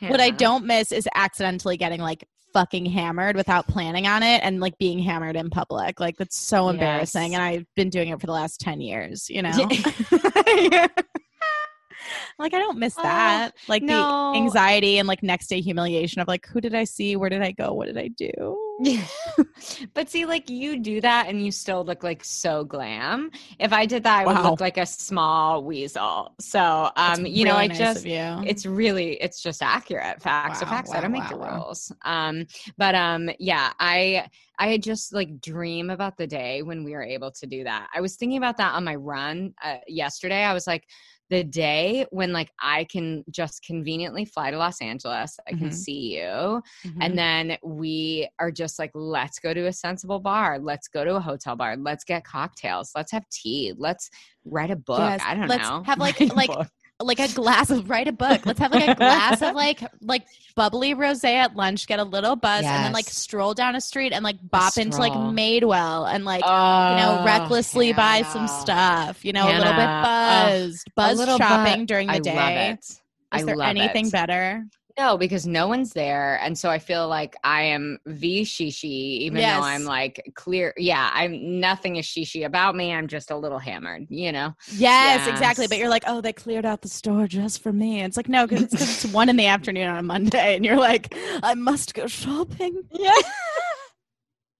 What 0.01 0.20
I 0.20 0.30
don't 0.30 0.64
miss 0.64 0.92
is 0.92 1.09
accidentally 1.14 1.76
getting 1.76 2.01
like 2.01 2.24
fucking 2.59 2.86
hammered 2.86 3.36
without 3.36 3.68
planning 3.68 4.09
on 4.09 4.24
it 4.24 4.40
and 4.42 4.59
like 4.59 4.76
being 4.78 4.98
hammered 4.98 5.36
in 5.36 5.48
public. 5.48 6.00
Like 6.00 6.16
that's 6.16 6.36
so 6.36 6.68
embarrassing. 6.68 7.30
Yes. 7.32 7.38
And 7.38 7.42
I've 7.42 7.66
been 7.76 7.88
doing 7.88 8.09
it 8.09 8.20
for 8.20 8.26
the 8.26 8.32
last 8.32 8.61
10 8.61 8.80
years, 8.80 9.30
you 9.30 9.42
know? 9.42 9.50
Yeah. 9.50 10.88
like 12.38 12.52
I 12.54 12.59
don't 12.59 12.78
miss 12.78 12.96
Oh, 12.98 13.02
that. 13.02 13.54
Like 13.68 13.84
no. 13.84 14.32
the 14.32 14.38
anxiety 14.38 14.98
and 14.98 15.06
like 15.06 15.22
next 15.22 15.46
day 15.46 15.61
humiliation 15.61 16.20
of 16.20 16.26
like, 16.26 16.46
who 16.48 16.61
did 16.61 16.74
I 16.74 16.82
see? 16.82 17.14
Where 17.14 17.30
did 17.30 17.42
I 17.42 17.52
go? 17.52 17.72
What 17.74 17.86
did 17.86 17.96
I 17.96 18.09
do? 18.09 18.67
Yeah. 18.79 19.07
but 19.95 20.09
see, 20.09 20.24
like 20.24 20.49
you 20.49 20.79
do 20.79 21.01
that 21.01 21.26
and 21.29 21.45
you 21.45 21.51
still 21.51 21.85
look 21.85 22.03
like 22.05 22.24
so 22.24 22.64
glam. 22.64 23.31
If 23.59 23.72
I 23.72 23.87
did 23.87 24.05
that, 24.05 24.20
I 24.20 24.26
would 24.26 24.39
Wow. 24.39 24.43
look 24.43 24.61
like 24.61 24.76
a 24.79 24.87
small 24.87 25.64
weasel. 25.64 26.35
So, 26.41 26.91
That's 27.07 27.18
um, 27.18 27.26
you 27.26 27.45
know, 27.45 27.57
I 27.57 27.68
nice 27.68 27.79
just 27.79 28.07
it's 28.41 28.64
really 28.66 29.14
it's 29.20 29.43
just 29.43 29.62
accurate 29.62 30.22
facts 30.22 30.62
Wow, 30.62 30.68
facts 30.68 30.95
i 30.95 31.01
don't 31.01 31.11
make 31.11 31.26
the 31.26 31.37
wow. 31.37 31.37
rules 31.37 31.91
um 32.05 32.47
but 32.76 32.95
um 32.95 33.29
yeah 33.41 33.72
i 33.81 34.26
i 34.59 34.79
just 34.79 35.12
like 35.12 35.41
dream 35.41 35.91
about 35.91 36.16
the 36.16 36.26
day 36.26 36.62
when 36.62 36.85
we 36.85 36.95
are 36.95 37.03
able 37.03 37.33
to 37.33 37.47
do 37.47 37.64
that 37.64 37.89
i 37.95 38.01
was 38.01 38.14
thinking 38.16 38.39
about 38.39 38.57
that 38.57 38.74
on 38.74 38.85
my 38.85 38.95
run 38.95 39.53
uh, 39.62 39.79
yesterday 39.89 40.45
i 40.45 40.55
was 40.55 40.68
like 40.68 40.85
the 41.31 41.45
day 41.45 42.07
when 42.11 42.33
like 42.33 42.51
i 42.62 42.85
can 42.85 43.22
just 43.31 43.62
conveniently 43.62 44.24
fly 44.24 44.51
to 44.51 44.57
los 44.59 44.81
angeles 44.81 45.39
i 45.47 45.51
can 45.51 45.68
Mhm. 45.68 45.74
see 45.74 46.16
you 46.18 46.62
Mhm. 46.87 46.97
and 47.01 47.18
then 47.18 47.57
we 47.62 48.29
are 48.39 48.51
just 48.51 48.79
like 48.79 48.91
let's 48.95 49.39
go 49.39 49.53
to 49.53 49.66
a 49.66 49.72
sensible 49.72 50.20
bar. 50.20 50.59
Let's 50.59 50.89
go 50.89 51.05
to 51.05 51.16
a 51.16 51.20
hotel 51.20 51.55
bar. 51.57 51.76
Let's 51.76 52.05
get 52.05 52.24
cocktails. 52.24 52.93
Let's 52.95 53.12
have 53.12 53.29
tea. 53.31 53.72
Let's 53.76 54.11
write 54.45 54.70
a 54.70 54.76
book. 54.76 54.99
Yes, 55.01 55.20
i 55.24 55.35
don't 55.35 55.49
let's 55.49 55.68
know. 55.68 55.83
have, 55.85 55.99
like- 55.99 56.18
Write 56.20 56.37
like-. 56.37 56.68
Like 57.01 57.20
a 57.20 57.28
glass 57.28 57.70
of 57.70 57.88
write 57.88 58.09
a 58.09 58.12
book. 58.12 58.44
Let's 58.44 58.59
have 58.59 58.72
like 58.72 58.88
a 58.88 58.94
glass 58.94 59.40
of 59.42 59.55
like 59.55 59.80
like 60.03 60.26
bubbly 60.57 60.94
rosé 60.94 61.34
at 61.34 61.55
lunch, 61.55 61.86
get 61.86 62.01
a 62.01 62.05
little 62.05 62.34
buzz, 62.34 62.64
and 62.64 62.84
then 62.86 62.92
like 62.92 63.07
stroll 63.07 63.55
down 63.55 63.76
a 63.76 63.80
street 63.80 64.12
and 64.12 64.24
like 64.24 64.36
bop 64.51 64.76
into 64.78 64.99
like. 64.99 65.12
Madewell 65.12 66.12
and 66.12 66.24
like 66.24 66.42
you 66.42 66.46
know 66.49 67.18
Oh, 67.20 67.24
recklessly 67.24 67.92
buy 67.92 68.22
some 68.22 68.49
stuff. 68.49 69.24
You 69.24 69.32
know, 69.32 69.44
a 69.46 69.53
little 69.57 69.64
bit 69.64 69.72
Hannah, 69.72 70.55
ugh, 70.57 70.70
buzzed, 70.70 70.90
buzz 70.94 71.36
shopping 71.36 71.80
bu- 71.80 71.86
during 71.86 72.07
the 72.09 72.14
I 72.14 72.18
day. 72.18 72.34
love 72.36 72.51
it. 72.74 72.78
Is 72.84 73.01
I 73.30 73.42
there 73.44 73.57
love 73.57 73.68
anything 73.68 74.07
it. 74.07 74.12
better? 74.12 74.64
No, 74.99 75.16
because 75.16 75.46
no 75.46 75.68
one's 75.68 75.92
there, 75.92 76.40
and 76.42 76.59
so 76.59 76.68
I 76.68 76.80
feel 76.80 77.07
like 77.07 77.36
I 77.44 77.62
am 77.62 77.99
v 78.07 78.42
shishi, 78.42 79.20
even 79.20 79.38
Yes. 79.38 79.57
though 79.61 79.64
I'm 79.64 79.84
like 79.84 80.32
clear. 80.34 80.74
Yeah, 80.76 81.09
I'm 81.14 81.61
nothing 81.61 81.96
is 81.96 82.05
shishi 82.07 82.44
about 82.44 82.74
me. 82.74 82.92
I'm 82.92 83.07
just 83.07 83.30
a 83.30 83.36
little 83.36 83.61
hammered, 83.61 84.07
you 84.11 84.32
know. 84.32 84.55
Yes, 84.72 85.28
exactly. 85.28 85.68
But 85.68 85.78
you're 85.78 85.88
like, 85.88 86.03
oh, 86.09 86.20
they 86.20 86.32
cleared 86.32 86.64
out 86.66 86.82
the 86.82 86.88
store 86.88 87.28
just 87.28 87.62
for 87.62 87.72
me. 87.72 88.03
It's 88.03 88.16
like, 88.16 88.28
no, 88.28 88.44
because 88.46 88.64
it's, 88.64 88.74
'cause 88.76 89.05
it's 89.05 89.14
one 89.14 89.28
in 89.28 89.36
the 89.36 89.46
afternoon 89.46 89.86
on 89.88 89.99
a 89.99 90.03
Monday, 90.03 90.57
and 90.57 90.64
you're 90.64 90.76
like, 90.76 91.14
I 91.44 91.55
must 91.55 91.94
go 91.94 92.09
shopping. 92.09 92.82
Yeah. 92.90 93.12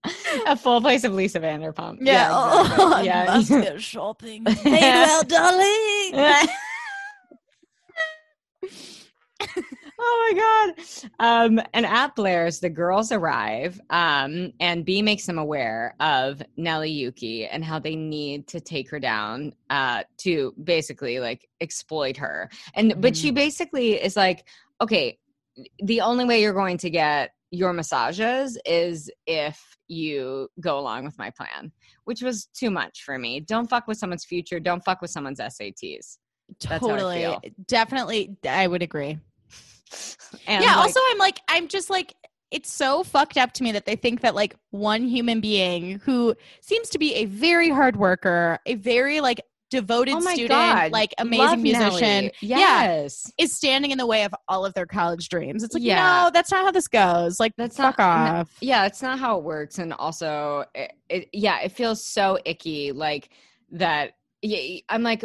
a 0.47 0.57
full 0.57 0.80
place 0.80 1.03
of 1.03 1.14
Lisa 1.14 1.41
Vanderpump. 1.41 1.99
Yeah, 2.01 2.26
exactly. 2.61 2.84
oh, 2.84 2.93
I 2.97 3.03
yeah. 3.03 3.24
must 3.24 3.51
go 3.51 3.76
shopping. 3.78 4.45
Madewell, 4.45 5.26
darling. 6.14 6.39
Oh 9.99 10.32
my 10.32 10.74
god. 10.74 10.84
Um 11.18 11.61
and 11.74 11.86
at 11.86 12.14
blair's 12.14 12.61
the 12.61 12.70
girls 12.70 13.12
arrive 13.12 13.80
um 13.90 14.53
and 14.61 14.84
b 14.84 15.03
makes 15.03 15.26
them 15.26 15.38
aware 15.38 15.94
of 16.01 16.42
nelly 16.57 16.90
yuki 16.90 17.46
and 17.46 17.64
how 17.64 17.78
they 17.78 17.96
need 17.96 18.46
to 18.49 18.61
take 18.61 18.90
her 18.90 19.01
down 19.01 19.53
uh 19.70 20.03
to 20.18 20.55
basically 20.62 21.20
like 21.20 21.49
exploit 21.61 22.16
her. 22.16 22.51
And 22.74 23.01
but 23.01 23.16
she 23.16 23.30
basically 23.30 23.94
is 23.94 24.16
like 24.16 24.46
okay 24.80 25.18
the 25.82 26.01
only 26.03 26.24
way 26.24 26.40
you're 26.40 26.53
going 26.53 26.78
to 26.78 26.90
get 26.90 27.30
your 27.51 27.72
massages 27.72 28.59
is 28.66 29.11
if 29.26 29.61
you 29.88 30.49
go 30.61 30.78
along 30.78 31.05
with 31.05 31.18
my 31.18 31.30
plan 31.30 31.72
which 32.05 32.22
was 32.22 32.46
too 32.55 32.70
much 32.70 33.03
for 33.05 33.18
me. 33.18 33.38
Don't 33.38 33.68
fuck 33.68 33.86
with 33.86 33.99
someone's 33.99 34.24
future. 34.24 34.59
Don't 34.59 34.82
fuck 34.82 35.03
with 35.03 35.11
someone's 35.11 35.40
sats 35.40 36.16
totally. 36.61 37.36
definitely 37.66 38.36
i 38.49 38.66
would 38.66 38.82
agree 38.82 39.18
and 40.47 40.62
yeah 40.62 40.70
like- 40.76 40.86
also 40.86 41.01
i'm 41.11 41.18
like 41.18 41.41
i'm 41.49 41.68
just 41.68 41.91
like 41.91 42.14
it's 42.51 42.72
so 42.72 43.05
fucked 43.05 43.36
up 43.36 43.53
to 43.53 43.62
me 43.62 43.72
that 43.72 43.84
they 43.84 43.95
think 43.97 44.22
that 44.22 44.34
like 44.34 44.57
one 44.70 45.03
human 45.07 45.41
being 45.41 45.99
who 46.01 46.34
seems 46.62 46.89
to 46.89 46.99
be 46.99 47.14
a 47.14 47.24
very 47.26 47.68
hard 47.70 47.97
worker 47.97 48.59
a 48.66 48.74
very 48.74 49.20
like 49.20 49.41
devoted 49.70 50.14
Oh 50.14 50.20
student 50.20 50.49
God. 50.49 50.93
like 50.93 51.12
Love 51.18 51.26
amazing 51.26 51.62
musician 51.62 52.01
Nelly. 52.01 52.32
yeah 52.41 52.59
Yes. 52.59 53.30
is 53.36 53.55
standing 53.55 53.91
in 53.91 53.99
the 53.99 54.07
way 54.07 54.24
of 54.24 54.34
all 54.49 54.64
of 54.64 54.72
their 54.72 54.86
college 54.86 55.28
dreams 55.28 55.62
it's 55.62 55.74
like 55.74 55.82
Yeah. 55.82 56.22
no 56.24 56.30
that's 56.32 56.51
not 56.51 56.64
how 56.64 56.70
this 56.70 56.89
goes 56.89 57.39
like 57.39 57.53
That's 57.59 57.76
fuck 57.76 57.99
not- 57.99 58.30
off 58.41 58.57
Yeah, 58.62 58.86
it's 58.86 59.03
not 59.03 59.18
how 59.18 59.36
it 59.36 59.45
works. 59.45 59.78
And 59.78 59.93
also, 59.93 60.64
it, 60.74 60.93
it 61.11 61.28
yeah, 61.34 61.61
it 61.61 61.72
feels 61.72 62.03
so 62.03 62.39
icky. 62.47 62.93
Like 62.93 63.28
that. 63.72 64.12
Yeah, 64.41 64.80
I'm 64.89 65.03
like, 65.03 65.22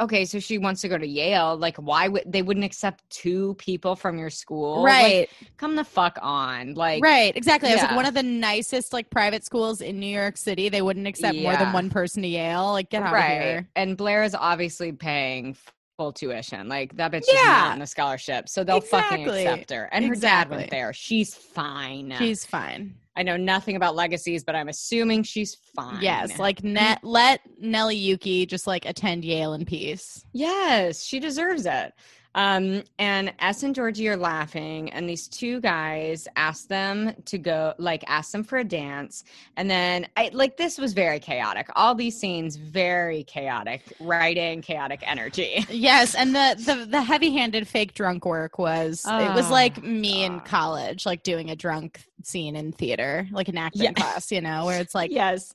okay, 0.00 0.24
so 0.24 0.38
she 0.40 0.58
wants 0.58 0.80
to 0.80 0.88
go 0.88 0.98
to 0.98 1.06
Yale. 1.06 1.56
Like, 1.56 1.76
why 1.76 2.08
would 2.08 2.24
they 2.26 2.42
wouldn't 2.42 2.64
accept 2.64 3.08
two 3.10 3.54
people 3.54 3.94
from 3.96 4.18
your 4.18 4.30
school? 4.30 4.82
Like, 4.82 5.02
right 5.02 5.30
come 5.56 5.76
the 5.76 5.84
fuck 5.84 6.18
on. 6.22 6.74
Like, 6.74 7.02
right 7.02 7.36
exactly 7.36 7.70
i 7.70 7.74
was 7.74 7.82
like 7.82 7.96
one 7.96 8.06
of 8.06 8.14
the 8.14 8.22
nicest 8.22 8.92
like 8.92 9.10
private 9.10 9.44
schools 9.44 9.80
in 9.80 9.98
new 10.00 10.06
york 10.06 10.36
city 10.36 10.68
they 10.68 10.82
wouldn't 10.82 11.06
accept 11.06 11.36
more 11.38 11.56
than 11.56 11.72
one 11.72 11.90
person 11.90 12.22
to 12.22 12.28
yale 12.28 12.72
like 12.72 12.90
get 12.90 13.02
out 13.02 13.12
right. 13.12 13.24
of 13.32 13.42
here 13.42 13.68
And 13.76 13.96
Blair 13.96 14.22
is 14.24 14.34
obviously 14.34 14.92
paying 14.92 15.56
full 15.96 16.12
tuition. 16.12 16.68
Like 16.68 16.96
that 16.96 17.12
bitch 17.12 17.22
is 17.22 17.28
Yeah. 17.32 17.44
not 17.44 17.72
on 17.72 17.82
a 17.82 17.86
scholarship, 17.86 18.48
so 18.48 18.64
they'll 18.64 18.80
fucking 18.80 19.28
accept 19.28 19.70
her. 19.70 19.88
And 19.92 20.04
her 20.06 20.14
dad 20.14 20.48
went 20.48 20.70
there. 20.70 20.92
She's 20.92 21.34
fine. 21.34 22.14
she's 22.18 22.44
fine 22.46 22.94
I 23.16 23.22
know 23.22 23.36
nothing 23.36 23.76
about 23.76 23.96
legacies, 23.96 24.44
but 24.44 24.54
I'm 24.54 24.68
assuming 24.68 25.24
she's 25.24 25.56
fine. 25.74 26.00
Yes, 26.00 26.38
like 26.38 26.62
net, 26.62 27.00
let 27.02 27.40
Nelly 27.58 27.96
Yuki 27.96 28.46
just 28.46 28.66
like 28.66 28.86
attend 28.86 29.24
Yale 29.24 29.52
in 29.54 29.64
peace. 29.64 30.24
Yes, 30.32 31.02
she 31.02 31.18
deserves 31.18 31.66
it. 31.66 31.92
Um, 32.34 32.84
and 32.98 33.32
S 33.40 33.62
and 33.64 33.74
Georgie 33.74 34.08
are 34.08 34.16
laughing, 34.16 34.90
and 34.92 35.08
these 35.08 35.26
two 35.26 35.60
guys 35.60 36.28
ask 36.36 36.68
them 36.68 37.12
to 37.24 37.38
go, 37.38 37.74
like, 37.78 38.04
ask 38.06 38.30
them 38.30 38.44
for 38.44 38.58
a 38.58 38.64
dance. 38.64 39.24
And 39.56 39.68
then, 39.68 40.06
I 40.16 40.30
like, 40.32 40.56
this 40.56 40.78
was 40.78 40.92
very 40.92 41.18
chaotic. 41.18 41.68
All 41.74 41.94
these 41.94 42.18
scenes, 42.18 42.54
very 42.56 43.24
chaotic 43.24 43.92
writing, 43.98 44.62
chaotic 44.62 45.02
energy. 45.06 45.66
Yes, 45.70 46.14
and 46.14 46.34
the 46.34 46.54
the 46.58 46.86
the 46.86 47.02
heavy-handed 47.02 47.66
fake 47.66 47.94
drunk 47.94 48.24
work 48.24 48.58
was 48.58 49.12
it 49.16 49.32
was 49.32 49.50
Oh, 49.50 49.52
like 49.52 49.82
me 49.82 50.22
in 50.24 50.40
college, 50.40 51.06
like 51.06 51.22
doing 51.22 51.50
a 51.50 51.56
drunk 51.56 52.04
scene 52.22 52.54
in 52.56 52.72
theater, 52.72 53.26
like 53.32 53.48
an 53.48 53.56
acting 53.58 53.82
Yeah. 53.84 53.92
class, 53.94 54.30
you 54.30 54.40
know, 54.40 54.66
where 54.66 54.80
it's 54.80 54.94
like, 54.94 55.10
yes. 55.12 55.52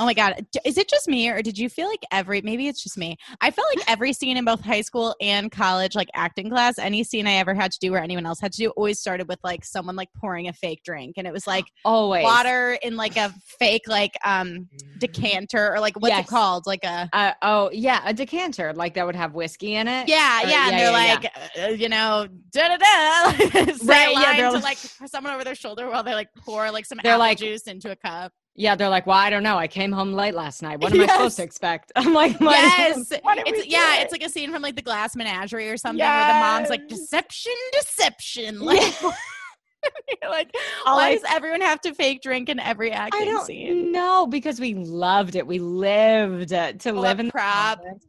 Oh 0.00 0.04
my 0.06 0.14
god, 0.14 0.46
is 0.64 0.78
it 0.78 0.88
just 0.88 1.08
me 1.08 1.28
or 1.28 1.42
did 1.42 1.58
you 1.58 1.68
feel 1.68 1.88
like 1.88 2.02
every 2.10 2.40
maybe 2.42 2.68
it's 2.68 2.82
just 2.82 2.96
me? 2.98 3.16
I 3.40 3.50
felt 3.50 3.66
like 3.76 3.84
every 3.90 4.12
scene 4.12 4.36
in 4.36 4.44
both 4.44 4.60
high 4.60 4.80
school 4.80 5.14
and 5.20 5.50
college, 5.50 5.94
like 5.94 6.08
acting 6.14 6.50
class, 6.50 6.78
any 6.78 7.04
scene 7.04 7.26
I 7.26 7.34
ever 7.34 7.54
had 7.54 7.72
to 7.72 7.78
do 7.80 7.94
or 7.94 7.98
anyone 7.98 8.26
else 8.26 8.40
had 8.40 8.52
to 8.52 8.58
do, 8.58 8.70
always 8.70 8.98
started 9.00 9.28
with 9.28 9.38
like 9.44 9.64
someone 9.64 9.96
like 9.96 10.08
pouring 10.18 10.48
a 10.48 10.52
fake 10.52 10.80
drink, 10.84 11.14
and 11.16 11.26
it 11.26 11.32
was 11.32 11.46
like 11.46 11.64
Always. 11.84 12.24
water 12.24 12.78
in 12.82 12.96
like 12.96 13.16
a 13.16 13.32
fake 13.58 13.82
like 13.88 14.12
um 14.24 14.68
decanter 14.98 15.74
or 15.74 15.80
like 15.80 15.96
what's 15.96 16.12
Yes. 16.14 16.26
it 16.26 16.28
called 16.30 16.64
like 16.66 16.84
a 16.84 17.08
Uh, 17.12 17.32
oh, 17.42 17.70
yeah, 17.72 18.00
a 18.04 18.12
decanter, 18.14 18.72
like 18.74 18.94
that 18.94 19.06
would 19.06 19.16
have 19.16 19.34
whiskey 19.34 19.74
in 19.74 19.88
it. 19.88 20.08
yeah 20.08 20.42
Or- 20.44 20.48
yeah 20.48 20.68
and 20.68 20.78
they're 20.78 20.90
yeah, 20.90 21.14
like 21.14 21.62
uh, 21.62 21.68
you 21.72 21.88
know 21.88 22.26
da 22.52 22.68
da 22.68 22.76
da 22.76 23.72
Right, 23.84 24.12
yeah, 24.12 24.36
they're 24.36 24.46
to 24.50 24.52
like- 24.54 24.62
like 24.62 24.78
someone 25.10 25.32
over 25.34 25.44
their 25.44 25.54
shoulder 25.54 25.88
while 25.90 26.02
they 26.02 26.14
like 26.14 26.28
pour 26.38 26.70
like 26.70 26.86
some 26.86 26.98
They're 27.02 27.12
apple 27.12 27.20
like- 27.20 27.38
juice 27.38 27.62
into 27.62 27.90
a 27.90 27.96
cup 27.96 28.32
Yeah, 28.54 28.74
they're 28.74 28.90
like, 28.90 29.06
well, 29.06 29.16
I 29.16 29.30
don't 29.30 29.42
know. 29.42 29.56
I 29.56 29.66
came 29.66 29.92
home 29.92 30.12
late 30.12 30.34
last 30.34 30.60
night. 30.62 30.80
What 30.80 30.92
am 30.92 31.00
I 31.00 31.06
supposed 31.06 31.36
to 31.38 31.42
expect? 31.42 31.90
I'm 31.96 32.12
like, 32.12 32.38
what- 32.38 32.52
yes 32.52 33.10
it's 33.10 33.66
yeah 33.66 34.00
it's 34.00 34.12
like 34.12 34.22
a 34.22 34.28
scene 34.28 34.52
from 34.52 34.60
like 34.62 34.76
the 34.76 34.82
glass 34.82 35.16
menagerie 35.16 35.70
or 35.70 35.76
something 35.76 36.04
where 36.04 36.26
the 36.26 36.38
mom's 36.40 36.68
like 36.68 36.86
deception 36.88 37.52
deception 37.72 38.60
like 38.64 38.94
you're 39.02 40.30
like 40.30 40.54
All 40.86 40.96
why 40.96 41.08
I- 41.08 41.14
does 41.14 41.24
everyone 41.30 41.60
have 41.62 41.80
to 41.82 41.94
fake 41.94 42.20
drink 42.22 42.48
in 42.48 42.60
every 42.60 42.92
acting 42.92 43.22
I 43.22 43.24
don't 43.24 43.46
scene 43.46 43.90
know 43.90 44.26
because 44.26 44.60
we 44.60 44.74
loved 44.74 45.34
it. 45.34 45.46
We 45.46 45.58
lived 45.58 46.50
to 46.50 46.76
Oh, 46.86 46.92
live 46.92 47.20
in 47.20 47.28
the 47.28 47.32
moment. 47.38 48.02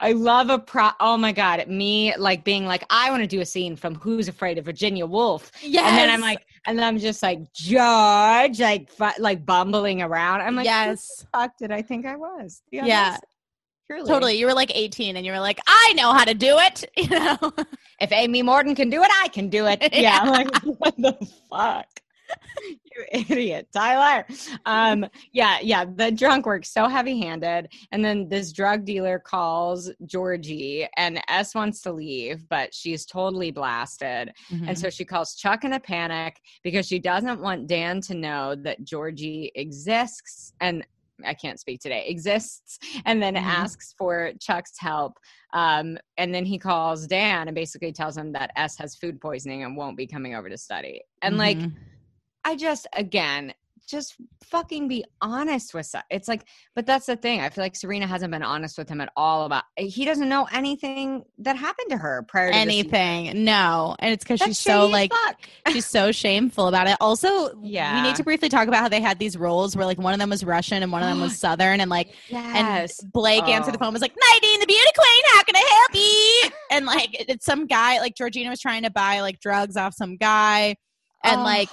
I 0.00 0.12
love 0.12 0.50
a 0.50 0.58
pro. 0.58 0.90
Oh 1.00 1.16
my 1.16 1.32
god, 1.32 1.66
me 1.68 2.14
like 2.16 2.44
being 2.44 2.66
like, 2.66 2.84
I 2.90 3.10
want 3.10 3.22
to 3.22 3.26
do 3.26 3.40
a 3.40 3.46
scene 3.46 3.76
from 3.76 3.94
Who's 3.94 4.28
Afraid 4.28 4.58
of 4.58 4.64
Virginia 4.64 5.06
Woolf, 5.06 5.52
yes 5.62 5.86
and 5.88 5.96
then 5.98 6.10
I'm 6.10 6.20
like, 6.20 6.44
and 6.66 6.78
then 6.78 6.84
I'm 6.86 6.98
just 6.98 7.22
like 7.22 7.52
George, 7.52 8.60
like 8.60 8.90
fu- 8.90 9.22
like 9.22 9.46
bumbling 9.46 10.02
around. 10.02 10.40
I'm 10.40 10.56
like, 10.56 10.66
yes 10.66 11.26
fuck 11.32 11.56
did 11.58 11.70
I 11.70 11.82
think 11.82 12.06
I 12.06 12.16
was? 12.16 12.62
Yeah. 12.70 13.16
truly. 13.88 14.06
Totally. 14.08 14.38
You 14.38 14.46
were 14.46 14.54
like 14.54 14.74
18 14.74 15.16
and 15.16 15.24
you 15.24 15.32
were 15.32 15.40
like, 15.40 15.60
I 15.66 15.92
know 15.96 16.12
how 16.12 16.24
to 16.24 16.34
do 16.34 16.58
it. 16.58 16.84
You 16.96 17.08
know? 17.08 17.52
If 18.00 18.12
Amy 18.12 18.42
Morton 18.42 18.74
can 18.74 18.90
do 18.90 19.02
it, 19.02 19.10
I 19.22 19.28
can 19.28 19.48
do 19.48 19.66
it. 19.66 19.80
Yeah, 19.92 20.24
Yeah. 20.24 20.30
Like 20.30 20.56
what 20.78 20.94
the 20.98 21.12
fuck? 21.50 21.86
you 22.84 23.04
idiot, 23.12 23.68
Tyler. 23.72 24.26
Um, 24.66 25.06
yeah, 25.32 25.58
yeah. 25.62 25.84
The 25.84 26.10
drunk 26.10 26.46
works 26.46 26.72
so 26.72 26.88
heavy 26.88 27.18
handed. 27.18 27.72
And 27.92 28.04
then 28.04 28.28
this 28.28 28.52
drug 28.52 28.84
dealer 28.84 29.18
calls 29.18 29.90
Georgie, 30.06 30.86
and 30.96 31.20
S 31.28 31.54
wants 31.54 31.80
to 31.82 31.92
leave, 31.92 32.48
but 32.48 32.74
she's 32.74 33.06
totally 33.06 33.50
blasted. 33.50 34.32
Mm-hmm. 34.50 34.68
And 34.68 34.78
so 34.78 34.90
she 34.90 35.04
calls 35.04 35.34
Chuck 35.34 35.64
in 35.64 35.74
a 35.74 35.80
panic 35.80 36.40
because 36.62 36.86
she 36.86 36.98
doesn't 36.98 37.40
want 37.40 37.66
Dan 37.66 38.00
to 38.02 38.14
know 38.14 38.54
that 38.56 38.84
Georgie 38.84 39.52
exists 39.54 40.52
and 40.60 40.84
I 41.24 41.34
can't 41.34 41.58
speak 41.58 41.80
today, 41.80 42.04
exists, 42.06 42.78
and 43.04 43.20
then 43.20 43.34
Mhm. 43.34 43.42
asks 43.42 43.92
for 43.98 44.30
Chuck's 44.40 44.78
help. 44.78 45.18
Um, 45.52 45.98
and 46.16 46.32
then 46.32 46.44
he 46.44 46.58
calls 46.58 47.08
Dan 47.08 47.48
and 47.48 47.54
basically 47.56 47.92
tells 47.92 48.16
him 48.16 48.30
that 48.34 48.52
S 48.54 48.78
has 48.78 48.94
food 48.94 49.20
poisoning 49.20 49.64
and 49.64 49.76
won't 49.76 49.96
be 49.96 50.06
coming 50.06 50.36
over 50.36 50.48
to 50.48 50.56
study. 50.56 51.02
And 51.22 51.36
like, 51.36 51.58
Mhm. 51.58 51.74
I 52.48 52.56
just, 52.56 52.86
again, 52.94 53.52
just 53.86 54.16
fucking 54.44 54.86
be 54.88 55.04
honest 55.22 55.72
with. 55.74 55.94
It's 56.10 56.28
like, 56.28 56.44
but 56.74 56.84
that's 56.86 57.06
the 57.06 57.16
thing. 57.16 57.40
I 57.40 57.48
feel 57.48 57.64
like 57.64 57.74
Serena 57.76 58.06
hasn't 58.06 58.30
been 58.30 58.42
honest 58.42 58.76
with 58.78 58.88
him 58.88 59.00
at 59.00 59.10
all 59.16 59.44
about. 59.46 59.64
Eh, 59.78 59.84
he 59.84 60.04
doesn't 60.04 60.28
know 60.28 60.46
anything 60.52 61.24
that 61.38 61.56
happened 61.56 61.90
to 61.90 61.96
her 61.96 62.22
prior 62.28 62.48
to 62.48 62.52
this- 62.52 62.60
anything. 62.62 63.44
No. 63.44 63.96
And 63.98 64.12
it's 64.12 64.24
because 64.24 64.40
she's 64.40 64.58
so 64.58 64.86
like 64.86 65.10
she's 65.70 65.86
so 65.86 66.12
shameful 66.12 66.68
about 66.68 66.86
it. 66.86 66.96
Also, 67.00 67.58
yeah, 67.62 68.02
we 68.02 68.08
need 68.08 68.16
to 68.16 68.24
briefly 68.24 68.48
talk 68.50 68.68
about 68.68 68.80
how 68.80 68.88
they 68.90 69.00
had 69.00 69.18
these 69.18 69.36
roles 69.38 69.74
where 69.76 69.86
like 69.86 69.98
one 69.98 70.12
of 70.12 70.18
them 70.18 70.30
was 70.30 70.44
Russian 70.44 70.82
and 70.82 70.90
one 70.92 71.02
of 71.02 71.08
them 71.08 71.20
was 71.20 71.38
Southern 71.46 71.80
and 71.80 71.90
like 71.90 72.14
yes. 72.28 73.00
and 73.02 73.12
Blake 73.12 73.44
answered 73.48 73.72
the 73.72 73.78
Oh. 73.78 73.84
phone 73.84 73.92
was 73.94 74.02
like, 74.02 74.14
Nadine, 74.34 74.60
the 74.60 74.66
beauty 74.66 74.90
queen, 74.96 75.22
how 75.34 75.42
can 75.44 75.56
I 75.56 75.78
help 75.80 75.94
you? 75.94 76.50
and 76.76 76.84
like 76.86 77.08
it's 77.28 77.44
some 77.46 77.66
guy, 77.66 78.00
like 78.00 78.14
Georgina 78.16 78.50
was 78.50 78.60
trying 78.60 78.82
to 78.82 78.90
buy 78.90 79.20
like 79.20 79.40
drugs 79.40 79.76
off 79.78 79.94
some 79.94 80.16
guy. 80.18 80.76
And 81.24 81.40
Oh. 81.40 81.44
like 81.44 81.68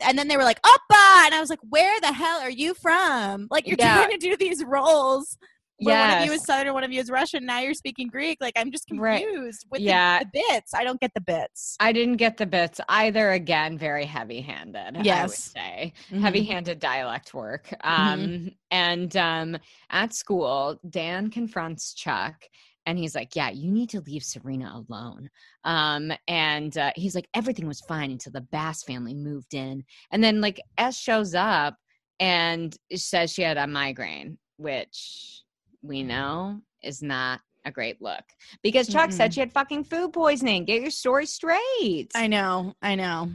and- 0.00 0.18
then 0.18 0.28
they 0.28 0.36
were 0.36 0.44
like, 0.44 0.60
Opa! 0.62 1.24
And 1.26 1.34
I 1.34 1.40
was 1.40 1.50
like, 1.50 1.60
Where 1.68 1.98
the 2.00 2.12
hell 2.12 2.40
are 2.40 2.50
you 2.50 2.74
from? 2.74 3.48
Like 3.50 3.66
you're 3.66 3.76
Yeah. 3.78 3.96
trying 3.96 4.10
to 4.10 4.18
do 4.18 4.36
these 4.36 4.64
roles. 4.64 5.36
Yeah. 5.78 6.08
one 6.14 6.18
of 6.22 6.26
you 6.26 6.32
is 6.32 6.42
Southern, 6.46 6.72
one 6.72 6.84
of 6.84 6.90
you 6.90 7.00
is 7.02 7.10
Russian. 7.10 7.44
Now 7.44 7.58
you're 7.60 7.74
speaking 7.74 8.08
Greek. 8.08 8.38
Like 8.40 8.54
I'm 8.56 8.72
just 8.72 8.86
Right. 8.90 9.22
confused 9.22 9.66
with 9.70 9.80
the- 9.80 9.84
Yeah. 9.84 10.20
the, 10.20 10.42
bits. 10.48 10.72
I 10.72 10.84
don't 10.84 10.98
get 10.98 11.12
the 11.12 11.20
bits. 11.20 11.76
I 11.78 11.92
didn't 11.92 12.16
get 12.16 12.38
the 12.38 12.46
bits 12.46 12.80
either. 12.88 13.32
Again, 13.32 13.76
very 13.76 14.06
heavy 14.06 14.40
handed. 14.40 14.94
I 14.94 14.96
would 14.96 15.04
Yes. 15.04 15.52
say 15.54 15.92
Mhm. 16.10 16.20
heavy 16.22 16.44
handed 16.44 16.78
dialect 16.78 17.34
work. 17.34 17.74
Um, 17.84 18.52
and 18.70 19.14
um, 19.18 19.58
at 19.90 20.14
school, 20.14 20.80
Dan 20.88 21.28
confronts 21.28 21.92
Chuck 21.92 22.44
and 22.86 22.98
he's 22.98 23.14
like, 23.14 23.36
Yeah, 23.36 23.50
you 23.50 23.70
need 23.70 23.90
to 23.90 24.00
leave 24.00 24.22
Serena 24.22 24.84
alone. 24.88 25.28
Um, 25.64 26.12
and 26.28 26.76
uh, 26.78 26.92
he's 26.96 27.14
like, 27.14 27.28
Everything 27.34 27.66
was 27.66 27.80
fine 27.80 28.10
until 28.10 28.32
the 28.32 28.40
Bass 28.40 28.84
family 28.84 29.14
moved 29.14 29.54
in. 29.54 29.84
And 30.12 30.22
then, 30.22 30.40
like, 30.40 30.60
S 30.78 30.96
shows 30.96 31.34
up 31.34 31.76
and 32.20 32.74
says 32.94 33.32
she 33.32 33.42
had 33.42 33.58
a 33.58 33.66
migraine, 33.66 34.38
which 34.56 35.42
we 35.82 36.02
know 36.02 36.60
is 36.82 37.02
not 37.02 37.40
a 37.64 37.70
great 37.70 38.00
look 38.00 38.22
because 38.62 38.86
Chuck 38.86 39.10
said 39.10 39.30
Mm-mm. 39.30 39.34
she 39.34 39.40
had 39.40 39.52
fucking 39.52 39.84
food 39.84 40.12
poisoning. 40.12 40.64
Get 40.64 40.80
your 40.80 40.90
story 40.90 41.26
straight. 41.26 42.08
I 42.14 42.28
know. 42.28 42.74
I 42.80 42.94
know. 42.94 43.30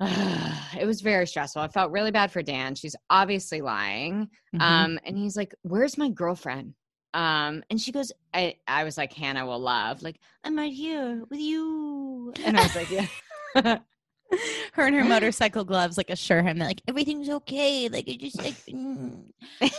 it 0.00 0.86
was 0.86 1.00
very 1.00 1.26
stressful. 1.26 1.62
I 1.62 1.68
felt 1.68 1.90
really 1.90 2.10
bad 2.10 2.30
for 2.30 2.42
Dan. 2.42 2.74
She's 2.74 2.96
obviously 3.08 3.62
lying. 3.62 4.28
Mhm. 4.54 4.60
Um, 4.60 5.00
and 5.04 5.16
he's 5.16 5.36
like, 5.36 5.54
Where's 5.62 5.96
my 5.96 6.10
girlfriend? 6.10 6.74
Um, 7.14 7.62
and 7.70 7.80
she 7.80 7.92
goes, 7.92 8.12
I, 8.34 8.56
I 8.66 8.84
was 8.84 8.98
like, 8.98 9.12
Hannah 9.12 9.46
will 9.46 9.60
love, 9.60 10.02
like, 10.02 10.18
I'm 10.42 10.56
right 10.56 10.72
here 10.72 11.22
with 11.30 11.40
you. 11.40 12.34
And 12.44 12.58
I 12.58 12.62
was 12.62 12.74
like, 12.76 12.90
Yeah. 12.90 13.06
her 14.72 14.86
and 14.86 14.96
her 14.96 15.04
motorcycle 15.04 15.64
gloves 15.64 15.96
like 15.96 16.10
assure 16.10 16.42
him 16.42 16.58
that 16.58 16.66
like 16.66 16.82
everything's 16.88 17.28
okay. 17.28 17.88
Like 17.88 18.08
it 18.08 18.18
just 18.18 18.38
like 18.38 18.54
mm. 18.66 19.22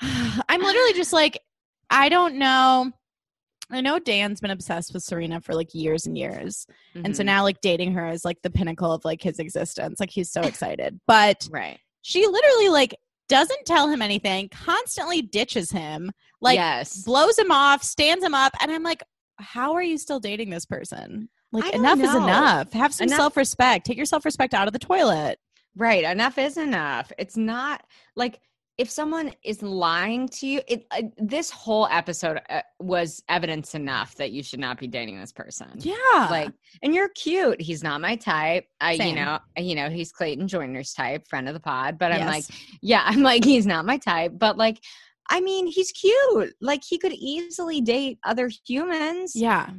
I'm 0.48 0.62
literally 0.62 0.92
just 0.92 1.12
like 1.12 1.40
I 1.90 2.08
don't 2.08 2.36
know. 2.36 2.92
I 3.70 3.80
know 3.80 3.98
Dan's 3.98 4.40
been 4.40 4.50
obsessed 4.50 4.92
with 4.92 5.02
Serena 5.02 5.40
for 5.40 5.54
like 5.54 5.74
years 5.74 6.06
and 6.06 6.16
years. 6.16 6.66
And 6.94 7.16
so 7.16 7.22
Mhm. 7.22 7.26
now 7.26 7.42
like 7.42 7.60
dating 7.62 7.94
her 7.94 8.06
is 8.06 8.24
like 8.24 8.42
the 8.42 8.50
pinnacle 8.50 8.92
of 8.92 9.04
like 9.04 9.22
his 9.22 9.38
existence. 9.38 9.98
Like 9.98 10.10
he's 10.10 10.30
so 10.30 10.42
excited. 10.42 11.00
But 11.06 11.48
right. 11.50 11.78
she 12.02 12.26
literally 12.26 12.68
like 12.68 12.94
doesn't 13.28 13.64
tell 13.66 13.88
him 13.88 14.02
anything, 14.02 14.48
constantly 14.48 15.22
ditches 15.22 15.70
him, 15.70 16.10
like 16.40 16.56
yes. 16.56 17.02
blows 17.04 17.38
him 17.38 17.50
off, 17.50 17.82
stands 17.82 18.24
him 18.24 18.34
up, 18.34 18.52
and 18.60 18.70
I'm 18.70 18.82
like, 18.82 19.02
how 19.38 19.74
are 19.74 19.82
you 19.82 19.98
still 19.98 20.20
dating 20.20 20.50
this 20.50 20.66
person? 20.66 21.28
Like 21.52 21.72
enough 21.72 22.00
is 22.00 22.14
enough. 22.14 22.72
Have 22.72 22.92
some 22.92 23.06
Enough- 23.06 23.16
self-respect. 23.18 23.86
Take 23.86 23.96
your 23.96 24.06
self-respect 24.06 24.54
out 24.54 24.66
of 24.66 24.72
the 24.72 24.78
toilet. 24.78 25.38
Right. 25.76 26.04
Enough 26.04 26.38
is 26.38 26.56
enough. 26.56 27.12
It's 27.18 27.36
not 27.36 27.82
like 28.16 28.40
if 28.76 28.90
someone 28.90 29.32
is 29.44 29.62
lying 29.62 30.28
to 30.28 30.46
you, 30.46 30.60
it 30.66 30.84
uh, 30.90 31.02
this 31.16 31.50
whole 31.50 31.86
episode 31.90 32.40
uh, 32.50 32.60
was 32.80 33.22
evidence 33.28 33.74
enough 33.74 34.16
that 34.16 34.32
you 34.32 34.42
should 34.42 34.58
not 34.58 34.78
be 34.80 34.88
dating 34.88 35.20
this 35.20 35.32
person. 35.32 35.68
Yeah. 35.76 35.94
Like, 36.30 36.50
and 36.82 36.92
you're 36.94 37.08
cute. 37.10 37.60
He's 37.60 37.84
not 37.84 38.00
my 38.00 38.16
type. 38.16 38.66
I, 38.80 38.92
you 38.94 39.14
know, 39.14 39.38
you 39.56 39.76
know, 39.76 39.88
he's 39.90 40.10
Clayton 40.10 40.48
Joyner's 40.48 40.92
type, 40.92 41.28
friend 41.28 41.46
of 41.46 41.54
the 41.54 41.60
pod. 41.60 41.98
But 41.98 42.12
I'm 42.12 42.26
like, 42.26 42.44
yeah, 42.82 43.02
I'm 43.04 43.22
like, 43.22 43.44
he's 43.44 43.66
not 43.66 43.84
my 43.84 43.96
type. 43.96 44.32
But 44.34 44.56
like, 44.58 44.80
I 45.30 45.40
mean, 45.40 45.66
he's 45.66 45.92
cute. 45.92 46.54
Like, 46.60 46.82
he 46.84 46.98
could 46.98 47.12
easily 47.12 47.80
date 47.80 48.18
other 48.24 48.50
humans. 48.66 49.34
yeah. 49.36 49.70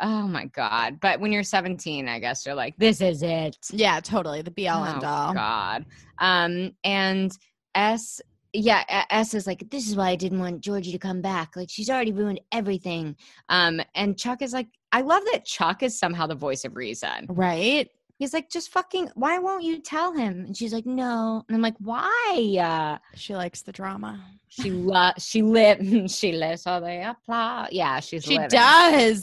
Oh 0.00 0.26
my 0.26 0.46
god. 0.46 0.98
But 1.00 1.20
when 1.20 1.30
you're 1.30 1.44
17, 1.44 2.08
I 2.08 2.18
guess 2.18 2.44
you're 2.44 2.56
like, 2.56 2.74
this 2.76 3.00
is 3.00 3.22
it. 3.22 3.56
Yeah, 3.70 4.00
totally. 4.00 4.42
The 4.42 4.50
be 4.50 4.68
all 4.68 4.84
end 4.84 5.04
Oh, 5.04 5.06
all. 5.06 5.32
God. 5.34 5.86
Um, 6.18 6.72
and 6.82 7.30
S, 7.76 8.20
yeah, 8.52 9.04
S 9.10 9.34
is 9.34 9.46
like, 9.46 9.68
this 9.70 9.88
is 9.88 9.96
why 9.96 10.10
I 10.10 10.16
didn't 10.16 10.38
want 10.40 10.60
Georgie 10.60 10.92
to 10.92 10.98
come 10.98 11.20
back. 11.22 11.56
Like, 11.56 11.70
she's 11.70 11.88
already 11.90 12.12
ruined 12.12 12.40
everything. 12.52 13.16
Um, 13.48 13.80
and 13.94 14.18
Chuck 14.18 14.42
is 14.42 14.52
like, 14.52 14.68
I 14.92 15.00
love 15.00 15.22
that 15.32 15.44
Chuck 15.44 15.82
is 15.82 15.98
somehow 15.98 16.26
the 16.26 16.34
voice 16.34 16.64
of 16.64 16.76
reason. 16.76 17.26
Right? 17.28 17.88
He's 18.18 18.32
like, 18.34 18.50
just 18.50 18.70
fucking, 18.70 19.08
why 19.14 19.38
won't 19.38 19.64
you 19.64 19.80
tell 19.80 20.12
him? 20.12 20.44
And 20.44 20.56
she's 20.56 20.72
like, 20.72 20.86
no. 20.86 21.42
And 21.48 21.56
I'm 21.56 21.62
like, 21.62 21.74
why? 21.78 22.56
Uh, 22.60 22.98
She 23.16 23.34
likes 23.34 23.62
the 23.62 23.72
drama. 23.72 24.20
she 24.48 24.70
lo- 24.70 25.10
she 25.18 25.42
live, 25.42 25.78
she 26.10 26.32
lives 26.32 26.62
for 26.64 26.78
the 26.80 27.10
applause. 27.10 27.68
Yeah, 27.72 28.00
she's 28.00 28.22
She 28.24 28.34
living. 28.34 28.48
does. 28.50 29.22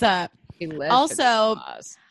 She 0.60 0.68
lives 0.68 0.92
Also, 0.94 1.56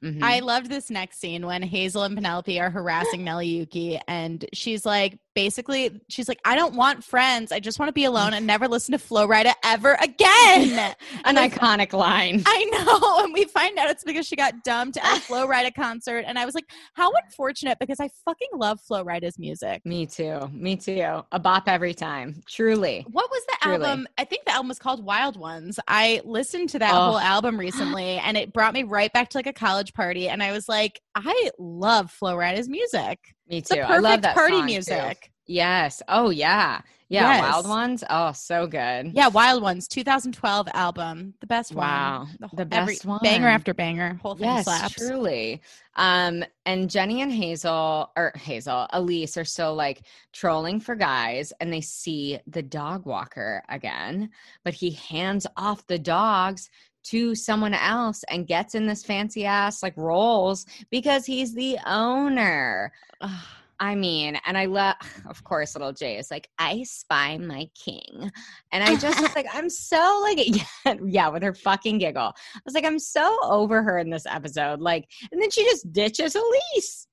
Mhm. 0.03 0.23
I 0.23 0.41
loved 0.41 0.69
this 0.69 0.91
next 0.91 1.19
scene 1.21 1.45
when 1.47 1.63
Hazel 1.63 2.03
and 2.05 2.15
Penelope 2.17 2.59
are 2.61 2.71
harassing 2.71 3.25
Nelly 3.25 3.47
Yuki, 3.49 3.99
and 4.07 4.45
she's 4.53 4.85
like, 4.87 5.19
basically, 5.35 6.01
she's 6.09 6.29
like, 6.29 6.41
I 6.45 6.57
don't 6.57 6.75
want 6.75 7.05
friends. 7.05 7.53
I 7.53 7.61
just 7.61 7.79
want 7.79 7.89
to 7.89 7.93
be 7.93 8.05
alone 8.05 8.35
and 8.35 8.45
never 8.47 8.67
listen 8.67 8.91
to 8.93 8.99
Flo 8.99 9.27
Rida 9.29 9.53
ever 9.65 9.97
again. 10.03 10.95
an 11.25 11.37
iconic 11.37 11.93
line. 11.93 12.43
I 12.47 12.65
know. 12.65 13.19
And 13.29 13.33
we 13.33 13.45
find 13.45 13.79
out 13.79 13.91
it's 13.91 14.05
because 14.05 14.27
she 14.27 14.37
got 14.37 14.65
dumped 14.65 14.97
at 14.97 15.19
a 15.19 15.21
Flo 15.21 15.47
Rida 15.47 15.75
concert. 15.75 16.25
And 16.27 16.39
I 16.39 16.45
was 16.45 16.55
like, 16.55 16.65
how 16.95 17.11
unfortunate 17.25 17.79
because 17.79 18.01
I 18.01 18.09
fucking 18.25 18.49
love 18.55 18.81
Flo 18.81 19.05
Rida's 19.05 19.39
music. 19.39 19.85
Me 19.85 20.07
too. 20.07 20.49
Me 20.53 20.77
too. 20.77 21.23
A 21.33 21.39
bop 21.39 21.69
every 21.69 21.95
time. 21.95 22.43
Truly. 22.49 23.05
What 23.11 23.31
was 23.31 23.43
the 23.47 23.57
Truly. 23.63 23.85
album? 23.85 24.09
I 24.17 24.25
think 24.25 24.45
the 24.45 24.53
album 24.53 24.69
was 24.69 24.79
called 24.79 25.05
Wild 25.05 25.37
Ones. 25.37 25.79
I 25.89 26.21
listened 26.25 26.69
to 26.71 26.79
that 26.81 26.93
Oh. 26.95 26.97
whole 27.11 27.19
album 27.19 27.59
recently 27.61 28.19
and 28.19 28.37
it 28.37 28.53
brought 28.53 28.73
me 28.75 28.83
right 28.85 29.13
back 29.13 29.29
to 29.31 29.39
like 29.39 29.47
a 29.47 29.53
college 29.53 29.88
party. 29.95 30.29
And 30.29 30.43
I 30.43 30.53
was 30.53 30.69
like, 30.69 31.01
I 31.15 31.51
love 31.59 32.11
Flo 32.11 32.37
Rida's 32.37 32.69
music. 32.69 33.19
Me 33.49 33.61
the 33.61 33.77
too. 33.77 33.81
I 33.81 33.99
love 33.99 34.23
that 34.23 34.35
party 34.35 34.55
song, 34.55 34.61
too. 34.63 34.67
music. 34.67 35.33
Yes. 35.47 36.03
Oh 36.09 36.31
yeah. 36.31 36.81
Yeah. 37.11 37.37
Yes. 37.37 37.41
Wild 37.41 37.69
ones. 37.69 38.05
Oh, 38.11 38.33
so 38.33 38.67
good. 38.67 39.13
Yeah, 39.15 39.29
Wild 39.29 39.63
Ones, 39.63 39.89
2012 39.89 40.69
album. 40.75 41.33
The 41.41 41.47
best 41.47 41.75
Wow, 41.75 42.19
one. 42.19 42.37
whole- 42.51 42.57
the 42.59 42.67
best 42.67 43.07
one. 43.07 43.21
Banger 43.23 43.49
after 43.49 43.73
banger. 43.73 44.19
Whole 44.23 44.35
thing 44.35 44.45
Yes, 44.45 44.65
slaps. 44.65 44.93
truly. 44.95 45.63
Um, 45.97 46.45
and 46.67 46.91
Jenny 46.91 47.23
and 47.23 47.33
Hazel 47.33 48.13
or 48.15 48.33
Hazel, 48.37 48.89
Elise 48.93 49.39
are 49.39 49.47
still 49.47 49.75
like 49.75 50.03
trolling 50.35 50.81
for 50.81 50.95
guys, 50.95 51.51
and 51.61 51.73
they 51.73 51.81
see 51.81 52.41
the 52.47 52.61
dog 52.63 53.07
walker 53.07 53.63
again, 53.71 54.29
but 54.63 54.75
he 54.75 54.91
hands 54.91 55.47
off 55.57 55.87
the 55.87 55.99
dogs 55.99 56.69
to 57.11 57.35
someone 57.35 57.75
else 57.75 58.25
and 58.29 58.47
gets 58.47 58.75
in 58.75 58.87
this 58.87 59.05
fancy 59.05 59.45
ass 59.45 59.83
like 59.83 59.97
Rolls 59.97 60.67
because 60.91 61.25
he's 61.25 61.55
the 61.55 61.79
owner. 61.87 62.93
Ugh. 63.21 63.45
I 63.81 63.95
mean, 63.95 64.39
and 64.45 64.59
I 64.59 64.67
love, 64.67 64.97
of 65.29 65.45
course, 65.45 65.75
little 65.75 65.93
J 65.93 66.19
is 66.19 66.31
like, 66.31 66.49
I 66.59 66.83
spy 66.83 67.39
my 67.39 67.69
king. 67.75 68.31
And 68.73 68.85
I 68.85 68.97
just 68.97 69.21
was 69.21 69.35
like, 69.35 69.47
I'm 69.53 69.71
so 69.71 70.21
like, 70.23 70.39
yeah, 70.85 70.95
yeah, 71.05 71.29
with 71.29 71.43
her 71.43 71.55
fucking 71.55 71.99
giggle. 71.99 72.33
I 72.55 72.61
was 72.65 72.75
like, 72.75 72.85
I'm 72.85 72.99
so 72.99 73.39
over 73.43 73.83
her 73.83 73.99
in 73.99 74.11
this 74.11 74.27
episode. 74.27 74.81
Like, 74.81 75.09
and 75.33 75.41
then 75.41 75.51
she 75.51 75.65
just 75.65 75.93
ditches 75.93 76.35
Elise. 76.35 77.07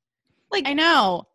Like, 0.51 0.67
I 0.67 0.73
know. 0.73 1.27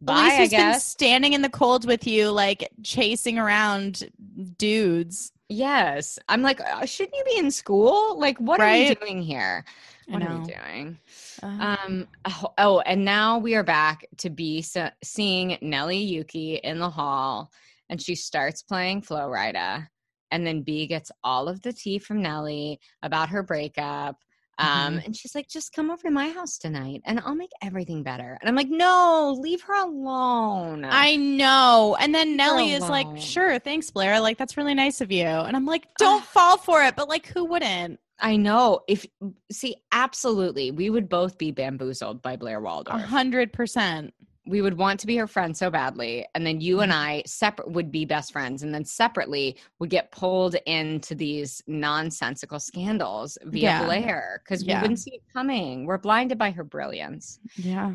bye, 0.00 0.20
Elise 0.20 0.32
I 0.32 0.34
has 0.34 0.50
been 0.50 0.80
standing 0.80 1.32
in 1.32 1.42
the 1.42 1.50
cold 1.50 1.86
with 1.86 2.06
you, 2.06 2.30
like 2.30 2.68
chasing 2.82 3.38
around 3.38 4.10
dudes. 4.58 5.32
Yes. 5.48 6.18
I'm 6.28 6.42
like, 6.42 6.60
uh, 6.60 6.86
shouldn't 6.86 7.14
you 7.16 7.24
be 7.24 7.38
in 7.38 7.50
school? 7.50 8.18
Like, 8.18 8.38
what 8.38 8.60
are 8.60 8.76
you 8.88 8.94
doing 8.94 9.22
here? 9.22 9.64
What 10.08 10.22
are 10.22 10.32
you 10.38 10.44
doing? 10.44 10.98
Uh, 11.42 11.76
Um. 11.86 12.08
Oh, 12.24 12.52
oh, 12.58 12.80
and 12.80 13.04
now 13.04 13.38
we 13.38 13.54
are 13.54 13.62
back 13.64 14.06
to 14.18 14.30
be 14.30 14.62
se- 14.62 14.92
seeing 15.02 15.58
Nelly 15.60 15.98
Yuki 15.98 16.56
in 16.56 16.78
the 16.78 16.90
hall, 16.90 17.50
and 17.88 18.00
she 18.00 18.14
starts 18.14 18.62
playing 18.62 19.02
Flo 19.02 19.28
Rida, 19.28 19.86
and 20.30 20.46
then 20.46 20.62
B 20.62 20.86
gets 20.86 21.10
all 21.22 21.48
of 21.48 21.60
the 21.62 21.72
tea 21.72 21.98
from 21.98 22.22
Nelly 22.22 22.80
about 23.02 23.28
her 23.30 23.42
breakup. 23.42 24.16
Um, 24.58 25.00
and 25.04 25.16
she's 25.16 25.34
like, 25.34 25.48
"Just 25.48 25.72
come 25.72 25.90
over 25.90 26.02
to 26.02 26.10
my 26.10 26.28
house 26.30 26.58
tonight, 26.58 27.02
and 27.04 27.20
I'll 27.20 27.34
make 27.34 27.50
everything 27.62 28.02
better." 28.02 28.38
And 28.40 28.48
I'm 28.48 28.54
like, 28.54 28.68
"No, 28.68 29.36
leave 29.38 29.62
her 29.62 29.74
alone." 29.74 30.84
I 30.84 31.16
know. 31.16 31.96
And 32.00 32.14
then 32.14 32.36
Nelly 32.36 32.72
is 32.72 32.88
like, 32.88 33.06
sure, 33.16 33.58
thanks, 33.58 33.90
Blair. 33.90 34.20
Like, 34.20 34.38
that's 34.38 34.56
really 34.56 34.74
nice 34.74 35.00
of 35.00 35.10
you. 35.10 35.24
And 35.26 35.56
I'm 35.56 35.66
like, 35.66 35.88
don't 35.98 36.22
Ah. 36.22 36.26
fall 36.26 36.56
for 36.56 36.82
it. 36.82 36.94
But 36.96 37.08
like, 37.08 37.26
who 37.26 37.44
wouldn't? 37.44 37.98
I 38.20 38.36
know. 38.36 38.80
If 38.88 39.04
see, 39.50 39.76
absolutely, 39.90 40.70
we 40.70 40.88
would 40.88 41.08
both 41.08 41.36
be 41.36 41.50
bamboozled 41.50 42.22
by 42.22 42.36
Blair 42.36 42.60
Waldorf. 42.60 43.02
A 43.02 43.06
hundred 43.06 43.52
percent. 43.52 44.14
We 44.46 44.60
would 44.60 44.76
want 44.76 45.00
to 45.00 45.06
be 45.06 45.16
her 45.16 45.26
friend 45.26 45.56
so 45.56 45.70
badly 45.70 46.26
and 46.34 46.46
then 46.46 46.60
you 46.60 46.80
and 46.80 46.92
Mm-hmm. 46.92 47.00
i 47.00 47.22
separate 47.26 47.70
would 47.70 47.90
be 47.90 48.04
best 48.04 48.32
friends 48.32 48.62
and 48.62 48.74
then 48.74 48.84
separately 48.84 49.56
would 49.78 49.90
get 49.90 50.10
pulled 50.12 50.54
into 50.66 51.14
these 51.14 51.62
nonsensical 51.66 52.60
scandals 52.60 53.38
via 53.44 53.62
Yeah. 53.62 53.84
blair 53.84 54.42
because 54.44 54.64
we 54.64 54.74
wouldn't 54.74 54.98
see 55.00 55.14
it 55.14 55.22
coming 55.32 55.86
we're 55.86 55.98
blinded 55.98 56.38
by 56.38 56.50
her 56.50 56.64
brilliance 56.64 57.40
Yeah. 57.56 57.92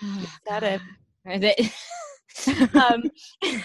it. 0.46 0.80
It- 1.24 1.72
um, 2.74 3.02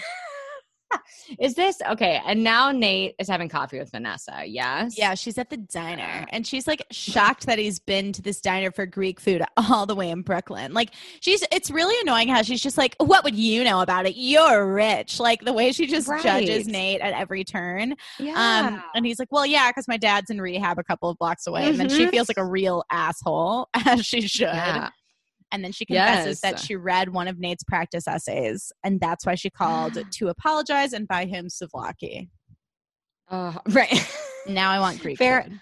is 1.38 1.54
this 1.54 1.78
okay 1.88 2.20
and 2.26 2.42
now 2.42 2.70
nate 2.70 3.14
is 3.18 3.28
having 3.28 3.48
coffee 3.48 3.78
with 3.78 3.90
vanessa 3.90 4.42
yes 4.46 4.96
Yeah, 4.98 5.14
she's 5.14 5.36
at 5.38 5.50
the 5.50 5.56
diner 5.58 6.26
and 6.30 6.46
she's 6.46 6.66
like 6.66 6.82
shocked 6.90 7.46
that 7.46 7.58
he's 7.58 7.78
been 7.78 8.12
to 8.12 8.22
this 8.22 8.40
diner 8.40 8.70
for 8.70 8.86
Greek 8.86 9.20
food 9.20 9.42
all 9.56 9.84
the 9.86 9.94
way 9.94 10.10
in 10.10 10.22
Brooklyn. 10.22 10.72
Like 10.72 10.90
she's 11.20 11.44
it's 11.52 11.70
really 11.70 11.94
annoying 12.02 12.28
how 12.28 12.42
she's 12.42 12.62
just 12.62 12.78
like, 12.78 12.96
What 12.98 13.22
would 13.24 13.34
you 13.34 13.64
know 13.64 13.80
about 13.80 14.06
it? 14.06 14.14
You're 14.16 14.66
rich. 14.72 15.20
Like 15.20 15.44
the 15.44 15.52
way 15.52 15.72
she 15.72 15.86
just 15.86 16.08
judges 16.22 16.66
Nate 16.66 17.00
at 17.00 17.12
every 17.12 17.44
turn. 17.44 17.94
yeah 18.18 18.66
Um 18.68 18.82
and 18.94 19.04
he's 19.06 19.18
like, 19.18 19.28
Well, 19.30 19.46
yeah, 19.46 19.70
because 19.70 19.86
my 19.88 19.96
dad's 19.98 20.30
in 20.30 20.40
rehab 20.40 20.78
a 20.78 20.84
couple 20.84 21.10
of 21.10 21.18
blocks 21.18 21.46
away. 21.46 21.68
And 21.68 21.78
then 21.78 21.88
she 21.88 22.06
Mhm. 22.06 22.10
feels 22.10 22.28
like 22.28 22.38
a 22.38 22.46
real 22.46 22.84
asshole, 22.90 23.68
as 23.86 24.04
she 24.06 24.22
should. 24.22 24.42
yeah 24.48 24.90
And 25.50 25.64
then 25.64 25.72
she 25.72 25.86
confesses 25.86 26.40
that 26.40 26.58
she 26.58 26.76
read 26.76 27.08
one 27.08 27.26
of 27.28 27.38
Nate's 27.38 27.64
practice 27.64 28.06
essays, 28.06 28.70
and 28.84 29.00
that's 29.00 29.24
why 29.24 29.34
she 29.34 29.48
called 29.50 29.96
to 30.12 30.28
apologize 30.28 30.92
and 30.92 31.08
buy 31.08 31.24
him 31.24 31.48
souvlaki. 31.48 32.28
oh, 33.30 33.56
right 33.70 34.06
Now 34.46 34.70
I 34.70 34.80
want 34.80 35.00
Greek 35.00 35.18
Fair- 35.18 35.44
food. 35.44 35.60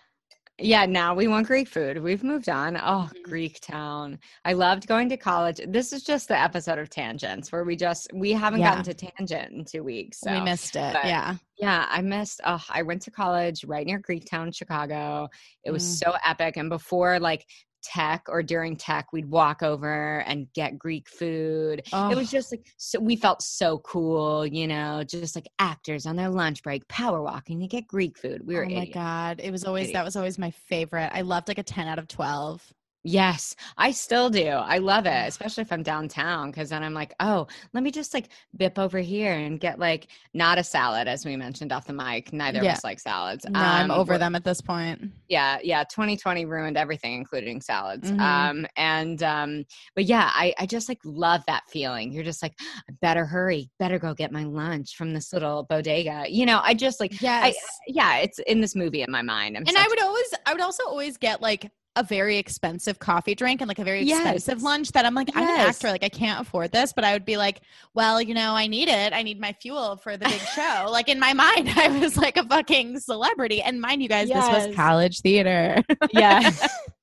Yeah, 0.58 0.86
now 0.86 1.14
we 1.14 1.28
want 1.28 1.46
Greek 1.48 1.68
food. 1.68 2.02
We've 2.02 2.24
moved 2.24 2.48
on. 2.48 2.78
Oh, 2.78 3.10
Mhm. 3.14 3.22
Greek 3.24 3.60
town. 3.60 4.18
I 4.42 4.54
loved 4.54 4.86
going 4.86 5.10
to 5.10 5.18
college. 5.18 5.60
This 5.68 5.92
is 5.92 6.02
just 6.02 6.28
the 6.28 6.40
episode 6.40 6.78
of 6.78 6.88
tangents 6.88 7.52
where 7.52 7.62
we 7.62 7.76
just 7.76 8.10
we 8.14 8.32
haven't 8.32 8.60
Yeah. 8.60 8.70
gotten 8.70 8.84
to 8.84 8.94
tangent 8.94 9.52
in 9.52 9.66
two 9.66 9.82
weeks. 9.84 10.18
So 10.20 10.32
we 10.32 10.40
missed 10.40 10.74
it. 10.74 10.94
but- 10.94 11.04
yeah. 11.04 11.34
yeah, 11.58 11.86
I 11.90 12.00
missed. 12.00 12.40
Oh, 12.46 12.62
I 12.70 12.80
went 12.82 13.02
to 13.02 13.10
college 13.10 13.64
right 13.64 13.84
near 13.86 14.00
Greektown, 14.00 14.56
Chicago. 14.56 15.28
It 15.62 15.72
was 15.72 15.84
Mm. 15.84 15.98
so 16.06 16.14
epic. 16.24 16.56
And 16.56 16.70
before 16.70 17.20
like 17.20 17.44
tech 17.86 18.26
or 18.28 18.42
during 18.42 18.76
tech, 18.76 19.12
we'd 19.12 19.30
walk 19.30 19.62
over 19.62 20.18
and 20.26 20.52
get 20.52 20.78
Greek 20.78 21.08
food. 21.08 21.82
It 21.92 22.16
was 22.16 22.30
just 22.30 22.52
like 22.52 22.66
so 22.76 22.98
we 23.00 23.16
felt 23.16 23.42
so 23.42 23.78
cool, 23.78 24.46
you 24.46 24.66
know, 24.66 25.04
just 25.04 25.36
like 25.36 25.48
actors 25.58 26.06
on 26.06 26.16
their 26.16 26.28
lunch 26.28 26.62
break, 26.62 26.86
power 26.88 27.22
walking 27.22 27.60
to 27.60 27.66
get 27.66 27.86
Greek 27.86 28.18
food. 28.18 28.46
We 28.46 28.54
were 28.54 28.64
oh 28.64 28.68
my 28.68 28.82
idiots. 28.82 28.94
god, 28.94 29.40
it 29.42 29.50
was 29.50 29.64
always 29.64 29.92
that 29.92 30.04
was 30.04 30.16
always 30.16 30.38
my 30.38 30.50
favorite. 30.50 31.10
I 31.12 31.22
loved 31.22 31.48
like 31.48 31.58
a 31.58 31.62
ten 31.62 31.86
out 31.88 31.98
of 31.98 32.08
twelve. 32.08 32.62
Yes, 33.06 33.54
I 33.76 33.92
still 33.92 34.28
do. 34.30 34.48
I 34.48 34.78
love 34.78 35.06
it, 35.06 35.28
especially 35.28 35.62
if 35.62 35.72
I'm 35.72 35.84
downtown, 35.84 36.50
because 36.50 36.70
then 36.70 36.82
I'm 36.82 36.92
like, 36.92 37.14
oh, 37.20 37.46
let 37.72 37.84
me 37.84 37.92
just 37.92 38.12
like 38.12 38.30
bip 38.56 38.78
over 38.80 38.98
here 38.98 39.32
and 39.32 39.60
get 39.60 39.78
like 39.78 40.08
not 40.34 40.58
a 40.58 40.64
salad, 40.64 41.06
as 41.06 41.24
we 41.24 41.36
mentioned 41.36 41.72
off 41.72 41.86
the 41.86 41.92
mic. 41.92 42.32
Neither 42.32 42.62
Yeah. 42.64 42.72
of 42.72 42.76
us 42.78 42.84
like 42.84 42.98
salads. 42.98 43.46
No, 43.48 43.60
I'm 43.60 43.90
Um, 43.92 43.98
over 44.00 44.18
them 44.18 44.34
at 44.34 44.42
this 44.42 44.60
point. 44.60 45.12
Yeah, 45.28 45.58
yeah. 45.62 45.84
2020 45.84 46.44
ruined 46.46 46.76
everything, 46.76 47.14
including 47.14 47.60
salads. 47.60 48.10
Mhm. 48.10 48.20
Um, 48.20 48.66
and 48.76 49.22
um, 49.22 49.64
but 49.94 50.04
yeah, 50.04 50.30
I 50.34 50.52
I 50.58 50.66
just 50.66 50.88
like 50.88 50.98
love 51.04 51.42
that 51.46 51.62
feeling. 51.70 52.12
You're 52.12 52.24
just 52.24 52.42
like, 52.42 52.54
better 53.00 53.24
hurry, 53.24 53.70
better 53.78 54.00
go 54.00 54.14
get 54.14 54.32
my 54.32 54.42
lunch 54.44 54.96
from 54.96 55.14
this 55.14 55.32
little 55.32 55.62
bodega. 55.62 56.24
You 56.28 56.44
know, 56.44 56.60
I 56.62 56.74
just 56.74 56.98
like, 56.98 57.20
Yes. 57.22 57.54
I 57.56 57.82
yeah, 57.86 58.16
it's 58.18 58.40
in 58.40 58.60
this 58.60 58.74
movie 58.74 59.02
in 59.02 59.12
my 59.12 59.22
mind. 59.22 59.56
I'm 59.56 59.62
and 59.66 59.76
I 59.78 59.86
would 59.86 60.02
always 60.02 60.26
I 60.44 60.52
would 60.52 60.60
also 60.62 60.82
always 60.88 61.16
get 61.16 61.40
like 61.40 61.70
a 61.96 62.02
very 62.02 62.36
expensive 62.36 62.98
coffee 62.98 63.34
drink 63.34 63.60
and 63.62 63.68
like 63.68 63.78
a 63.78 63.84
very 63.84 64.02
expensive 64.08 64.58
Yes. 64.58 64.62
lunch 64.62 64.92
that 64.92 65.04
I'm 65.04 65.14
like, 65.14 65.30
I'm 65.34 65.42
an 65.42 65.48
actor, 65.48 65.88
like 65.90 66.04
I 66.04 66.08
can't 66.08 66.40
afford 66.40 66.70
this, 66.70 66.92
but 66.92 67.04
I 67.04 67.12
would 67.14 67.24
be 67.24 67.36
like, 67.36 67.62
well, 67.94 68.20
you 68.22 68.34
know, 68.34 68.52
I 68.54 68.66
need 68.66 68.88
it. 68.88 69.12
I 69.12 69.22
need 69.22 69.40
my 69.40 69.52
fuel 69.60 69.96
for 69.96 70.16
the 70.16 70.26
big 70.26 70.40
show. 70.54 70.86
Like 70.96 71.08
in 71.08 71.18
my 71.18 71.32
mind, 71.32 71.70
I 71.76 71.88
was 71.98 72.16
like 72.16 72.36
a 72.36 72.44
fucking 72.46 73.00
celebrity. 73.00 73.60
And 73.62 73.80
mind 73.80 74.02
you 74.02 74.08
guys, 74.08 74.28
this 74.28 74.36
was 74.36 74.74
college 74.74 75.20
theater. 75.20 75.82
yeah 76.12 76.50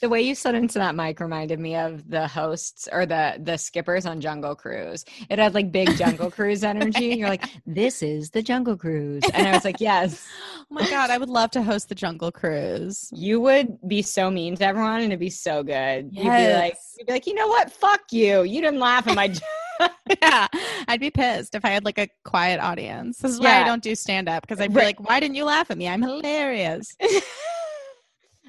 the 0.00 0.08
way 0.08 0.22
you 0.22 0.34
said 0.34 0.54
into 0.54 0.78
that 0.78 0.94
mic 0.94 1.20
reminded 1.20 1.58
me 1.60 1.76
of 1.76 2.08
the 2.08 2.26
hosts 2.26 2.88
or 2.90 3.06
the 3.06 3.34
the 3.40 3.56
skippers 3.56 4.06
on 4.06 4.20
jungle 4.20 4.54
cruise 4.54 5.04
it 5.28 5.38
had 5.38 5.54
like 5.54 5.70
big 5.70 5.96
jungle 5.96 6.30
cruise 6.36 6.64
energy 6.64 7.14
you're 7.14 7.28
like 7.28 7.44
this 7.66 8.02
is 8.02 8.30
the 8.30 8.42
jungle 8.42 8.76
cruise 8.76 9.28
and 9.30 9.46
i 9.46 9.52
was 9.52 9.64
like 9.64 9.80
yes 9.80 10.26
oh 10.58 10.64
my 10.70 10.88
god, 10.88 11.10
I 11.10 11.18
would 11.18 11.28
love 11.28 11.50
to 11.52 11.62
host 11.62 11.88
the 11.88 11.94
Jungle 11.94 12.32
Cruise. 12.32 13.08
you 13.12 13.40
would 13.40 13.78
be 13.86 14.02
so 14.02 14.30
mean 14.30 14.56
to 14.56 14.64
everyone 14.64 14.96
and 15.02 15.06
it'd 15.12 15.20
be 15.20 15.30
so 15.30 15.62
good 15.62 16.10
you'd 16.12 16.22
be 16.34 16.48
like 16.48 16.74
Yes. 16.74 16.94
you'd 16.98 17.06
be 17.06 17.12
like 17.12 17.26
you 17.26 17.34
know 17.34 17.46
what 17.46 17.70
fuck 17.70 18.00
you 18.10 18.42
you 18.42 18.60
didn't 18.60 18.80
laugh 18.80 19.06
at 19.06 19.14
my 19.14 19.32
yeah, 20.22 20.46
I'd 20.88 21.00
be 21.00 21.10
pissed 21.10 21.54
if 21.54 21.64
I 21.64 21.70
had 21.70 21.84
like 21.84 21.98
a 21.98 22.08
quiet 22.24 22.60
audience. 22.60 23.18
This 23.18 23.32
is 23.32 23.40
why 23.40 23.60
I 23.60 23.64
don't 23.64 23.82
do 23.82 23.94
stand 23.96 24.28
up 24.28 24.42
because 24.46 24.60
I'd 24.60 24.72
be 24.72 24.76
Right. 24.78 24.84
like, 24.86 25.08
why 25.08 25.18
didn't 25.20 25.34
you 25.34 25.44
laugh 25.44 25.70
at 25.70 25.76
me? 25.78 25.88
I'm 25.88 26.00
hilarious. 26.02 26.96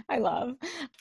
I 0.09 0.17
love. 0.17 0.55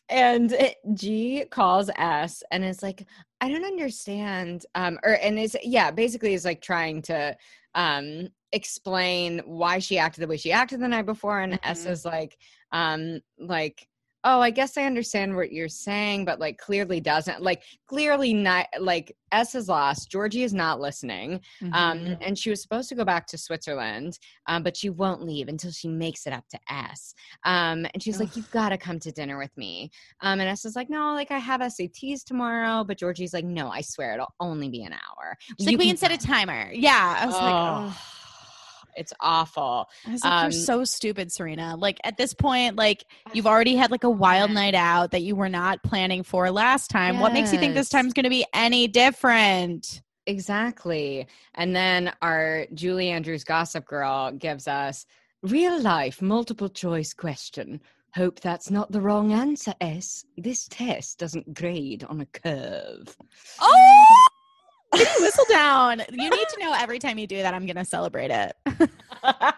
And 0.08 0.52
it- 0.52 0.78
G 0.94 1.44
calls 1.50 1.90
S 1.96 2.42
and 2.50 2.64
is 2.64 2.82
like, 2.82 3.06
I 3.40 3.48
don't 3.50 3.64
understand. 3.64 4.64
Um, 4.74 4.98
or 5.04 5.18
and 5.22 5.38
is 5.38 5.56
yeah, 5.62 5.90
basically 5.90 6.34
is 6.34 6.44
like 6.44 6.62
trying 6.62 7.02
to 7.02 7.36
um 7.74 8.28
explain 8.52 9.40
why 9.46 9.78
she 9.80 9.98
acted 9.98 10.22
the 10.22 10.28
way 10.28 10.36
she 10.36 10.52
acted 10.52 10.80
the 10.80 10.88
night 10.88 11.06
before. 11.06 11.40
And 11.40 11.58
S 11.64 11.84
Mhm. 11.84 11.90
is 11.90 12.04
like, 12.04 12.38
um, 12.72 13.20
like, 13.38 13.88
oh, 14.24 14.40
I 14.40 14.50
guess 14.50 14.76
I 14.78 14.84
understand 14.84 15.36
what 15.36 15.52
you're 15.52 15.68
saying, 15.68 16.24
but 16.24 16.40
like 16.40 16.56
clearly 16.58 16.98
doesn't. 17.00 17.42
Like 17.42 17.62
clearly 17.86 18.32
not 18.32 18.66
like 18.80 19.14
S 19.32 19.54
is 19.54 19.68
lost. 19.68 20.10
Georgie 20.10 20.44
is 20.44 20.54
not 20.54 20.80
listening. 20.80 21.40
Um, 21.72 21.98
Mhm. 21.98 22.18
and 22.20 22.38
she 22.38 22.50
was 22.50 22.62
supposed 22.62 22.88
to 22.88 22.94
go 22.94 23.04
back 23.04 23.26
to 23.28 23.38
Switzerland, 23.38 24.18
um, 24.46 24.62
but 24.62 24.76
she 24.76 24.88
won't 24.90 25.22
leave 25.22 25.48
until 25.48 25.70
she 25.72 25.88
makes 25.88 26.26
it 26.26 26.32
up 26.32 26.44
to 26.50 26.58
S. 26.70 27.14
Um, 27.44 27.84
and 27.92 28.02
she's 28.02 28.18
like, 28.20 28.34
"You've 28.36 28.50
got 28.50 28.70
to 28.70 28.78
come 28.78 28.98
to 29.00 29.12
dinner 29.12 29.36
with 29.38 29.54
me." 29.56 29.90
Um, 30.20 30.40
and 30.40 30.48
S 30.48 30.64
is 30.64 30.76
like, 30.76 30.88
"No, 30.88 31.12
like 31.14 31.30
I 31.30 31.38
have 31.38 31.60
SATs 31.60 32.24
tomorrow." 32.24 32.84
But 32.84 32.98
Georgie's 32.98 33.34
like, 33.34 33.44
"No, 33.44 33.68
I 33.70 33.80
swear 33.82 34.14
it'll 34.14 34.34
only 34.40 34.68
be 34.68 34.82
an 34.84 34.92
hour." 34.92 35.36
She's 35.58 35.66
You 35.66 35.72
like, 35.72 35.78
we 35.78 35.86
can 35.88 35.96
set 35.96 36.12
a 36.12 36.18
timer. 36.18 36.70
Yeah. 36.72 37.16
I 37.20 37.26
was 37.26 37.34
like, 37.34 37.42
Oh, 37.54 37.94
oh. 37.94 38.00
It's 38.96 39.12
awful. 39.20 39.88
I 40.06 40.12
was 40.12 40.24
like, 40.24 40.32
Um, 40.32 40.42
you're 40.44 40.52
so 40.52 40.84
stupid, 40.84 41.32
Serena. 41.32 41.76
Like 41.76 41.98
at 42.04 42.16
this 42.16 42.34
point, 42.34 42.76
like 42.76 43.04
you've 43.32 43.46
already 43.46 43.76
had 43.76 43.90
like 43.90 44.04
a 44.04 44.10
wild 44.10 44.50
night 44.50 44.74
out 44.74 45.10
that 45.12 45.22
you 45.22 45.36
were 45.36 45.48
not 45.48 45.82
planning 45.82 46.22
for 46.22 46.50
last 46.50 46.90
time. 46.90 47.20
What 47.20 47.32
makes 47.32 47.52
you 47.52 47.58
think 47.58 47.74
this 47.74 47.88
time's 47.88 48.12
going 48.12 48.24
to 48.24 48.30
be 48.30 48.46
any 48.54 48.86
different? 48.88 50.02
Exactly. 50.26 51.26
And 51.54 51.76
then 51.76 52.12
our 52.22 52.66
Julie 52.74 53.10
Andrews 53.10 53.44
gossip 53.44 53.84
girl 53.86 54.32
gives 54.32 54.66
us 54.66 55.06
real 55.42 55.80
life 55.80 56.22
multiple 56.22 56.68
choice 56.68 57.12
question. 57.12 57.80
Hope 58.14 58.40
that's 58.40 58.70
not 58.70 58.92
the 58.92 59.00
wrong 59.00 59.32
answer, 59.32 59.74
S. 59.80 60.24
This 60.36 60.68
test 60.68 61.18
doesn't 61.18 61.52
grade 61.52 62.04
on 62.08 62.20
a 62.20 62.26
curve. 62.26 63.16
Oh, 63.60 64.26
whistle 65.20 65.44
down. 65.50 66.02
You 66.10 66.30
need 66.30 66.48
to 66.48 66.56
know 66.60 66.74
every 66.78 66.98
time 66.98 67.18
you 67.18 67.26
do 67.26 67.36
that, 67.42 67.54
I'm 67.54 67.66
going 67.66 67.76
to 67.76 67.84
celebrate 67.84 68.30
it. 68.30 68.52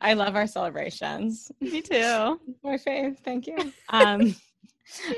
I 0.00 0.14
love 0.14 0.34
our 0.34 0.46
celebrations. 0.46 1.52
Me 1.60 1.82
too. 1.82 2.40
My 2.62 2.76
fave. 2.76 3.18
Thank 3.24 3.46
you. 3.46 3.56
Um, 3.90 4.34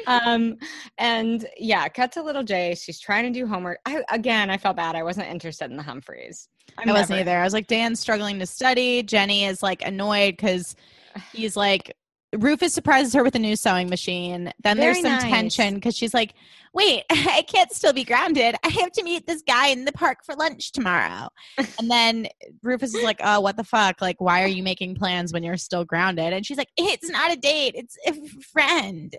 um, 0.08 0.56
and 0.98 1.46
yeah, 1.56 1.86
cut 1.88 2.10
to 2.12 2.22
little 2.24 2.42
J. 2.42 2.74
She's 2.74 2.98
trying 2.98 3.32
to 3.32 3.38
do 3.38 3.46
homework. 3.46 3.78
I 3.86 4.02
again, 4.10 4.50
I 4.50 4.56
felt 4.56 4.74
bad. 4.76 4.96
I 4.96 5.04
wasn't 5.04 5.28
interested 5.28 5.70
in 5.70 5.76
the 5.76 5.82
Humphreys. 5.84 6.48
I'm 6.76 6.88
I 6.88 6.92
wasn't 6.92 7.10
never- 7.10 7.20
either. 7.30 7.38
I 7.40 7.44
was 7.44 7.52
like, 7.52 7.68
Dan's 7.68 8.00
struggling 8.00 8.40
to 8.40 8.46
study. 8.46 9.04
Jenny 9.04 9.44
is 9.44 9.62
like 9.62 9.82
annoyed 9.86 10.36
because 10.36 10.74
he's 11.32 11.56
like 11.56 11.96
Rufus 12.36 12.72
surprises 12.72 13.12
her 13.14 13.24
with 13.24 13.34
a 13.34 13.38
new 13.38 13.56
sewing 13.56 13.88
machine. 13.88 14.52
Then 14.62 14.76
there's 14.76 15.00
some 15.00 15.12
nice. 15.12 15.22
tension 15.22 15.74
because 15.74 15.96
she's 15.96 16.14
like, 16.14 16.34
wait, 16.72 17.02
I 17.10 17.44
can't 17.48 17.72
still 17.72 17.92
be 17.92 18.04
grounded. 18.04 18.54
I 18.64 18.68
have 18.68 18.92
to 18.92 19.02
meet 19.02 19.26
this 19.26 19.42
guy 19.42 19.68
in 19.68 19.84
the 19.84 19.92
park 19.92 20.18
for 20.24 20.34
lunch 20.34 20.72
tomorrow. 20.72 21.28
and 21.78 21.90
then 21.90 22.28
Rufus 22.62 22.94
is 22.94 23.02
like, 23.02 23.20
oh, 23.22 23.40
what 23.40 23.56
the 23.56 23.64
fuck? 23.64 24.00
Like, 24.00 24.20
why 24.20 24.42
are 24.42 24.48
you 24.48 24.62
making 24.62 24.94
plans 24.94 25.32
when 25.32 25.42
you're 25.42 25.56
still 25.56 25.84
grounded? 25.84 26.32
And 26.32 26.46
she's 26.46 26.58
like, 26.58 26.70
it's 26.76 27.10
not 27.10 27.32
a 27.32 27.36
date, 27.36 27.74
it's 27.74 27.96
a 28.06 28.14
friend. 28.52 29.16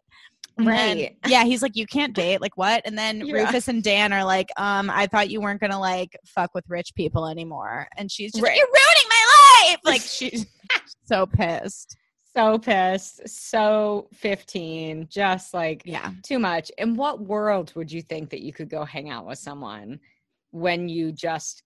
And 0.57 0.67
then- 0.67 0.97
Right. 0.97 1.17
yeah, 1.27 1.43
he's 1.43 1.61
like, 1.61 1.75
you 1.75 1.87
can't 1.87 2.13
date. 2.13 2.39
Like, 2.41 2.57
what? 2.57 2.81
And 2.85 2.97
then 2.97 3.25
Yeah. 3.25 3.33
Rufus 3.45 3.67
and 3.67 3.81
Dan 3.81 4.13
are 4.13 4.23
like, 4.23 4.49
um, 4.57 4.89
I 4.89 5.07
thought 5.07 5.29
you 5.29 5.41
weren't 5.41 5.59
gonna 5.61 5.79
like 5.79 6.17
fuck 6.25 6.53
with 6.53 6.65
rich 6.69 6.93
people 6.93 7.25
anymore. 7.27 7.87
And 7.97 8.11
she's 8.11 8.33
just 8.33 8.43
like, 8.43 8.57
you're 8.57 8.67
ruining 8.67 9.09
my 9.09 9.69
life. 9.69 9.79
Like, 9.83 10.01
she's 10.01 10.45
so 11.05 11.25
pissed. 11.25 11.97
So 12.35 12.57
pissed. 12.59 13.27
So 13.27 14.07
15. 14.13 15.07
Just 15.09 15.53
like 15.53 15.81
Yeah. 15.85 16.11
too 16.23 16.39
much. 16.39 16.71
In 16.77 16.95
what 16.95 17.19
world 17.21 17.73
would 17.75 17.91
you 17.91 18.01
think 18.01 18.29
that 18.29 18.41
you 18.41 18.53
could 18.53 18.69
go 18.69 18.85
hang 18.85 19.09
out 19.09 19.25
with 19.25 19.37
someone 19.39 19.99
when 20.51 20.87
you 20.89 21.11
just 21.11 21.63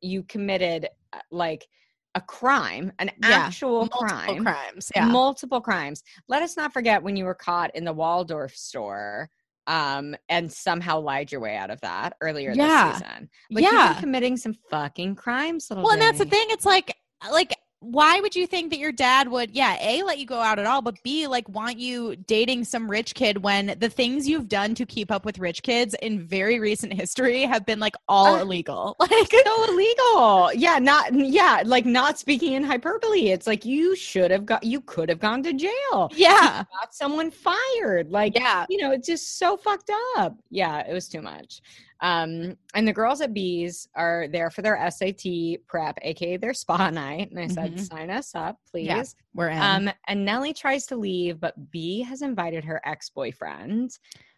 you 0.00 0.22
committed 0.22 0.88
uh, 1.12 1.18
like 1.30 1.66
a 2.14 2.20
crime, 2.22 2.90
an 2.98 3.10
Yeah, 3.22 3.28
actual 3.36 3.80
Multiple 3.80 4.06
crime, 4.06 4.42
crimes. 4.44 4.90
Yeah. 4.96 5.06
multiple 5.06 5.60
crimes. 5.60 6.02
Let 6.26 6.42
us 6.42 6.56
not 6.56 6.72
forget 6.72 7.02
when 7.02 7.16
you 7.16 7.26
were 7.26 7.34
caught 7.34 7.74
in 7.76 7.84
the 7.84 7.92
Waldorf 7.92 8.56
store 8.56 9.28
um 9.66 10.16
and 10.30 10.50
somehow 10.50 10.98
lied 10.98 11.30
your 11.30 11.42
way 11.42 11.54
out 11.54 11.68
of 11.70 11.78
that 11.82 12.14
earlier 12.22 12.52
Yeah. 12.54 12.92
this 12.92 13.00
season. 13.00 13.28
Like 13.50 13.64
yeah. 13.64 14.00
committing 14.00 14.38
some 14.38 14.54
fucking 14.70 15.16
crimes, 15.16 15.68
little 15.68 15.84
Well, 15.84 15.92
and 15.92 16.00
that's 16.00 16.18
the 16.18 16.24
thing. 16.24 16.46
It's 16.48 16.64
like, 16.64 16.96
like, 17.30 17.54
why 17.80 18.20
would 18.20 18.34
you 18.34 18.46
think 18.46 18.70
that 18.70 18.78
your 18.78 18.90
dad 18.92 19.28
would, 19.28 19.52
yeah, 19.52 19.76
A, 19.80 20.02
let 20.02 20.18
you 20.18 20.26
go 20.26 20.40
out 20.40 20.58
at 20.58 20.66
all, 20.66 20.82
but 20.82 21.00
B, 21.04 21.26
like, 21.26 21.48
want 21.48 21.78
you 21.78 22.16
dating 22.16 22.64
some 22.64 22.90
rich 22.90 23.14
kid 23.14 23.42
when 23.42 23.76
the 23.78 23.88
things 23.88 24.28
you've 24.28 24.48
done 24.48 24.74
to 24.74 24.84
keep 24.84 25.10
up 25.12 25.24
with 25.24 25.38
rich 25.38 25.62
kids 25.62 25.94
in 26.02 26.20
very 26.26 26.58
recent 26.58 26.92
history 26.92 27.42
have 27.42 27.64
been 27.64 27.78
like 27.78 27.94
all 28.08 28.34
Uh, 28.36 28.40
illegal. 28.42 28.96
Like, 29.00 29.30
so 29.32 29.64
illegal. 29.72 30.52
Yeah, 30.54 30.78
not 30.78 31.14
yeah, 31.14 31.62
like 31.64 31.86
not 31.86 32.18
speaking 32.18 32.54
in 32.54 32.64
hyperbole. 32.64 33.28
It's 33.30 33.46
like 33.46 33.64
you 33.64 33.94
should 33.96 34.30
have 34.30 34.44
got 34.44 34.64
you 34.64 34.80
could 34.80 35.08
have 35.08 35.20
gone 35.20 35.42
to 35.44 35.52
jail. 35.52 36.10
yeah. 36.14 36.64
Got 36.80 36.94
someone 36.94 37.30
fired. 37.30 38.10
Like 38.10 38.34
Yeah. 38.34 38.66
you 38.68 38.78
know, 38.78 38.90
it's 38.92 39.06
just 39.06 39.38
so 39.38 39.56
fucked 39.56 39.90
up. 40.16 40.36
Yeah, 40.50 40.80
it 40.88 40.92
was 40.92 41.08
too 41.08 41.22
much. 41.22 41.60
Um, 42.00 42.56
and 42.74 42.86
the 42.86 42.92
girls 42.92 43.20
at 43.20 43.34
Bees 43.34 43.88
are 43.94 44.26
there 44.30 44.50
for 44.50 44.62
their 44.62 44.76
SAT 44.90 45.58
prep, 45.66 45.98
aka 46.02 46.36
their 46.36 46.54
spa 46.54 46.90
night. 46.90 47.30
And 47.30 47.40
I 47.40 47.46
said, 47.48 47.74
Mhm. 47.74 47.88
sign 47.88 48.10
us 48.10 48.34
up, 48.34 48.58
please. 48.70 48.86
Yeah. 48.86 49.02
We're 49.34 49.48
in. 49.48 49.58
Um, 49.62 49.90
and 50.06 50.24
Nelly 50.24 50.52
tries 50.52 50.86
to 50.86 50.96
leave, 50.96 51.40
but 51.40 51.70
B 51.70 52.00
has 52.02 52.22
invited 52.22 52.64
her 52.64 52.80
ex 52.84 53.10
boyfriend, 53.10 53.90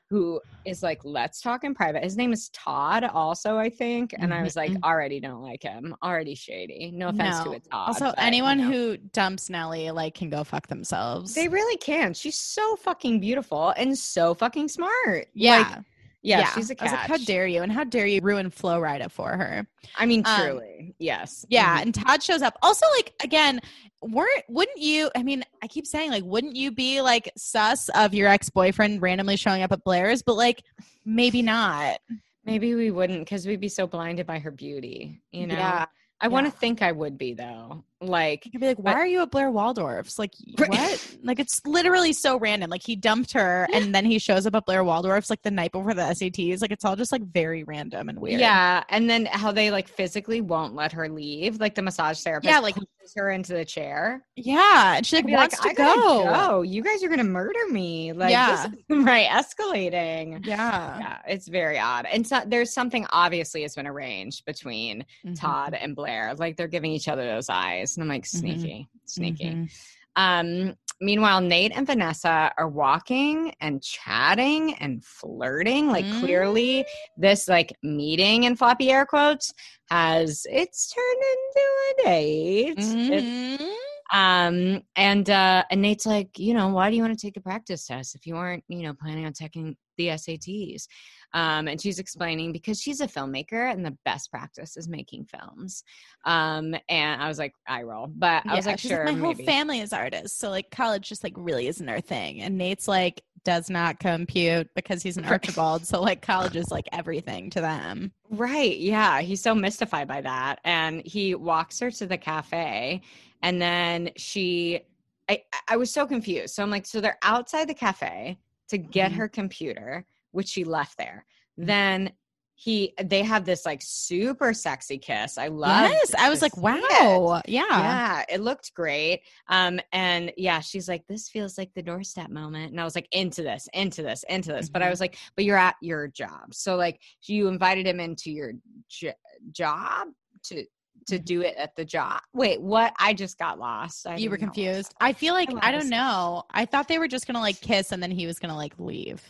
who 0.08 0.40
is 0.64 0.82
like, 0.82 1.04
let's 1.04 1.40
talk 1.40 1.62
in 1.62 1.72
private. 1.74 2.02
His 2.02 2.16
name 2.16 2.32
is 2.32 2.48
Todd, 2.50 3.04
also, 3.04 3.56
I 3.58 3.70
think. 3.70 4.12
And 4.18 4.34
I 4.34 4.42
was 4.42 4.56
like, 4.56 4.72
Mhm. 4.72 4.82
already 4.82 5.20
don't 5.20 5.40
like 5.42 5.62
him, 5.62 5.94
already 6.02 6.34
shady. 6.34 6.90
No 6.92 7.08
offense 7.10 7.40
to 7.44 7.52
it, 7.52 7.62
Todd. 7.70 7.88
also, 7.88 8.06
but, 8.06 8.18
you 8.18 8.24
anyone 8.26 8.58
know. 8.58 8.64
who 8.70 8.96
dumps 8.96 9.48
Nelly, 9.48 9.90
like, 9.92 10.14
can 10.14 10.28
go 10.28 10.42
fuck 10.44 10.66
themselves. 10.66 11.32
They 11.34 11.46
really 11.46 11.76
can. 11.76 12.12
She's 12.14 12.40
so 12.40 12.74
fucking 12.76 13.20
beautiful 13.20 13.70
and 13.76 13.96
so 13.96 14.34
fucking 14.34 14.68
smart. 14.68 15.28
yeah. 15.34 15.58
Like, 15.76 15.84
yeah, 16.22 16.52
she's 16.52 16.70
a 16.70 16.74
catch. 16.74 16.90
like, 16.92 17.00
how 17.08 17.16
dare 17.16 17.46
you? 17.46 17.62
And 17.62 17.72
how 17.72 17.84
dare 17.84 18.06
you 18.06 18.20
ruin 18.22 18.50
Flo 18.50 18.80
Rida 18.80 19.10
for 19.10 19.30
her? 19.30 19.66
I 19.96 20.06
mean, 20.06 20.22
um, 20.26 20.40
truly. 20.40 20.94
yes. 20.98 21.44
Yeah, 21.48 21.78
Mhm. 21.78 21.82
and 21.82 21.94
Todd 21.94 22.22
shows 22.22 22.42
up. 22.42 22.56
Also, 22.62 22.86
like 22.96 23.12
again, 23.22 23.60
weren't 24.02 24.44
wouldn't 24.48 24.78
you? 24.78 25.10
I 25.16 25.22
mean, 25.22 25.44
I 25.62 25.66
keep 25.66 25.86
saying 25.86 26.10
like, 26.10 26.24
wouldn't 26.24 26.56
you 26.56 26.70
be 26.72 27.00
like 27.00 27.30
sus 27.36 27.88
of 27.90 28.14
your 28.14 28.28
ex 28.28 28.50
boyfriend 28.50 29.00
randomly 29.02 29.36
showing 29.36 29.62
up 29.62 29.72
at 29.72 29.82
Blair's? 29.84 30.22
But 30.22 30.34
like, 30.36 30.62
maybe 31.04 31.42
not. 31.42 32.00
Maybe 32.44 32.74
we 32.74 32.90
wouldn't 32.90 33.20
because 33.20 33.46
we'd 33.46 33.60
be 33.60 33.68
so 33.68 33.86
blinded 33.86 34.26
by 34.26 34.38
her 34.38 34.50
beauty. 34.50 35.20
You 35.30 35.46
know? 35.46 35.54
Yeah. 35.54 35.86
I 36.20 36.28
want 36.28 36.46
to 36.46 36.50
think 36.52 36.82
I 36.82 36.92
would 36.92 37.16
be, 37.16 37.32
though. 37.34 37.84
Like, 38.02 38.46
You 38.46 38.50
could 38.52 38.60
be 38.62 38.66
like, 38.68 38.78
why 38.78 38.92
But- 38.92 38.98
are 39.00 39.06
you 39.06 39.20
at 39.20 39.30
Blair 39.30 39.50
Waldorf's? 39.50 40.18
Like, 40.18 40.32
what? 40.56 41.16
like, 41.22 41.38
it's 41.38 41.60
literally 41.66 42.12
so 42.14 42.38
random. 42.38 42.70
Like, 42.70 42.82
he 42.82 42.96
dumped 42.96 43.32
her, 43.34 43.68
and 43.74 43.94
then 43.94 44.04
he 44.06 44.18
shows 44.18 44.46
up 44.46 44.54
at 44.54 44.64
Blair 44.64 44.82
Waldorf's 44.84 45.28
like 45.28 45.42
the 45.42 45.50
night 45.50 45.72
before 45.72 45.92
the 45.92 46.02
SATs. 46.02 46.62
Like, 46.62 46.70
it's 46.70 46.84
all 46.84 46.96
just 46.96 47.12
like 47.12 47.22
very 47.22 47.62
random 47.64 48.08
and 48.08 48.18
weird. 48.18 48.40
Yeah, 48.40 48.84
and 48.88 49.08
then 49.10 49.26
how 49.26 49.52
they 49.52 49.70
like 49.70 49.86
physically 49.88 50.40
won't 50.40 50.74
let 50.74 50.92
her 50.92 51.08
leave, 51.10 51.60
like 51.60 51.74
the 51.74 51.82
massage 51.82 52.20
therapist, 52.22 52.50
Yeah, 52.50 52.60
like- 52.60 52.74
pushes 52.76 53.12
her 53.16 53.30
into 53.30 53.52
the 53.52 53.64
chair. 53.66 54.24
yeah. 54.36 54.96
And 54.96 55.06
she 55.06 55.16
like 55.16 55.28
wants 55.28 55.60
I 55.60 55.68
to 55.70 55.74
go. 55.74 56.22
go. 56.24 56.62
You 56.62 56.82
guys 56.82 57.02
are 57.04 57.08
gonna 57.08 57.22
murder 57.24 57.58
me. 57.70 58.12
Like, 58.12 58.30
Yeah. 58.30 58.66
this 58.68 58.98
is 58.98 59.04
right 59.04 59.26
escalating. 59.28 60.44
Yeah. 60.46 60.98
Yeah, 60.98 61.18
it's 61.28 61.48
very 61.48 61.78
odd. 61.78 62.06
And 62.10 62.26
so 62.26 62.40
there's 62.46 62.72
something 62.72 63.06
obviously 63.10 63.62
has 63.62 63.74
been 63.74 63.86
arranged 63.86 64.44
between 64.44 65.04
Mhm. 65.26 65.38
Todd 65.38 65.74
and 65.74 65.94
Blair. 65.94 66.34
Like 66.36 66.56
they're 66.56 66.68
giving 66.68 66.92
each 66.92 67.08
other 67.08 67.24
those 67.26 67.48
eyes, 67.48 67.89
and 67.96 68.04
I'm 68.04 68.08
like, 68.08 68.24
Mhm. 68.24 68.28
sneaky, 68.28 68.88
sneaky. 69.06 69.50
Mhm. 69.50 69.70
Um, 70.16 70.76
meanwhile, 71.00 71.40
Nate 71.40 71.72
and 71.74 71.86
Vanessa 71.86 72.52
are 72.58 72.68
walking 72.68 73.54
and 73.60 73.82
chatting 73.82 74.74
and 74.74 75.04
flirting. 75.04 75.88
Like 75.88 76.06
Mm. 76.06 76.20
clearly, 76.20 76.84
this 77.16 77.48
like 77.48 77.72
meeting 77.82 78.44
in 78.44 78.56
floppy 78.56 78.90
air 78.90 79.06
quotes 79.06 79.52
has 79.90 80.44
it's 80.50 80.92
turned 80.92 81.22
into 81.32 81.60
a 81.90 82.04
date. 82.04 82.78
Mhm. 82.78 83.70
um, 84.12 84.82
and 84.96 85.30
uh, 85.30 85.64
and 85.70 85.80
Nate's 85.80 86.04
like, 86.06 86.36
you 86.38 86.52
know, 86.52 86.68
why 86.68 86.90
do 86.90 86.96
you 86.96 87.02
want 87.02 87.16
to 87.16 87.26
take 87.26 87.34
the 87.34 87.40
practice 87.40 87.86
test 87.86 88.14
if 88.16 88.26
you 88.26 88.36
aren't, 88.36 88.64
you 88.68 88.82
know, 88.82 88.92
planning 88.92 89.24
on 89.24 89.32
taking 89.32 89.76
the 90.00 90.08
SATs? 90.08 90.86
Um, 91.32 91.68
and 91.68 91.80
she's 91.80 91.98
explaining 91.98 92.52
because 92.52 92.80
she's 92.80 93.00
a 93.00 93.06
filmmaker 93.06 93.70
and 93.70 93.84
the 93.84 93.96
best 94.04 94.30
practice 94.30 94.76
is 94.76 94.88
making 94.88 95.26
films. 95.26 95.84
Um, 96.24 96.74
and 96.88 97.22
I 97.22 97.28
was 97.28 97.38
like, 97.38 97.54
I 97.68 97.82
roll, 97.82 98.08
but 98.08 98.42
I 98.46 98.56
was 98.56 98.66
like, 98.66 98.80
sure, 98.80 99.04
my 99.04 99.12
whole 99.12 99.34
family 99.34 99.80
is 99.80 99.92
artists, 99.92 100.38
so 100.38 100.50
like 100.50 100.70
college 100.70 101.08
just 101.08 101.22
like 101.22 101.34
really 101.36 101.68
isn't 101.68 101.88
our 101.88 102.00
thing. 102.00 102.40
And 102.40 102.58
Nate's 102.58 102.88
like 102.88 103.22
does 103.44 103.70
not 103.70 104.00
compute 104.00 104.68
because 104.74 105.02
he's 105.02 105.16
an 105.16 105.24
Archibald, 105.24 105.86
so 105.86 106.00
like 106.00 106.20
college 106.22 106.56
is 106.56 106.68
like 106.70 106.88
everything 106.92 107.50
to 107.50 107.60
them. 107.60 108.12
Right. 108.28 108.76
Yeah. 108.76 109.20
He's 109.20 109.40
so 109.40 109.54
mystified 109.54 110.08
by 110.08 110.20
that. 110.22 110.60
And 110.64 111.02
he 111.06 111.34
walks 111.34 111.80
her 111.80 111.90
to 111.92 112.06
the 112.06 112.18
cafe. 112.18 113.02
And 113.42 113.60
then 113.60 114.10
she, 114.16 114.80
I, 115.28 115.42
I 115.68 115.76
was 115.76 115.92
so 115.92 116.06
confused. 116.06 116.54
So 116.54 116.62
I'm 116.62 116.70
like, 116.70 116.86
so 116.86 117.00
they're 117.00 117.18
outside 117.22 117.68
the 117.68 117.74
cafe 117.74 118.38
to 118.70 118.78
get 118.78 119.12
Mhm. 119.12 119.16
her 119.16 119.28
computer, 119.28 120.04
which 120.32 120.48
she 120.48 120.64
left 120.64 120.96
there. 120.98 121.24
Mhm. 121.58 121.66
Then 121.66 122.12
he, 122.54 122.92
they 123.02 123.22
have 123.22 123.46
this 123.46 123.64
like 123.64 123.80
super 123.82 124.52
sexy 124.52 124.98
kiss. 124.98 125.38
I 125.38 125.48
love. 125.48 125.90
yes, 125.90 126.14
I 126.18 126.28
was 126.28 126.42
like, 126.42 126.54
wow, 126.58 127.40
yeah. 127.48 127.62
Yeah, 127.70 128.24
it 128.28 128.42
looked 128.42 128.74
great. 128.74 129.22
Um, 129.48 129.80
and 129.94 130.30
yeah, 130.36 130.60
she's 130.60 130.86
like, 130.86 131.06
this 131.06 131.30
feels 131.30 131.56
like 131.56 131.72
the 131.72 131.82
doorstep 131.82 132.28
moment. 132.28 132.70
And 132.72 132.78
I 132.78 132.84
was 132.84 132.94
like, 132.94 133.08
into 133.12 133.42
this, 133.42 133.66
into 133.72 134.02
this, 134.02 134.24
into 134.28 134.52
this. 134.52 134.68
But 134.68 134.82
I 134.82 134.86
Mhm. 134.86 134.90
was 134.90 135.00
like, 135.00 135.16
but 135.36 135.46
you're 135.46 135.56
at 135.56 135.76
your 135.80 136.08
job. 136.08 136.52
So 136.52 136.76
like 136.76 137.00
you 137.22 137.48
invited 137.48 137.86
him 137.86 137.98
into 137.98 138.30
your 138.30 138.52
j- 138.90 139.14
job 139.52 140.08
to 140.44 140.66
to 141.06 141.18
do 141.18 141.42
it 141.42 141.56
at 141.56 141.74
the 141.76 141.84
job. 141.84 142.20
Wait, 142.34 142.60
what? 142.60 142.92
I 142.98 143.14
just 143.14 143.38
got 143.38 143.58
lost. 143.58 144.06
I 144.06 144.16
You 144.16 144.30
were 144.30 144.36
didn't 144.36 144.56
know 144.56 144.62
what 144.62 144.66
confused. 144.72 144.94
I 145.00 145.12
feel 145.12 145.34
like 145.34 145.48
I 145.60 145.72
don't 145.72 145.88
know. 145.88 146.44
I 146.52 146.64
thought 146.64 146.88
they 146.88 146.98
were 146.98 147.08
just 147.08 147.26
gonna 147.26 147.40
like 147.40 147.60
kiss 147.60 147.92
and 147.92 148.02
then 148.02 148.10
he 148.10 148.26
was 148.26 148.38
gonna 148.38 148.56
like 148.56 148.74
leave. 148.78 149.22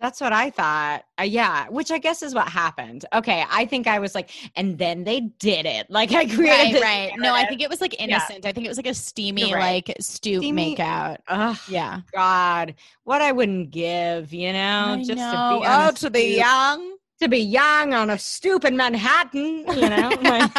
That's 0.00 0.20
what 0.20 0.34
I 0.34 0.50
thought. 0.50 1.04
Uh, 1.18 1.22
yeah, 1.22 1.66
which 1.70 1.90
I 1.90 1.96
guess 1.98 2.22
is 2.22 2.34
what 2.34 2.46
happened. 2.46 3.06
Okay, 3.14 3.42
I 3.50 3.64
think 3.64 3.86
I 3.86 4.00
was 4.00 4.14
like, 4.14 4.30
and 4.54 4.76
then 4.76 5.04
they 5.04 5.20
did 5.20 5.64
it. 5.64 5.86
Like 5.94 6.12
I 6.12 6.26
created 6.26 6.80
Right, 6.82 7.10
right. 7.10 7.12
No, 7.16 7.32
I 7.32 7.46
think 7.46 7.62
it 7.62 7.70
was 7.70 7.80
like 7.80 7.98
innocent. 8.00 8.44
I 8.44 8.52
think 8.52 8.66
it 8.66 8.68
was 8.68 8.76
like 8.76 8.86
a 8.88 8.92
steamy, 8.94 9.54
right. 9.54 9.86
like 9.88 9.96
stoop 10.00 10.42
Steamy- 10.42 10.76
makeout. 10.76 11.18
Ugh, 11.28 11.56
Yeah. 11.68 12.00
God, 12.12 12.74
what 13.04 13.22
I 13.22 13.32
wouldn't 13.32 13.70
give, 13.70 14.34
you 14.34 14.52
know, 14.52 14.96
I 14.98 15.04
just 15.04 15.16
know. 15.16 15.30
to 15.30 15.60
be 15.60 15.66
oh, 15.66 15.90
to 15.92 16.10
be 16.10 16.36
young. 16.36 16.93
To 17.24 17.28
be 17.30 17.38
young 17.40 17.92
on 17.94 18.10
a 18.10 18.18
stoop 18.18 18.64
in 18.64 18.76
Manhattan, 18.76 19.66
you 19.76 19.88
know. 19.88 20.10
like- 20.22 20.52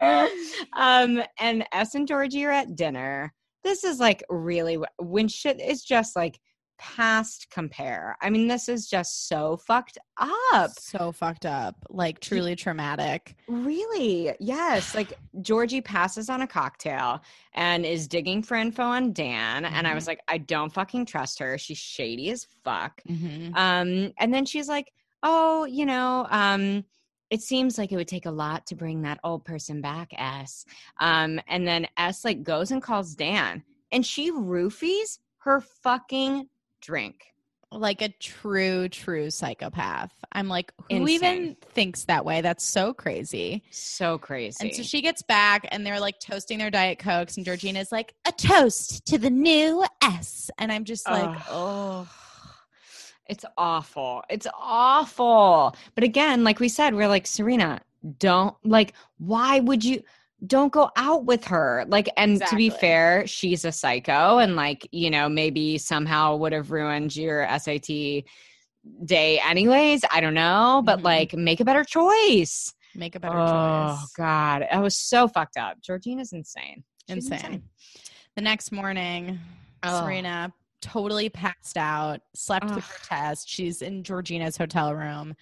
um, 0.76 1.22
and 1.38 1.64
S 1.72 1.94
and 1.94 2.06
Georgie 2.06 2.44
are 2.44 2.50
at 2.50 2.76
dinner. 2.76 3.32
This 3.62 3.84
is 3.84 3.98
like 3.98 4.22
really 4.28 4.78
when 4.98 5.28
shit 5.28 5.60
is 5.60 5.82
just 5.82 6.14
like 6.16 6.38
past 6.76 7.46
compare. 7.50 8.16
I 8.20 8.28
mean, 8.30 8.48
this 8.48 8.68
is 8.68 8.88
just 8.88 9.28
so 9.28 9.56
fucked 9.56 9.96
up. 10.52 10.72
so 10.72 11.12
fucked 11.12 11.46
up. 11.46 11.76
Like 11.88 12.20
truly 12.20 12.56
traumatic. 12.56 13.36
Really? 13.48 14.34
Yes. 14.40 14.94
Like 14.94 15.14
Georgie 15.40 15.80
passes 15.80 16.28
on 16.28 16.42
a 16.42 16.46
cocktail 16.46 17.22
and 17.54 17.86
is 17.86 18.08
digging 18.08 18.42
for 18.42 18.56
info 18.56 18.82
on 18.82 19.12
Dan. 19.12 19.64
And 19.64 19.86
I 19.86 19.94
was 19.94 20.06
like, 20.06 20.20
I 20.28 20.38
don't 20.38 20.72
fucking 20.72 21.06
trust 21.06 21.38
her. 21.38 21.56
She's 21.56 21.78
shady 21.78 22.28
as 22.30 22.44
fuck. 22.64 23.00
Mhm. 23.08 23.56
Um, 23.56 24.12
and 24.18 24.34
then 24.34 24.44
she's 24.44 24.68
like, 24.68 24.92
Oh, 25.24 25.64
you 25.64 25.86
know, 25.86 26.26
um, 26.30 26.84
it 27.30 27.40
seems 27.42 27.78
like 27.78 27.90
it 27.90 27.96
would 27.96 28.06
take 28.06 28.26
a 28.26 28.30
lot 28.30 28.66
to 28.66 28.76
bring 28.76 29.02
that 29.02 29.18
old 29.24 29.44
person 29.44 29.80
back, 29.80 30.12
S. 30.16 30.64
Um, 31.00 31.40
and 31.48 31.66
then 31.66 31.88
S 31.96 32.24
like 32.24 32.44
goes 32.44 32.70
and 32.70 32.80
calls 32.82 33.14
Dan 33.16 33.64
and 33.90 34.04
she 34.06 34.30
roofies 34.30 35.18
her 35.38 35.60
fucking 35.60 36.48
drink. 36.80 37.16
like 37.72 38.02
a 38.02 38.08
true, 38.20 38.88
true 38.88 39.30
psychopath. 39.30 40.12
I'm 40.30 40.46
like, 40.48 40.72
who 40.88 40.96
Insane. 40.96 41.08
even 41.08 41.56
thinks 41.72 42.04
that 42.04 42.24
way? 42.24 42.40
That's 42.40 42.62
so 42.62 42.94
crazy. 42.94 43.64
So 43.70 44.16
crazy. 44.18 44.58
And 44.60 44.74
so 44.74 44.82
she 44.84 45.02
gets 45.02 45.22
back 45.22 45.66
and 45.72 45.84
they're 45.84 45.98
like 45.98 46.20
toasting 46.20 46.58
their 46.58 46.70
Diet 46.70 47.00
Cokes, 47.00 47.36
and 47.36 47.44
Georgina's 47.44 47.90
like, 47.90 48.14
a 48.26 48.32
toast 48.32 49.04
to 49.06 49.18
the 49.18 49.30
new 49.30 49.84
S. 50.02 50.50
And 50.58 50.70
I'm 50.70 50.84
just 50.84 51.08
like, 51.08 51.28
Ugh. 51.28 51.42
oh 51.50 52.08
it's 53.26 53.44
awful. 53.56 54.22
It's 54.28 54.46
awful. 54.58 55.74
But 55.94 56.04
again 56.04 56.44
like 56.44 56.60
we 56.60 56.68
said 56.68 56.94
we're 56.94 57.08
like 57.08 57.26
serena 57.26 57.80
don't 58.18 58.54
like 58.64 58.92
why 59.18 59.60
would 59.60 59.82
you 59.84 60.02
don't 60.46 60.72
go 60.72 60.90
out 60.96 61.24
with 61.24 61.44
her? 61.46 61.84
Like 61.88 62.10
and 62.18 62.44
to 62.46 62.56
be 62.56 62.68
fair 62.68 63.26
she's 63.26 63.64
a 63.64 63.72
psycho 63.72 64.38
and 64.38 64.56
like 64.56 64.86
you 64.92 65.10
know 65.10 65.28
maybe 65.28 65.78
somehow 65.78 66.36
would 66.36 66.52
have 66.52 66.70
ruined 66.70 67.16
your 67.16 67.48
sat 67.58 67.88
day 69.06 69.40
anyways. 69.40 70.02
I 70.10 70.20
don't 70.20 70.34
know 70.34 70.82
but 70.84 70.98
Mhm. 70.98 71.04
like 71.04 71.34
make 71.34 71.60
a 71.60 71.64
better 71.64 71.84
choice. 71.84 72.74
Make 72.94 73.14
a 73.14 73.20
better 73.20 73.38
oh 73.38 73.96
choice. 74.00 74.12
god. 74.16 74.66
I 74.70 74.78
was 74.80 74.96
so 74.96 75.26
fucked 75.28 75.56
up. 75.56 75.80
Georgina's 75.80 76.32
insane. 76.32 76.84
She's 77.08 77.30
Insane. 77.30 77.62
The 78.36 78.42
next 78.42 78.70
morning, 78.72 79.38
Oh. 79.82 80.00
Serena 80.02 80.52
totally 80.84 81.28
passed 81.28 81.76
out, 81.76 82.20
slept 82.34 82.68
through 82.68 82.76
Ugh. 82.78 82.82
her 82.84 83.06
test. 83.06 83.48
She's 83.48 83.82
in 83.82 84.02
Georgina's 84.04 84.56
hotel 84.56 84.94
room. 84.94 85.34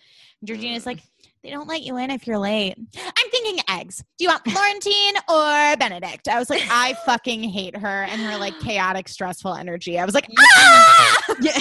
Georgina's 0.44 0.84
Mm. 0.84 0.86
like, 0.86 1.00
they 1.42 1.50
don't 1.50 1.66
let 1.68 1.82
you 1.82 1.96
in 1.96 2.10
if 2.10 2.26
you're 2.26 2.38
late. 2.38 2.76
I'm 2.78 3.30
thinking 3.30 3.62
eggs. 3.68 3.98
Do 4.18 4.24
you 4.24 4.28
want 4.28 4.44
Florentine 4.48 5.14
or 5.28 5.76
Benedict? 5.76 6.28
I 6.28 6.38
was 6.38 6.48
like, 6.48 6.62
I 6.70 6.94
fucking 7.06 7.42
hate 7.42 7.76
her 7.76 8.04
and 8.04 8.20
her 8.20 8.36
like 8.38 8.58
chaotic, 8.60 9.08
stressful 9.08 9.54
energy. 9.54 9.98
I 9.98 10.04
was 10.04 10.14
like, 10.14 10.28
ah! 10.38 11.34
Yeah. 11.40 11.58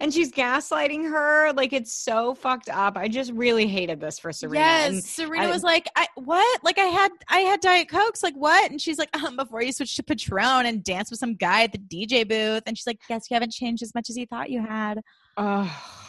And 0.00 0.12
she's 0.12 0.30
gaslighting 0.32 1.04
her. 1.10 1.52
Like 1.52 1.72
it's 1.72 1.92
so 1.92 2.34
fucked 2.34 2.68
up. 2.68 2.96
I 2.96 3.08
just 3.08 3.32
really 3.32 3.66
hated 3.66 4.00
this 4.00 4.18
for 4.18 4.32
Serena. 4.32 4.58
Yes, 4.64 4.88
And 4.90 5.04
Serena 5.04 5.44
I- 5.46 5.50
was 5.50 5.62
like, 5.62 5.88
I, 5.96 6.06
"What? 6.16 6.64
Like 6.64 6.78
I 6.78 6.84
had 6.86 7.10
I 7.28 7.38
had 7.40 7.60
Diet 7.60 7.88
Cokes. 7.88 8.22
Like 8.22 8.34
what?" 8.34 8.70
And 8.70 8.80
she's 8.80 8.98
like, 8.98 9.14
um, 9.22 9.36
"Before 9.36 9.62
you 9.62 9.72
switched 9.72 9.96
to 9.96 10.02
Patron 10.02 10.66
and 10.66 10.82
danced 10.82 11.10
with 11.10 11.20
some 11.20 11.34
guy 11.34 11.62
at 11.64 11.72
the 11.72 11.78
DJ 11.78 12.26
booth." 12.28 12.62
And 12.66 12.76
she's 12.76 12.86
like, 12.86 13.00
"Guess 13.08 13.30
you 13.30 13.34
haven't 13.34 13.52
changed 13.52 13.82
as 13.82 13.94
much 13.94 14.10
as 14.10 14.16
you 14.16 14.26
thought 14.26 14.50
you 14.50 14.60
had." 14.64 15.00
oh, 15.36 16.07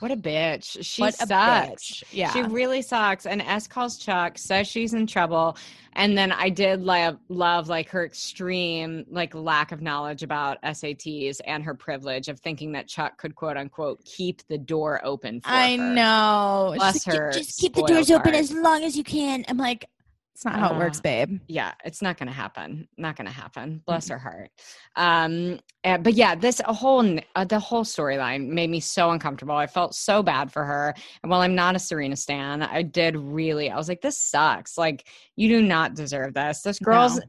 what 0.00 0.10
a 0.10 0.16
bitch. 0.16 0.78
She 0.84 1.00
what 1.00 1.14
sucks. 1.14 1.30
a 1.30 1.34
bitch. 1.34 2.04
Yeah, 2.10 2.32
She 2.32 2.42
really 2.42 2.82
sucks. 2.82 3.24
And 3.24 3.40
S 3.40 3.68
calls 3.68 3.98
Chuck, 3.98 4.36
says 4.36 4.66
she's 4.66 4.94
in 4.94 5.06
trouble. 5.06 5.56
And 5.94 6.16
then 6.16 6.32
I 6.32 6.48
did 6.48 6.82
love, 6.82 7.18
love 7.28 7.68
like 7.68 7.88
her 7.90 8.04
extreme 8.04 9.04
like 9.10 9.34
lack 9.34 9.72
of 9.72 9.82
knowledge 9.82 10.22
about 10.22 10.60
SATs 10.62 11.40
and 11.46 11.62
her 11.62 11.74
privilege 11.74 12.28
of 12.28 12.40
thinking 12.40 12.72
that 12.72 12.88
Chuck 12.88 13.16
could 13.18 13.34
quote 13.34 13.56
unquote 13.56 14.04
keep 14.04 14.42
the 14.48 14.58
door 14.58 15.00
open 15.04 15.40
for 15.40 15.50
I 15.50 15.76
her. 15.76 15.94
know. 15.94 16.72
Bless 16.76 17.06
like, 17.06 17.14
her 17.14 17.32
Just 17.32 17.58
keep 17.58 17.74
the 17.74 17.82
doors 17.82 18.10
open 18.10 18.34
as 18.34 18.52
long 18.52 18.82
as 18.84 18.96
you 18.96 19.04
can. 19.04 19.44
I'm 19.48 19.58
like, 19.58 19.88
it's 20.34 20.44
not 20.46 20.58
how 20.58 20.74
it 20.74 20.78
works, 20.78 20.98
Uh, 20.98 21.02
babe. 21.02 21.40
yeah 21.46 21.72
it's 21.84 22.00
not 22.00 22.16
gonna 22.18 22.32
happen 22.32 22.88
not 22.96 23.16
gonna 23.16 23.30
happen 23.30 23.82
bless 23.86 24.08
her 24.08 24.18
heart 24.18 24.50
um 24.96 25.58
uh, 25.84 25.98
but 25.98 26.14
yeah 26.14 26.34
this 26.34 26.60
a 26.64 26.72
whole 26.72 27.18
uh, 27.36 27.44
the 27.44 27.58
whole 27.58 27.84
storyline 27.84 28.48
made 28.48 28.70
me 28.70 28.80
so 28.80 29.10
uncomfortable 29.10 29.54
i 29.54 29.66
felt 29.66 29.94
so 29.94 30.22
bad 30.22 30.50
for 30.50 30.64
her 30.64 30.94
and 31.22 31.30
while 31.30 31.40
i'm 31.42 31.54
not 31.54 31.76
a 31.76 31.78
serena 31.78 32.16
stan 32.16 32.62
i 32.62 32.82
did 32.82 33.16
really 33.16 33.70
i 33.70 33.76
was 33.76 33.88
like 33.88 34.00
this 34.00 34.16
sucks 34.18 34.78
like 34.78 35.06
you 35.36 35.48
do 35.48 35.60
not 35.62 35.94
deserve 35.94 36.32
this 36.34 36.62
this 36.62 36.78
girl's 36.78 37.16
No. 37.16 37.22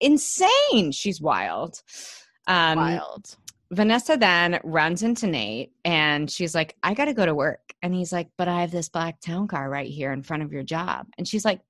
insane 0.00 0.92
she's 0.92 1.20
wild 1.20 1.82
um 2.46 2.76
Wild. 2.78 3.36
Vanessa 3.70 4.16
then 4.16 4.58
runs 4.64 5.02
into 5.02 5.26
Nate 5.26 5.72
and 5.84 6.30
she's 6.30 6.54
like, 6.54 6.74
I 6.82 6.94
got 6.94 7.04
to 7.04 7.12
go 7.12 7.26
to 7.26 7.34
work. 7.34 7.74
And 7.82 7.94
he's 7.94 8.14
like, 8.14 8.30
But 8.38 8.48
I 8.48 8.62
have 8.62 8.70
this 8.70 8.88
black 8.88 9.20
town 9.20 9.46
car 9.46 9.68
right 9.68 9.90
here 9.90 10.10
in 10.14 10.22
front 10.22 10.42
of 10.42 10.50
your 10.54 10.62
job. 10.62 11.06
And 11.18 11.28
she's 11.28 11.44
like, 11.44 11.60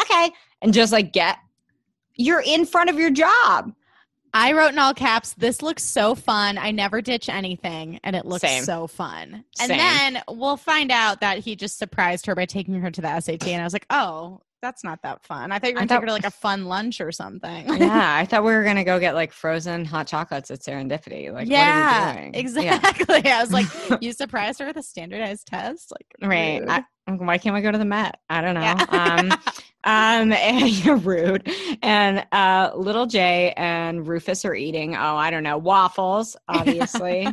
Okay. 0.00 0.32
And 0.62 0.72
just 0.72 0.92
like, 0.92 1.12
Get, 1.12 1.38
you're 2.14 2.42
in 2.44 2.66
front 2.66 2.90
of 2.90 2.98
your 2.98 3.10
job. 3.10 3.72
I 4.34 4.52
wrote 4.52 4.72
in 4.72 4.78
all 4.78 4.92
caps, 4.92 5.32
this 5.34 5.62
looks 5.62 5.82
so 5.82 6.14
fun. 6.14 6.58
I 6.58 6.70
never 6.70 7.00
ditch 7.00 7.30
anything. 7.30 8.00
And 8.04 8.14
it 8.14 8.26
looks 8.26 8.42
Same. 8.42 8.64
so 8.64 8.86
fun. 8.86 9.44
And 9.60 9.68
Same. 9.68 9.78
then 9.78 10.22
we'll 10.28 10.58
find 10.58 10.92
out 10.92 11.20
that 11.22 11.38
he 11.38 11.56
just 11.56 11.78
surprised 11.78 12.26
her 12.26 12.34
by 12.34 12.44
taking 12.44 12.74
her 12.74 12.90
to 12.90 13.00
the 13.00 13.20
SAT. 13.20 13.46
And 13.48 13.62
I 13.62 13.64
was 13.64 13.72
like, 13.72 13.86
oh, 13.88 14.42
that's 14.66 14.82
not 14.82 15.00
that 15.02 15.22
fun. 15.24 15.52
I 15.52 15.58
thought 15.60 15.68
you 15.68 15.74
were 15.74 15.78
going 15.78 15.88
to 15.88 15.94
take 15.94 16.00
her 16.00 16.06
to 16.06 16.12
like 16.12 16.24
a 16.26 16.30
fun 16.46 16.64
lunch 16.66 17.00
or 17.00 17.12
something. 17.12 17.66
yeah. 17.78 18.16
I 18.20 18.24
thought 18.24 18.42
we 18.44 18.52
were 18.52 18.64
going 18.64 18.76
to 18.76 18.84
go 18.84 18.98
get 18.98 19.14
like 19.14 19.32
frozen 19.32 19.84
hot 19.84 20.08
chocolates 20.08 20.50
at 20.50 20.58
Serendipity. 20.60 21.32
Like, 21.32 21.48
yeah, 21.48 21.98
what 21.98 22.02
are 22.06 22.14
we 22.16 22.20
doing? 22.22 22.34
Yeah. 22.34 22.40
exactly. 22.40 23.30
I 23.30 23.40
was 23.40 23.52
like, 23.52 23.66
you 24.02 24.12
surprised 24.12 24.58
her 24.58 24.66
with 24.66 24.76
a 24.76 24.82
standardized 24.82 25.46
test? 25.46 25.92
Like, 25.92 26.06
Right. 26.28 26.62
I, 26.68 26.84
why 27.14 27.38
can't 27.38 27.54
we 27.54 27.60
go 27.60 27.70
to 27.70 27.78
the 27.78 27.84
Met? 27.84 28.18
I 28.28 28.40
don't 28.40 28.54
know. 28.54 28.60
Yeah. 28.62 28.84
Um, 28.88 29.30
um, 29.84 30.32
and 30.32 30.84
you're 30.84 30.96
rude. 30.96 31.48
And 31.82 32.26
uh, 32.32 32.72
little 32.74 33.06
J 33.06 33.54
and 33.56 34.08
Rufus 34.08 34.44
are 34.44 34.54
eating. 34.56 34.96
Oh, 34.96 35.16
I 35.16 35.30
don't 35.30 35.44
know 35.44 35.58
waffles, 35.58 36.36
obviously. 36.48 37.28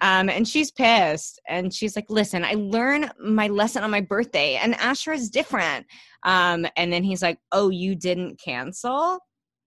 Um, 0.00 0.28
and 0.28 0.46
she's 0.46 0.70
pissed, 0.70 1.40
and 1.48 1.72
she's 1.72 1.96
like, 1.96 2.06
"Listen, 2.08 2.44
I 2.44 2.54
learned 2.54 3.12
my 3.20 3.48
lesson 3.48 3.82
on 3.82 3.90
my 3.90 4.00
birthday, 4.00 4.56
and 4.56 4.74
Asher 4.74 5.12
is 5.12 5.30
different." 5.30 5.86
Um, 6.22 6.66
and 6.76 6.92
then 6.92 7.04
he's 7.04 7.22
like, 7.22 7.38
"Oh, 7.52 7.70
you 7.70 7.94
didn't 7.94 8.40
cancel? 8.40 9.18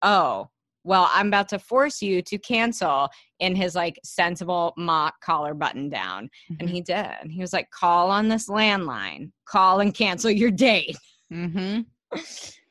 Oh." 0.02 0.48
Well, 0.86 1.10
I'm 1.14 1.28
about 1.28 1.50
to 1.50 1.60
force 1.60 2.02
you 2.02 2.22
to 2.24 2.38
cancel 2.38 3.10
in 3.40 3.56
his 3.56 3.76
like 3.76 4.00
sensible 4.04 4.74
mock 4.78 5.20
collar 5.22 5.54
button 5.54 5.90
down. 5.90 6.30
And 6.60 6.70
he 6.70 6.82
did. 6.82 7.06
And 7.22 7.32
he 7.32 7.42
was 7.42 7.54
like, 7.54 7.70
call 7.70 8.10
on 8.10 8.30
this 8.30 8.48
landline, 8.48 9.32
call 9.46 9.82
and 9.82 9.94
cancel 9.94 10.32
your 10.32 10.52
date. 10.52 10.98
mm-hmm. 11.32 11.82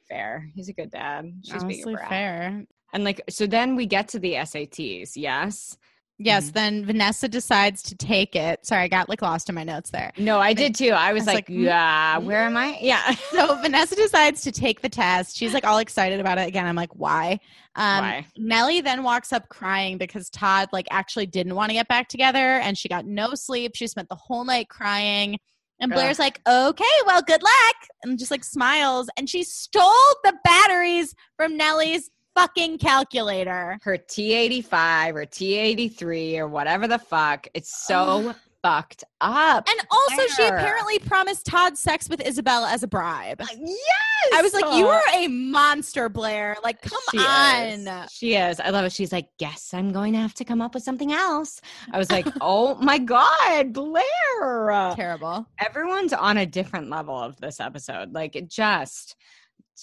Fair. 0.08 0.48
He's 0.54 0.68
a 0.68 0.72
good 0.72 0.90
dad. 0.90 1.30
She's 1.44 1.62
Honestly, 1.62 1.96
fair. 2.08 2.64
And 2.92 3.04
like, 3.04 3.20
so 3.28 3.46
then 3.46 3.76
we 3.76 3.86
get 3.86 4.08
to 4.08 4.18
the 4.18 4.34
SATs. 4.34 5.10
Yes. 5.14 5.76
Yes, 6.20 6.50
Mhm. 6.50 6.52
then 6.52 6.84
Vanessa 6.84 7.28
decides 7.28 7.80
to 7.84 7.96
take 7.96 8.34
it. 8.34 8.66
Sorry, 8.66 8.82
I 8.82 8.88
got 8.88 9.08
like 9.08 9.22
lost 9.22 9.48
in 9.48 9.54
my 9.54 9.62
notes 9.62 9.90
there. 9.90 10.10
No, 10.18 10.40
I 10.40 10.52
did 10.52 10.74
too. 10.74 10.90
I 10.90 11.12
was, 11.12 11.20
was 11.22 11.26
like, 11.28 11.48
like, 11.48 11.48
mm, 11.48 11.62
yeah, 11.64 12.18
where 12.18 12.42
am 12.42 12.56
I? 12.56 12.76
Yeah. 12.80 13.14
So 13.30 13.60
Vanessa 13.62 13.94
decides 13.94 14.40
to 14.42 14.50
take 14.52 14.80
the 14.82 14.88
test. 14.88 15.36
She's 15.36 15.54
like 15.54 15.64
all 15.64 15.78
excited 15.78 16.18
about 16.18 16.38
it 16.38 16.48
again. 16.48 16.66
I'm 16.66 16.74
like, 16.74 16.94
why? 16.96 17.38
Um, 17.76 18.00
Why? 18.04 18.26
Nelly 18.36 18.80
then 18.80 19.04
walks 19.04 19.32
up 19.32 19.48
crying 19.48 19.96
because 19.98 20.28
Todd 20.30 20.68
like 20.72 20.88
actually 20.90 21.26
didn't 21.26 21.54
want 21.54 21.70
to 21.70 21.74
get 21.74 21.86
back 21.86 22.08
together, 22.08 22.38
and 22.58 22.76
she 22.76 22.88
got 22.88 23.04
no 23.06 23.34
sleep. 23.34 23.72
She 23.76 23.86
spent 23.86 24.08
the 24.08 24.16
whole 24.16 24.44
night 24.44 24.68
crying. 24.68 25.38
And 25.80 25.92
Blair's 25.92 26.18
like, 26.18 26.40
okay, 26.48 26.84
well, 27.06 27.22
good 27.22 27.40
luck, 27.40 27.76
and 28.02 28.18
just 28.18 28.32
like 28.32 28.42
smiles. 28.42 29.08
And 29.16 29.30
she 29.30 29.44
stole 29.44 29.84
the 30.24 30.34
batteries 30.42 31.14
from 31.36 31.56
Nelly's 31.56 32.10
fucking 32.40 32.78
calculator. 32.78 33.78
Her 33.82 33.98
T85 33.98 35.14
or 35.14 35.26
T83 35.26 36.38
or 36.38 36.48
whatever 36.48 36.86
the 36.86 36.98
fuck. 36.98 37.48
It's 37.54 37.86
so 37.86 38.34
fucked 38.62 39.04
up. 39.20 39.68
And 39.68 39.80
also, 39.90 40.26
she 40.34 40.46
apparently 40.46 40.98
promised 40.98 41.46
Todd 41.46 41.76
sex 41.76 42.08
with 42.08 42.24
Isabella 42.26 42.70
as 42.70 42.82
a 42.82 42.88
bribe. 42.88 43.40
Uh, 43.40 43.46
yes. 43.60 44.32
I 44.34 44.42
was 44.42 44.52
like, 44.52 44.76
you 44.76 44.86
are 44.86 45.02
a 45.14 45.28
monster, 45.28 46.08
Blair. 46.08 46.56
Like, 46.62 46.82
come 46.82 47.00
She 47.10 47.18
on. 47.18 47.64
is. 47.86 48.12
She 48.12 48.34
is. 48.34 48.60
I 48.60 48.70
love 48.70 48.84
it. 48.84 48.92
She's 48.92 49.12
like, 49.12 49.28
guess 49.38 49.72
I'm 49.72 49.92
going 49.92 50.12
to 50.12 50.18
have 50.18 50.34
to 50.34 50.44
come 50.44 50.60
up 50.60 50.74
with 50.74 50.82
something 50.82 51.12
else. 51.12 51.60
I 51.92 51.98
was 51.98 52.10
like, 52.10 52.26
oh 52.40 52.74
my 52.76 52.98
God, 52.98 53.72
Blair. 53.72 54.92
Terrible. 54.94 55.46
Everyone's 55.60 56.12
on 56.12 56.38
a 56.38 56.46
different 56.46 56.90
level 56.90 57.18
of 57.18 57.36
this 57.40 57.60
episode. 57.60 58.12
Like, 58.12 58.36
it 58.36 58.50
just, 58.50 59.16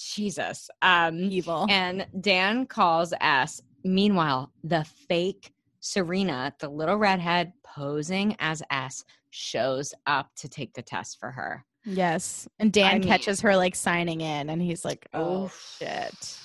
Jesus. 0.04 0.70
Um, 0.82 1.20
Evil. 1.20 1.68
and 1.70 2.06
Dan 2.22 2.66
calls 2.66 3.14
S. 3.22 3.62
Meanwhile, 3.84 4.52
the 4.64 4.84
fake 5.08 5.52
Serena, 5.80 6.54
the 6.60 6.70
little 6.70 6.96
redhead 6.98 7.54
posing 7.64 8.36
as 8.40 8.64
S, 8.72 9.06
shows 9.30 9.94
up 10.08 10.30
to 10.38 10.50
take 10.50 10.74
the 10.74 10.82
test 10.82 11.20
for 11.20 11.30
her. 11.32 11.64
Yes. 11.86 12.48
And 12.60 12.74
Dan 12.74 12.86
I 12.90 12.94
mean- 13.00 13.08
catches 13.08 13.42
her 13.42 13.56
like 13.56 13.76
signing 13.76 14.22
in 14.22 14.50
and 14.50 14.62
he's 14.62 14.84
like, 14.84 15.08
oh 15.14 15.44
Oof. 15.46 15.76
shit. 15.80 16.40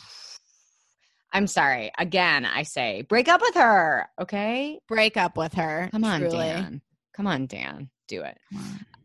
I'm 1.33 1.47
sorry. 1.47 1.93
Again, 1.97 2.45
I 2.45 2.65
say, 2.65 3.03
break 3.03 3.29
up 3.29 3.41
with 3.41 3.55
her. 3.55 4.09
Okay. 4.21 4.81
Break 4.89 5.17
up 5.17 5.37
with 5.37 5.55
her. 5.55 5.89
Come 5.93 6.05
on, 6.05 6.21
truly. 6.21 6.37
Dan. 6.37 6.83
Come 7.15 7.27
on, 7.29 7.47
Dan. 7.47 7.89
Do 8.09 8.23
it. 8.23 8.37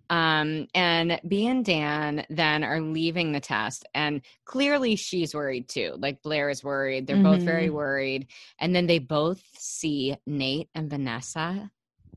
Um, 0.09 0.67
and 0.75 1.19
B 1.27 1.47
and 1.47 1.65
Dan 1.65 2.25
then 2.29 2.63
are 2.63 2.79
leaving 2.81 3.31
the 3.31 3.39
test, 3.39 3.85
and 3.93 4.21
clearly 4.45 4.95
she's 4.95 5.33
worried 5.33 5.67
too. 5.67 5.95
Like 5.97 6.21
Blair 6.21 6.49
is 6.49 6.63
worried. 6.63 7.07
They're 7.07 7.23
both 7.23 7.41
very 7.41 7.67
Mhm. 7.69 7.73
worried. 7.73 8.27
And 8.59 8.75
then 8.75 8.85
they 8.87 8.99
both 8.99 9.43
see 9.57 10.15
Nate 10.27 10.69
and 10.75 10.89
Vanessa, 10.89 11.71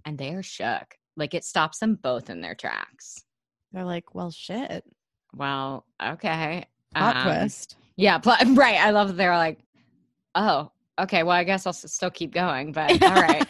and 0.05 0.19
they 0.19 0.35
are 0.35 0.43
shook. 0.43 0.99
Like 1.17 1.35
it 1.35 1.45
stops 1.45 1.79
them 1.79 1.95
both 1.95 2.29
in 2.31 2.41
their 2.43 2.55
tracks. 2.55 3.25
They're 3.73 3.85
like, 3.85 4.15
well, 4.15 4.31
shit. 4.31 4.85
Well, 5.35 5.85
okay. 6.03 6.67
Plot 6.95 7.17
Um, 7.17 7.23
twist. 7.23 7.77
Yeah, 7.97 8.19
pl- 8.19 8.37
right. 8.55 8.81
I 8.81 8.91
love 8.91 9.09
that 9.09 9.17
they're 9.17 9.37
like, 9.37 9.59
oh, 10.35 10.71
Okay, 11.01 11.23
well, 11.23 11.37
I 11.37 11.45
guess 11.45 11.65
I'll 11.65 11.71
s- 11.71 11.93
still 11.93 12.11
keep 12.11 12.33
going, 12.33 12.73
but 12.73 12.91
all 13.05 13.15
right. 13.15 13.47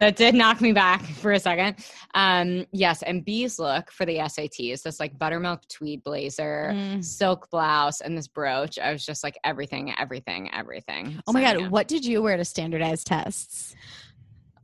That 0.00 0.16
did 0.16 0.34
knock 0.34 0.60
me 0.60 0.72
back 0.72 1.02
for 1.02 1.32
a 1.32 1.38
second. 1.40 1.76
Um, 2.14 2.66
yes, 2.72 3.02
and 3.02 3.24
B's 3.24 3.58
look 3.58 3.90
for 3.90 4.04
the 4.04 4.16
SATs, 4.18 4.82
this 4.82 4.98
like 5.00 5.18
buttermilk 5.18 5.66
tweed 5.68 6.02
blazer, 6.02 6.72
Mm. 6.74 7.04
silk 7.04 7.48
blouse, 7.50 8.00
and 8.00 8.16
this 8.16 8.28
brooch. 8.28 8.78
I 8.78 8.92
was 8.92 9.04
just 9.04 9.22
like 9.24 9.38
everything, 9.44 9.94
everything, 9.98 10.50
everything. 10.52 11.20
Oh 11.26 11.32
my 11.32 11.42
god, 11.42 11.60
yeah. 11.60 11.68
what 11.68 11.88
did 11.88 12.04
you 12.04 12.22
wear 12.22 12.36
to 12.36 12.44
standardized 12.44 13.06
tests? 13.06 13.74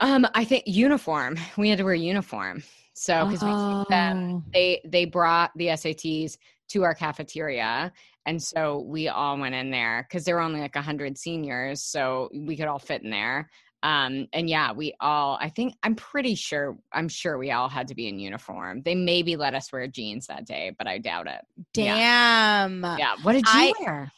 Um, 0.01 0.27
I 0.35 0.45
think 0.45 0.65
uniform. 0.67 1.37
We 1.57 1.69
had 1.71 1.79
to 1.79 1.85
wear 1.85 1.95
uniform. 1.95 2.63
So 2.95 3.27
because 3.27 3.43
we 3.43 3.51
keep 3.51 3.89
them 3.89 4.35
Oh. 4.35 4.45
they 4.53 4.81
they 4.85 5.05
brought 5.05 5.53
the 5.57 5.69
SATs 5.69 6.37
to 6.71 6.83
our 6.83 6.95
cafeteria 6.95 7.93
and 8.27 8.43
so 8.43 8.81
we 8.81 9.09
all 9.09 9.39
went 9.39 9.55
in 9.55 9.71
there 9.71 10.05
because 10.07 10.25
there 10.25 10.35
were 10.35 10.43
only 10.43 10.61
like 10.61 10.75
100 10.75 11.17
seniors 11.17 11.81
so 11.83 12.29
we 12.35 12.57
could 12.57 12.67
all 12.67 12.79
fit 12.81 13.03
in 13.03 13.11
there 13.11 13.49
um 13.83 14.27
and 14.33 14.49
yeah 14.51 14.73
we 14.73 14.93
all 15.01 15.39
i 15.41 15.49
think 15.49 15.75
i'm 15.83 15.95
pretty 15.95 16.35
sure 16.35 16.77
i'm 16.93 17.09
sure 17.09 17.39
we 17.39 17.51
all 17.53 17.69
had 17.69 17.87
to 17.89 17.95
be 17.95 18.09
in 18.09 18.19
uniform 18.19 18.83
they 18.85 18.95
maybe 18.95 19.37
let 19.37 19.55
us 19.55 19.73
wear 19.73 19.87
jeans 19.87 20.27
that 20.27 20.45
day 20.45 20.73
but 20.79 20.87
i 20.89 20.99
doubt 20.99 21.27
it 21.29 21.41
Damn. 21.75 22.83
yeah 22.99 23.15
what 23.23 23.33
did 23.35 23.45
you 23.47 23.53
I- 23.53 23.73
wear 23.81 24.13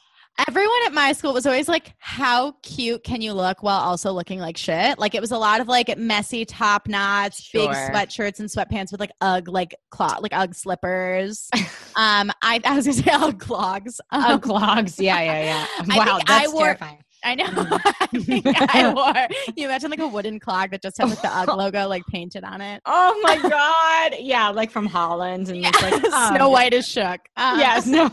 Everyone 0.48 0.78
at 0.86 0.94
my 0.94 1.12
school 1.12 1.34
was 1.34 1.44
always 1.44 1.68
like, 1.68 1.92
How 1.98 2.52
cute 2.62 3.04
can 3.04 3.20
you 3.20 3.34
look 3.34 3.62
while 3.62 3.80
also 3.80 4.10
looking 4.12 4.38
like 4.38 4.56
shit? 4.56 4.98
Like 4.98 5.14
it 5.14 5.20
was 5.20 5.32
a 5.32 5.36
lot 5.36 5.60
of 5.60 5.68
like 5.68 5.94
messy 5.98 6.46
top 6.46 6.88
knots, 6.88 7.50
big 7.52 7.68
sweatshirts 7.68 8.40
and 8.40 8.48
sweatpants 8.48 8.90
with 8.90 9.00
like 9.00 9.10
Ugg 9.20 9.48
like 9.48 9.74
clog 9.90 10.22
like 10.22 10.32
Ugg 10.32 10.54
slippers. 10.54 11.50
um 11.96 12.30
I, 12.42 12.58
I 12.64 12.74
was 12.74 12.86
gonna 12.86 13.02
say 13.02 13.10
Ugg 13.12 13.38
clogs. 13.38 14.00
oh 14.12 14.34
Um, 14.34 14.40
clogs 14.40 14.98
yeah 14.98 15.20
yeah 15.20 15.42
yeah 15.42 15.66
wow 15.96 16.04
think 16.16 16.30
I 16.30 16.38
that's 16.40 16.52
wore- 16.54 16.64
terrifying 16.64 16.98
I 17.24 17.34
know. 17.34 17.44
I 17.48 18.06
think 18.18 18.46
I 18.74 18.92
wore. 18.92 19.54
You 19.56 19.66
imagine 19.66 19.90
like 19.90 20.00
a 20.00 20.08
wooden 20.08 20.40
clog 20.40 20.70
that 20.70 20.82
just 20.82 20.98
had 20.98 21.08
like 21.10 21.20
the 21.22 21.28
UGG 21.36 21.48
logo 21.48 21.88
like 21.88 22.06
painted 22.06 22.44
on 22.44 22.60
it. 22.60 22.80
oh 22.86 23.20
my 23.22 23.36
god 23.36 24.16
yeah 24.20 24.48
like 24.48 24.70
from 24.70 24.86
holland 24.86 25.48
and 25.48 25.62
like 25.62 25.74
Snow 25.74 26.36
oh, 26.40 26.48
White 26.48 26.72
is 26.74 26.86
shook. 26.86 27.20
Um, 27.36 27.58
yes 27.58 27.86
no 27.86 28.10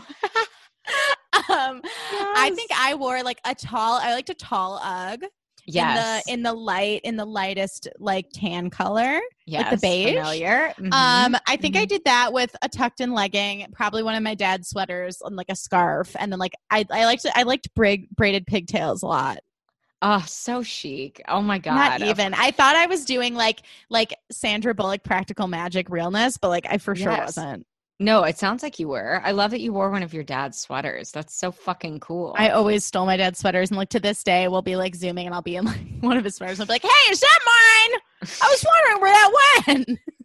Um, 1.50 1.82
I 2.10 2.50
think 2.54 2.70
I 2.74 2.94
wore 2.94 3.22
like 3.22 3.40
a 3.44 3.54
tall. 3.54 4.00
I 4.02 4.14
liked 4.14 4.30
a 4.30 4.34
tall 4.34 4.80
UGG 4.82 5.24
yes 5.68 6.24
in 6.26 6.30
the 6.32 6.32
in 6.34 6.42
the 6.42 6.52
light 6.52 7.00
in 7.04 7.16
the 7.16 7.24
lightest 7.24 7.88
like 7.98 8.26
tan 8.32 8.70
color. 8.70 9.20
yes 9.46 9.70
the 9.70 9.76
beige. 9.86 10.14
familiar 10.16 10.74
Mhm. 10.78 10.92
Um, 10.92 11.36
I 11.46 11.56
think 11.56 11.76
I 11.76 11.84
mhm. 11.84 11.88
did 11.88 12.04
that 12.04 12.32
with 12.32 12.54
a 12.62 12.68
tucked 12.68 13.00
in 13.00 13.12
legging, 13.12 13.66
probably 13.72 14.02
one 14.02 14.14
of 14.14 14.22
my 14.22 14.34
dad's 14.34 14.68
sweaters, 14.68 15.18
and 15.22 15.36
like 15.36 15.48
a 15.50 15.56
scarf, 15.56 16.14
and 16.18 16.32
then 16.32 16.38
like 16.38 16.54
I 16.70 16.84
I 16.90 17.04
liked 17.04 17.26
I 17.34 17.42
liked 17.44 17.74
brig, 17.74 18.08
braided 18.16 18.46
pigtails 18.46 19.02
a 19.02 19.06
lot. 19.06 19.38
Oh, 20.00 20.24
so 20.28 20.62
chic. 20.62 21.20
Oh 21.28 21.42
my 21.42 21.58
god. 21.58 21.74
Not 21.74 22.02
even. 22.02 22.32
I 22.34 22.52
thought 22.52 22.76
I 22.76 22.86
was 22.86 23.04
doing 23.04 23.34
like 23.34 23.62
like 23.90 24.14
Sandra 24.30 24.74
Bullock 24.74 25.02
practical 25.02 25.48
magic 25.48 25.90
realness, 25.90 26.38
but 26.38 26.48
like 26.48 26.66
I 26.70 26.78
for 26.78 26.94
sure 26.94 27.16
wasn't. 27.16 27.66
No, 28.00 28.22
it 28.22 28.38
sounds 28.38 28.62
like 28.62 28.78
you 28.78 28.88
were. 28.88 29.20
I 29.24 29.32
love 29.32 29.50
that 29.50 29.60
you 29.60 29.72
wore 29.72 29.90
one 29.90 30.04
of 30.04 30.14
your 30.14 30.22
dad's 30.22 30.56
sweaters. 30.58 31.10
That's 31.10 31.34
so 31.34 31.50
fucking 31.50 31.98
cool. 31.98 32.32
I 32.38 32.50
always 32.50 32.84
stole 32.84 33.06
my 33.06 33.16
dad's 33.16 33.40
sweaters, 33.40 33.70
and 33.70 33.76
like 33.76 33.88
to 33.90 33.98
this 34.00 34.22
day, 34.22 34.46
we'll 34.46 34.62
be 34.62 34.76
like 34.76 34.94
zooming, 34.94 35.26
and 35.26 35.34
I'll 35.34 35.42
be 35.42 35.56
in 35.56 35.64
like 35.64 35.80
one 36.00 36.16
of 36.16 36.22
his 36.24 36.36
sweaters, 36.36 36.60
and 36.60 36.70
I'll 36.70 36.78
be 36.78 36.86
like, 36.86 36.92
"Hey, 36.92 37.10
is 37.12 37.20
that 37.20 37.38
mine? 37.44 38.00
I 38.22 38.48
was 38.48 38.64
wondering 38.64 39.02
where 39.02 39.12
that 39.12 39.64
went." 39.66 39.98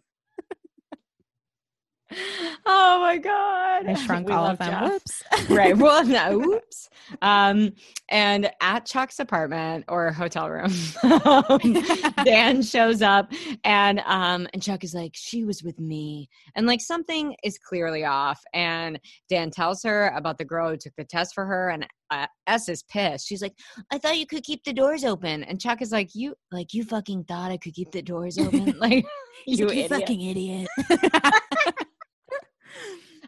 oh 2.66 3.00
my 3.00 3.18
god. 3.18 3.86
I 3.86 3.94
shrunk 4.06 4.26
We 4.28 4.32
all 4.32 4.46
of 4.46 4.58
them. 4.58 4.70
Jeff. 4.70 4.92
Whoops. 4.92 5.22
right. 5.50 5.76
Well, 5.76 6.04
no, 6.04 6.40
oops. 6.42 6.88
Um, 7.22 7.72
and 8.08 8.50
at 8.60 8.86
Chuck's 8.86 9.18
apartment 9.18 9.84
or 9.88 10.12
hotel 10.12 10.48
room, 10.50 10.70
Dan 12.24 12.62
shows 12.62 13.02
up 13.02 13.32
and 13.64 14.00
um 14.00 14.46
and 14.52 14.62
Chuck 14.62 14.84
is 14.84 14.94
like, 14.94 15.12
she 15.14 15.44
was 15.44 15.62
with 15.62 15.78
me. 15.78 16.28
And 16.54 16.66
like 16.66 16.80
something 16.80 17.34
is 17.42 17.58
clearly 17.58 18.04
off. 18.04 18.40
And 18.52 18.98
Dan 19.28 19.50
tells 19.50 19.82
her 19.82 20.08
about 20.16 20.38
the 20.38 20.44
girl 20.44 20.70
who 20.70 20.76
took 20.76 20.94
the 20.96 21.04
test 21.04 21.34
for 21.34 21.44
her, 21.46 21.70
and 21.70 21.86
uh, 22.10 22.26
S 22.46 22.68
is 22.68 22.82
pissed. 22.84 23.26
She's 23.26 23.42
like, 23.42 23.54
I 23.90 23.98
thought 23.98 24.18
you 24.18 24.26
could 24.26 24.44
keep 24.44 24.62
the 24.64 24.72
doors 24.72 25.04
open. 25.04 25.42
And 25.44 25.60
Chuck 25.60 25.82
is 25.82 25.92
like, 25.92 26.10
You 26.14 26.34
like 26.52 26.74
you 26.74 26.84
fucking 26.84 27.24
thought 27.24 27.50
I 27.50 27.56
could 27.56 27.74
keep 27.74 27.90
the 27.90 28.02
doors 28.02 28.38
open? 28.38 28.78
like 28.78 29.04
you 29.46 29.66
like, 29.66 29.76
idiot. 29.76 29.90
fucking 29.90 30.20
idiot. 30.20 30.68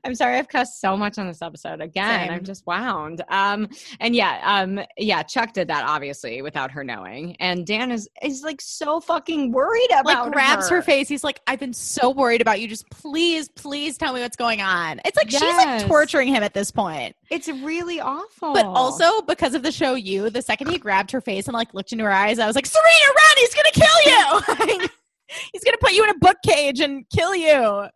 I'm 0.06 0.14
sorry 0.14 0.38
I've 0.38 0.48
cussed 0.48 0.80
so 0.80 0.96
much 0.96 1.18
on 1.18 1.26
this 1.26 1.42
episode. 1.42 1.80
Again, 1.80 2.30
I'm 2.30 2.44
just 2.44 2.64
wound. 2.64 3.24
Um, 3.28 3.68
and 3.98 4.14
yeah, 4.14 4.40
um, 4.44 4.80
yeah, 4.96 5.24
Chuck 5.24 5.52
did 5.52 5.66
that 5.66 5.84
obviously 5.84 6.42
without 6.42 6.70
her 6.70 6.84
knowing. 6.84 7.34
And 7.40 7.66
Dan 7.66 7.90
is 7.90 8.08
is 8.22 8.42
like 8.42 8.60
so 8.60 9.00
fucking 9.00 9.50
worried 9.50 9.90
about 9.90 10.06
like 10.06 10.32
grabs 10.32 10.68
her 10.68 10.76
her 10.76 10.82
face. 10.82 11.08
He's 11.08 11.24
like, 11.24 11.40
"I've 11.46 11.58
been 11.58 11.72
so 11.72 12.10
worried 12.10 12.40
about 12.40 12.60
you. 12.60 12.68
Just 12.68 12.88
please, 12.90 13.48
please 13.48 13.98
tell 13.98 14.12
me 14.12 14.20
what's 14.20 14.36
going 14.36 14.60
on." 14.60 15.00
It's 15.04 15.16
like 15.16 15.30
she's 15.30 15.40
like 15.40 15.86
torturing 15.86 16.28
him 16.28 16.42
at 16.42 16.54
this 16.54 16.70
point. 16.70 17.16
It's 17.30 17.48
really 17.48 18.00
awful. 18.00 18.54
But 18.54 18.66
also 18.66 19.22
because 19.22 19.54
of 19.54 19.62
the 19.62 19.72
show, 19.72 19.94
you 19.94 20.30
the 20.30 20.42
second 20.42 20.68
he 20.68 20.78
grabbed 20.78 21.10
her 21.10 21.20
face 21.20 21.48
and 21.48 21.54
like 21.54 21.74
looked 21.74 21.92
into 21.92 22.04
her 22.04 22.12
eyes, 22.12 22.38
I 22.38 22.46
was 22.46 22.54
like, 22.54 22.66
"Serena, 22.66 22.88
run! 23.08 23.36
He's 23.38 23.54
gonna 23.54 23.70
kill 23.72 24.78
you. 24.78 24.88
He's 25.52 25.64
gonna 25.64 25.78
put 25.80 25.92
you 25.92 26.04
in 26.04 26.10
a 26.10 26.18
book 26.18 26.36
cage 26.46 26.80
and 26.80 27.04
kill 27.10 27.34
you." 27.34 27.88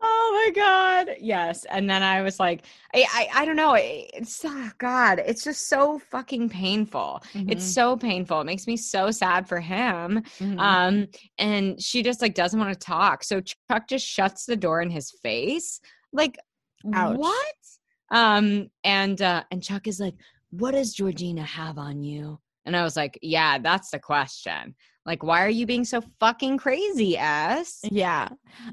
Oh 0.00 0.44
my 0.46 0.52
god. 0.54 1.16
Yes. 1.20 1.64
And 1.64 1.90
then 1.90 2.02
I 2.02 2.22
was 2.22 2.38
like, 2.38 2.64
I 2.94 3.04
I, 3.12 3.42
I 3.42 3.44
don't 3.44 3.56
know. 3.56 3.74
It's 3.76 4.44
oh 4.44 4.70
god, 4.78 5.20
it's 5.24 5.42
just 5.44 5.68
so 5.68 5.98
fucking 5.98 6.48
painful. 6.50 7.22
It's 7.34 7.64
so 7.64 7.96
painful. 7.96 8.40
It 8.40 8.44
makes 8.44 8.66
me 8.66 8.76
so 8.76 9.10
sad 9.10 9.48
for 9.48 9.58
him. 9.60 10.22
Mhm. 10.38 10.58
Um, 10.58 11.06
and 11.38 11.82
she 11.82 12.02
just 12.02 12.22
like 12.22 12.34
doesn't 12.34 12.58
want 12.60 12.72
to 12.72 12.78
talk. 12.78 13.24
So 13.24 13.40
Chuck 13.40 13.88
just 13.88 14.06
shuts 14.06 14.46
the 14.46 14.56
door 14.56 14.80
in 14.82 14.90
his 14.90 15.10
face. 15.22 15.80
Like, 16.12 16.38
Ouch. 16.94 17.16
what? 17.18 17.54
Um, 18.10 18.68
and 18.84 19.20
uh, 19.20 19.42
and 19.50 19.62
Chuck 19.62 19.86
is 19.88 19.98
like, 20.00 20.14
What 20.50 20.72
does 20.72 20.94
Georgina 20.94 21.42
have 21.42 21.76
on 21.76 22.02
you? 22.02 22.38
And 22.64 22.76
I 22.76 22.82
was 22.84 22.96
like, 22.96 23.18
Yeah, 23.20 23.58
that's 23.58 23.90
the 23.90 23.98
question. 23.98 24.74
Like, 25.06 25.22
why 25.22 25.42
are 25.44 25.48
you 25.48 25.64
being 25.64 25.84
so 25.84 26.02
fucking 26.20 26.58
crazy, 26.58 27.16
S? 27.16 27.80
yeah. 27.84 28.28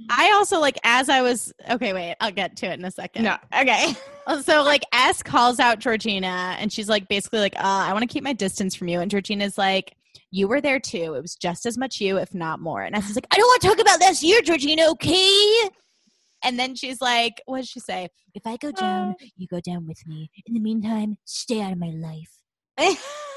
I 0.09 0.31
also 0.33 0.59
like 0.59 0.77
as 0.83 1.07
I 1.07 1.21
was 1.21 1.53
okay. 1.69 1.93
Wait, 1.93 2.15
I'll 2.19 2.31
get 2.31 2.57
to 2.57 2.65
it 2.65 2.79
in 2.79 2.85
a 2.85 2.91
second. 2.91 3.23
No, 3.23 3.37
okay. 3.57 3.93
So 4.41 4.63
like 4.63 4.81
S 4.91 5.21
calls 5.21 5.59
out 5.59 5.77
Georgina 5.77 6.55
and 6.59 6.73
she's 6.73 6.89
like 6.89 7.07
basically 7.07 7.37
like, 7.41 7.55
uh, 7.57 7.61
I 7.61 7.93
want 7.93 8.01
to 8.01 8.11
keep 8.11 8.23
my 8.23 8.33
distance 8.33 8.73
from 8.73 8.87
you. 8.87 8.99
And 8.99 9.11
Georgina's 9.11 9.55
like, 9.55 9.95
You 10.31 10.47
were 10.47 10.61
there 10.61 10.79
too. 10.79 11.13
It 11.13 11.21
was 11.21 11.35
just 11.35 11.67
as 11.67 11.77
much 11.77 12.01
you, 12.01 12.17
if 12.17 12.33
not 12.33 12.59
more. 12.59 12.81
And 12.81 12.95
S 12.95 13.07
is 13.07 13.15
like, 13.15 13.27
I 13.31 13.35
don't 13.37 13.45
want 13.45 13.61
to 13.61 13.67
talk 13.67 13.79
about 13.79 13.99
this 13.99 14.23
year, 14.23 14.41
Georgina, 14.41 14.89
okay? 14.89 15.69
And 16.43 16.59
then 16.59 16.75
she's 16.75 17.01
like, 17.01 17.41
what 17.45 17.57
did 17.57 17.67
she 17.67 17.79
say? 17.79 18.07
If 18.33 18.45
I 18.45 18.57
go 18.57 18.71
down, 18.71 19.15
you 19.35 19.47
go 19.47 19.59
down 19.59 19.87
with 19.87 20.05
me. 20.05 20.29
In 20.45 20.53
the 20.53 20.59
meantime, 20.59 21.17
stay 21.25 21.61
out 21.61 21.71
of 21.71 21.79
my 21.79 21.91
life. 21.91 22.39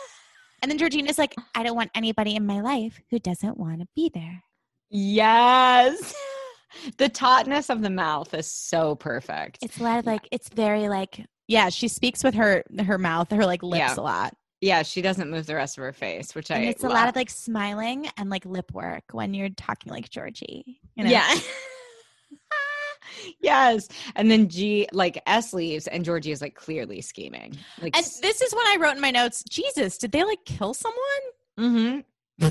And 0.62 0.70
then 0.70 0.78
Georgina's 0.78 1.18
like, 1.18 1.34
I 1.54 1.62
don't 1.62 1.76
want 1.76 1.90
anybody 1.94 2.34
in 2.36 2.44
my 2.46 2.60
life 2.60 3.00
who 3.10 3.18
doesn't 3.18 3.56
want 3.58 3.80
to 3.80 3.86
be 3.94 4.10
there. 4.12 4.42
yes. 4.90 6.14
The 6.98 7.08
tautness 7.08 7.70
of 7.70 7.80
the 7.80 7.88
mouth 7.90 8.34
is 8.34 8.46
so 8.46 8.94
perfect. 8.94 9.58
It's 9.62 9.80
a 9.80 9.82
lot 9.82 9.98
of 9.98 10.04
like, 10.06 10.28
it's 10.30 10.50
very 10.50 10.88
like, 10.90 11.24
yeah, 11.46 11.70
she 11.70 11.88
speaks 11.88 12.22
with 12.22 12.34
her 12.34 12.62
her 12.86 12.98
mouth, 12.98 13.30
her 13.32 13.46
like 13.46 13.62
lips 13.62 13.78
Yeah. 13.78 13.94
a 13.96 14.02
lot. 14.02 14.34
yeah, 14.60 14.82
she 14.82 15.00
doesn't 15.00 15.30
move 15.30 15.46
the 15.46 15.54
rest 15.54 15.78
of 15.78 15.84
her 15.84 15.94
face, 15.94 16.34
which 16.34 16.50
and 16.50 16.62
I 16.62 16.66
it's 16.68 16.84
a 16.84 16.88
lot 16.90 17.08
of 17.08 17.16
like 17.16 17.30
smiling 17.30 18.06
and 18.18 18.28
like 18.28 18.44
lip 18.44 18.70
work 18.74 19.04
when 19.12 19.32
you're 19.32 19.48
talking 19.48 19.90
like 19.92 20.10
Georgie. 20.10 20.78
You 20.94 21.04
know? 21.04 21.10
Yeah. 21.10 21.34
yes. 23.40 23.88
And 24.16 24.30
then 24.30 24.48
G 24.48 24.88
like 24.92 25.22
S 25.26 25.52
leaves 25.52 25.86
and 25.86 26.04
Georgie 26.04 26.32
is 26.32 26.40
like 26.40 26.54
clearly 26.54 27.00
scheming. 27.00 27.56
Like 27.80 27.96
And 27.96 28.04
this 28.22 28.40
is 28.40 28.54
when 28.54 28.66
I 28.66 28.76
wrote 28.80 28.96
in 28.96 29.00
my 29.00 29.10
notes, 29.10 29.42
Jesus, 29.48 29.98
did 29.98 30.12
they 30.12 30.24
like 30.24 30.44
kill 30.44 30.74
someone? 30.74 30.98
Mm 31.58 32.04
hmm. 32.40 32.48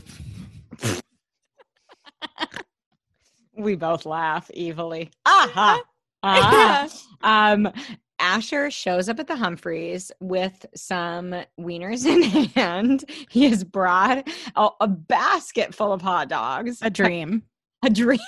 we 3.57 3.75
both 3.75 4.05
laugh 4.05 4.49
evilly. 4.55 5.11
Aha. 5.25 5.81
Aha. 6.23 6.89
Um 7.21 7.71
Asher 8.19 8.71
shows 8.71 9.09
up 9.09 9.19
at 9.19 9.27
the 9.27 9.35
Humphreys 9.35 10.11
with 10.19 10.65
some 10.75 11.35
wieners 11.59 12.05
in 12.05 12.23
hand. 12.55 13.05
He 13.29 13.45
has 13.49 13.63
brought 13.63 14.27
a, 14.55 14.69
a 14.81 14.87
basket 14.87 15.75
full 15.75 15.93
of 15.93 16.01
hot 16.01 16.29
dogs. 16.29 16.79
A 16.81 16.89
dream. 16.89 17.43
a 17.85 17.89
dream. 17.89 18.19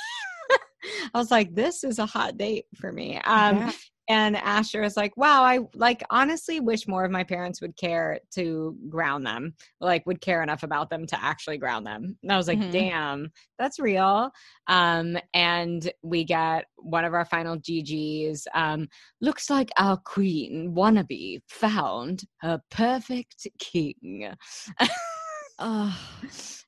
I 1.14 1.18
was 1.18 1.32
like, 1.32 1.54
this 1.56 1.84
is 1.84 2.00
a 2.00 2.06
hot 2.06 2.38
date 2.38 2.66
for 2.76 2.92
me. 2.92 3.18
Um, 3.26 3.58
Yeah. 3.58 3.72
and 4.12 4.36
Asher 4.38 4.82
was 4.82 4.98
like, 4.98 5.16
wow, 5.18 5.44
I 5.44 5.60
like 5.76 6.04
honestly 6.10 6.60
wish 6.60 6.88
more 6.88 7.06
of 7.06 7.12
my 7.12 7.24
parents 7.24 7.62
would 7.62 7.78
care 7.78 8.20
to 8.34 8.76
ground 8.90 9.24
them, 9.24 9.54
like 9.82 10.04
would 10.08 10.20
care 10.20 10.42
enough 10.42 10.64
about 10.64 10.90
them 10.90 11.06
to 11.06 11.24
actually 11.24 11.60
ground 11.60 11.86
them. 11.86 12.18
And 12.24 12.32
I 12.32 12.38
was 12.38 12.48
like, 12.48 12.58
Mhm. 12.58 12.72
damn, 12.72 13.32
that's 13.60 13.78
real. 13.80 14.32
Um, 14.68 15.16
and 15.36 15.92
we 16.02 16.24
get 16.24 16.66
one 16.78 17.06
of 17.06 17.14
our 17.14 17.26
final 17.26 17.58
GGs. 17.58 18.48
Um, 18.56 18.88
looks 19.22 19.48
like 19.50 19.70
our 19.78 19.98
queen 19.98 20.74
wannabe 20.76 21.42
found 21.48 22.24
her 22.38 22.62
perfect 22.72 23.48
king. 23.60 24.34
Oh, 25.62 25.94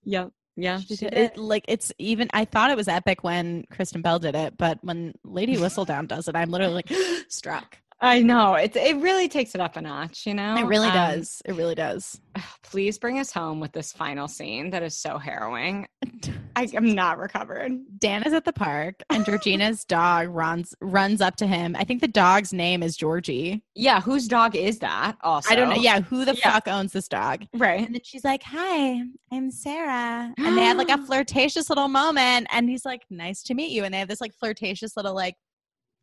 Yep. 0.03 0.31
Yeah. 0.55 0.79
she 0.79 0.95
did. 0.95 1.13
it 1.13 1.37
like 1.37 1.65
it's 1.67 1.91
even. 1.97 2.29
I 2.33 2.45
thought 2.45 2.71
it 2.71 2.77
was 2.77 2.87
epic 2.87 3.23
when 3.23 3.65
Kristen 3.71 4.01
Bell 4.01 4.19
did 4.19 4.35
it, 4.35 4.57
but 4.57 4.79
when 4.81 5.13
Lady 5.23 5.55
Whistledown 5.55 6.07
does 6.07 6.27
it, 6.27 6.35
I'm 6.35 6.51
literally 6.51 6.73
like 6.73 6.91
struck. 7.29 7.77
I 8.03 8.19
know. 8.21 8.55
It 8.55 8.75
it 8.75 8.97
really 8.97 9.27
takes 9.27 9.53
it 9.53 9.61
up 9.61 9.75
a 9.77 9.81
notch, 9.81 10.25
you 10.25 10.33
know? 10.33 10.55
It 10.57 10.63
really 10.65 10.87
Um, 10.87 10.93
does. 10.95 11.41
It 11.45 11.53
really 11.53 11.75
does. 11.75 12.19
Please 12.63 12.97
bring 12.97 13.19
us 13.19 13.31
home 13.31 13.59
with 13.59 13.73
this 13.73 13.91
final 13.93 14.27
scene 14.27 14.69
that 14.71 14.81
is 14.81 14.97
so 14.97 15.17
harrowing. 15.19 15.87
I 16.55 16.67
am 16.73 16.95
not 16.95 17.17
recovered. 17.19 17.71
Dan 17.99 18.23
is 18.23 18.33
at 18.33 18.43
the 18.45 18.53
park, 18.53 18.95
and 19.09 19.23
Georgina's 19.25 19.85
dog 19.85 20.29
runs 20.29 20.73
runs 20.81 21.21
up 21.21 21.35
to 21.37 21.47
him. 21.47 21.75
I 21.77 21.83
think 21.83 22.01
the 22.01 22.07
dog's 22.07 22.51
name 22.53 22.81
is 22.81 22.97
Georgie. 22.97 23.63
Yeah, 23.75 24.01
whose 24.01 24.27
dog 24.27 24.55
is 24.55 24.79
that? 24.79 25.17
Also, 25.21 25.51
I 25.51 25.55
don't 25.55 25.69
know. 25.69 25.75
Yeah, 25.75 26.01
who 26.01 26.25
the 26.25 26.35
Yeah. 26.35 26.53
fuck 26.53 26.67
owns 26.67 26.93
this 26.93 27.07
dog? 27.07 27.45
right. 27.53 27.85
And 27.85 27.93
then 27.93 28.01
she's 28.03 28.23
like, 28.23 28.41
"Hi, 28.43 29.01
I'm 29.31 29.51
Sarah," 29.51 30.33
and 30.37 30.57
they 30.57 30.63
have 30.63 30.77
like 30.77 30.89
a 30.89 30.97
flirtatious 31.05 31.69
little 31.69 31.87
moment, 31.87 32.47
and 32.51 32.67
he's 32.69 32.83
like, 32.85 33.01
"Nice 33.11 33.43
to 33.43 33.53
meet 33.53 33.71
you," 33.71 33.83
and 33.83 33.93
they 33.93 33.99
have 33.99 34.07
this 34.07 34.21
like 34.21 34.33
flirtatious 34.39 34.97
little 34.97 35.13
like 35.13 35.35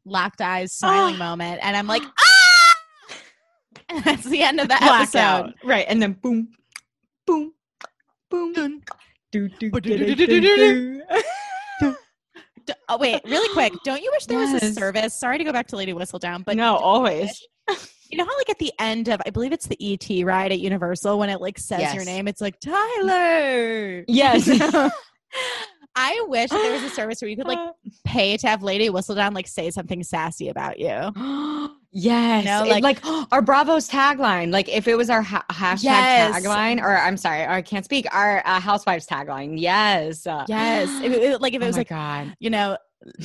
locked 0.09 0.41
eyes, 0.41 0.73
smiling 0.73 1.15
Ah. 1.17 1.19
moment, 1.31 1.61
and 1.63 1.77
I'm 1.77 1.87
like, 1.87 2.03
"Ah!" 2.21 3.15
And 3.91 4.05
that's 4.05 4.25
the 4.25 4.43
end 4.43 4.61
of 4.61 4.69
the 4.69 4.77
Blackout. 4.81 5.47
episode. 5.47 5.55
Right, 5.65 5.87
and 5.89 6.03
then 6.03 6.13
boom, 6.13 6.49
boom, 7.27 7.53
boom. 8.31 8.83
Do, 9.33 9.49
do, 9.49 9.71
do, 9.71 9.81
do, 9.81 11.03
Oh 12.91 12.99
wait, 12.99 13.23
really 13.25 13.51
quick! 13.55 13.73
Don't 13.85 14.03
you 14.03 14.11
wish 14.13 14.27
there 14.27 14.39
was 14.39 14.53
a 14.63 14.73
service? 14.73 15.19
Sorry 15.19 15.39
to 15.39 15.45
go 15.45 15.53
back 15.53 15.67
to 15.69 15.77
Lady 15.77 15.93
Whistledown, 15.95 16.45
but 16.45 16.57
no, 16.57 16.77
always. 16.77 17.41
You 18.11 18.17
know 18.19 18.25
how 18.25 18.37
like 18.39 18.49
at 18.51 18.59
the 18.59 18.73
end 18.79 19.09
of 19.09 19.21
I 19.27 19.31
believe 19.31 19.53
it's 19.53 19.67
the 19.67 19.77
ET 19.81 20.25
ride 20.25 20.51
at 20.53 20.61
Universal 20.61 21.19
when 21.19 21.29
it 21.31 21.41
like 21.41 21.59
says 21.59 21.95
your 21.95 22.05
name, 22.05 22.27
it's 22.29 22.41
like 22.41 22.59
Tyler. 22.61 24.05
Yes. 24.09 24.49
I 25.97 26.24
wish 26.28 26.51
there 26.51 26.72
was 26.72 26.82
a 26.82 26.91
service 26.95 27.20
where 27.20 27.28
you 27.28 27.36
could 27.36 27.47
like 27.49 27.59
pay 28.05 28.36
to 28.36 28.47
have 28.47 28.62
Lady 28.62 28.89
Whistledown 28.89 29.34
like 29.34 29.49
say 29.49 29.70
something 29.70 30.03
sassy 30.03 30.49
about 30.49 30.78
you. 30.78 30.86
yes. 31.93 32.45
know, 32.45 32.64
It, 32.64 32.82
like- 32.82 33.05
like, 33.05 33.26
our 33.32 33.43
Bravos 33.43 33.89
tagline. 33.89 34.53
Like 34.53 34.68
if 34.68 34.86
it 34.89 34.97
was 34.97 35.11
our 35.11 35.22
ha- 35.22 35.45
hashtag 35.51 35.82
Yes. 35.84 36.34
tagline, 36.45 36.80
or 36.82 36.97
I'm 36.97 37.16
sorry, 37.16 37.45
I 37.47 37.62
can't 37.62 37.84
speak. 37.84 38.07
Our 38.14 38.43
uh, 38.47 38.61
housewives 38.61 39.07
tagline. 39.07 39.55
Yes. 39.61 40.26
Uh, 40.26 40.45
Yes, 40.49 40.89
If 41.03 41.12
it- 41.12 41.22
it- 41.22 41.41
like 41.41 41.55
if 41.55 41.62
it 41.62 41.64
oh 41.64 41.68
was 41.68 41.76
like 41.76 41.89
God. 41.89 42.34
you 42.41 42.51
know 42.51 42.76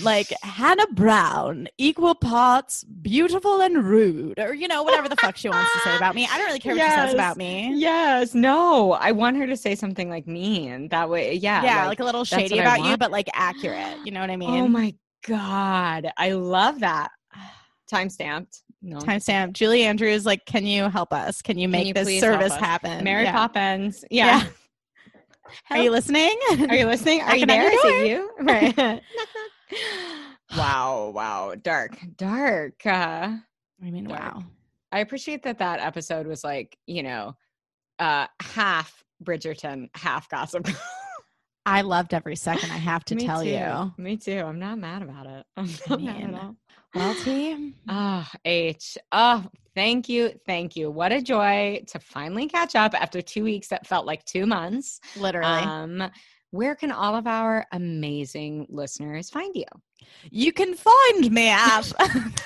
like 0.04 0.32
Hannah 0.42 0.88
Brown, 0.88 1.68
equal 1.78 2.16
parts 2.16 2.84
beautiful 2.84 3.62
and 3.62 3.84
rude, 3.84 4.40
or 4.40 4.54
you 4.54 4.68
know 4.68 4.84
whatever 4.84 5.10
the 5.10 5.16
fuck 5.16 5.36
she 5.36 5.50
wants 5.50 5.72
to 5.74 5.80
say 5.80 5.96
about 5.96 6.16
me. 6.16 6.28
I 6.30 6.38
don't 6.38 6.48
really 6.48 6.60
care 6.60 6.76
what 6.76 6.84
she 6.84 6.92
says 6.92 7.14
about 7.14 7.38
me. 7.38 7.74
Yes. 7.76 8.34
No. 8.34 8.94
I 8.94 9.12
want 9.12 9.38
her 9.38 9.48
to 9.48 9.58
say 9.58 9.76
something 9.76 10.10
like 10.10 10.28
mean. 10.28 10.90
That 10.90 11.10
way. 11.10 11.34
Yeah. 11.36 11.64
Yeah, 11.64 11.88
like, 11.88 12.00
a 12.00 12.04
little 12.04 12.24
shady 12.24 12.60
about 12.60 12.84
you, 12.84 12.98
but 12.98 13.12
like 13.12 13.30
accurate. 13.34 13.98
You 14.06 14.12
know 14.12 14.22
what 14.22 14.30
I 14.30 14.36
oh 14.36 14.38
mean? 14.38 14.64
oh 14.64 14.68
my 14.68 14.94
God. 15.28 16.12
I 16.18 16.32
love 16.34 16.80
that. 16.82 17.12
Time 17.90 18.10
stamped. 18.10 18.64
No. 18.86 18.98
timestamp. 18.98 19.54
Julie 19.54 19.84
Andrews, 19.84 20.26
like, 20.26 20.46
can 20.46 20.66
you 20.66 20.90
help 20.90 21.14
us? 21.14 21.42
Can 21.42 21.58
you 21.58 21.70
make 21.70 21.88
you 21.88 21.94
this 21.94 22.20
service 22.20 22.54
happen? 22.54 23.04
Mary 23.04 23.24
Yeah. 23.24 23.32
Poppins. 23.32 24.04
Yeah. 24.12 24.44
Are 25.70 25.78
you 25.78 25.92
listening? 25.92 26.38
Are 26.70 26.76
you 26.76 26.86
listening? 26.86 27.22
Are 27.26 27.36
you 27.36 27.46
there? 27.46 27.72
Is 27.72 27.80
it 27.84 28.08
you? 28.08 28.32
Right. 28.40 29.02
wow. 30.58 31.12
Wow. 31.14 31.56
Dark. 31.62 31.98
Dark. 32.18 32.86
Uh, 32.86 33.38
I 33.84 33.92
mean, 33.92 34.06
Dark. 34.06 34.20
wow. 34.22 34.44
I 34.92 35.00
appreciate 35.00 35.44
that 35.44 35.60
that 35.60 35.80
episode 35.80 36.28
was 36.28 36.44
like, 36.44 36.78
you 36.86 37.04
know, 37.04 37.36
uh, 38.00 38.28
half 38.42 39.04
Bridgerton, 39.24 39.90
half 39.96 40.30
Gossip 40.30 40.68
I 41.66 41.82
loved 41.82 42.14
every 42.14 42.36
second. 42.36 42.72
I 42.72 42.78
have 42.78 43.06
to 43.06 43.16
tell 43.28 43.42
too. 43.42 43.50
you. 43.50 43.94
Me 43.98 44.18
too. 44.18 44.40
I'm 44.40 44.60
not 44.60 44.78
mad 44.78 45.02
about 45.02 45.26
it. 45.28 45.46
I'm 45.58 45.70
not 45.90 46.02
mad 46.02 46.24
at 46.36 46.44
all. 46.44 46.56
Well, 46.94 47.16
team. 47.24 47.76
Oh, 47.88 48.28
H. 48.46 48.98
Oh, 49.14 49.46
thank 49.74 50.10
you. 50.10 50.32
Thank 50.46 50.76
you. 50.76 50.92
What 50.92 51.12
a 51.14 51.22
joy 51.22 51.82
to 51.88 52.00
finally 52.00 52.48
catch 52.48 52.76
up 52.76 52.94
after 52.94 53.22
two 53.22 53.46
weeks 53.46 53.70
that 53.70 53.88
felt 53.88 54.06
like 54.06 54.26
two 54.26 54.46
months. 54.46 55.00
literally, 55.16 55.48
Um, 55.64 56.12
where 56.54 56.76
can 56.76 56.92
all 56.92 57.16
of 57.16 57.26
our 57.26 57.66
amazing 57.72 58.68
listeners 58.70 59.30
find 59.30 59.56
you? 59.56 59.66
you 60.32 60.52
can 60.52 60.76
find 60.76 61.32
me 61.32 61.50
at. 61.50 61.92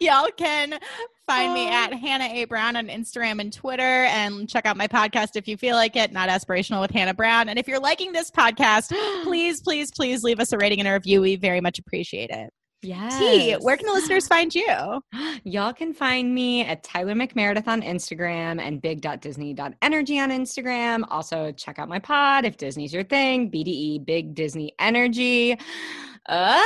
Y'all 0.00 0.28
can 0.36 0.78
find 1.26 1.54
me 1.54 1.66
at 1.68 1.94
Hannah 1.94 2.28
A. 2.30 2.44
Brown 2.44 2.76
on 2.76 2.88
Instagram 2.88 3.40
and 3.40 3.50
Twitter 3.50 3.82
and 3.82 4.48
check 4.48 4.66
out 4.66 4.76
my 4.76 4.86
podcast 4.86 5.30
if 5.34 5.48
you 5.48 5.56
feel 5.56 5.76
like 5.76 5.96
it, 5.96 6.12
Not 6.12 6.28
Aspirational 6.28 6.82
with 6.82 6.90
Hannah 6.90 7.14
Brown. 7.14 7.48
And 7.48 7.58
if 7.58 7.66
you're 7.66 7.80
liking 7.80 8.12
this 8.12 8.30
podcast, 8.30 8.92
please, 9.24 9.62
please, 9.62 9.90
please 9.90 10.22
leave 10.22 10.40
us 10.40 10.52
a 10.52 10.58
rating 10.58 10.80
and 10.80 10.88
a 10.88 10.92
review. 10.92 11.22
We 11.22 11.36
very 11.36 11.62
much 11.62 11.78
appreciate 11.78 12.30
it. 12.30 12.52
Yes. 12.84 13.18
T, 13.18 13.52
where 13.54 13.76
can 13.76 13.86
the 13.86 13.92
listeners 13.92 14.28
find 14.28 14.54
you? 14.54 15.02
Y'all 15.44 15.72
can 15.72 15.92
find 15.94 16.34
me 16.34 16.64
at 16.64 16.82
Tyler 16.82 17.14
McMeredith 17.14 17.66
on 17.66 17.82
Instagram 17.82 18.60
and 18.60 18.80
big.disney.energy 18.82 20.20
on 20.20 20.30
Instagram. 20.30 21.04
Also, 21.08 21.52
check 21.52 21.78
out 21.78 21.88
my 21.88 21.98
pod 21.98 22.44
if 22.44 22.56
Disney's 22.56 22.92
your 22.92 23.04
thing, 23.04 23.50
BDE, 23.50 24.04
Big 24.04 24.34
Disney 24.34 24.74
Energy. 24.78 25.58
Uh, 26.26 26.60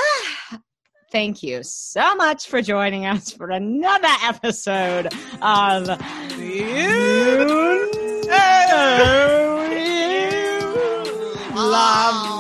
thank 1.13 1.43
you 1.43 1.63
so 1.63 2.15
much 2.17 2.49
for 2.49 2.61
joining 2.63 3.07
us 3.07 3.33
for 3.33 3.51
another 3.51 4.09
episode 4.25 5.07
of 5.41 5.89
You 6.39 7.47
Know 8.29 9.71
You 9.71 11.55
Love 11.55 12.39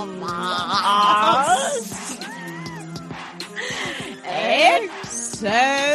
Except 5.40 5.87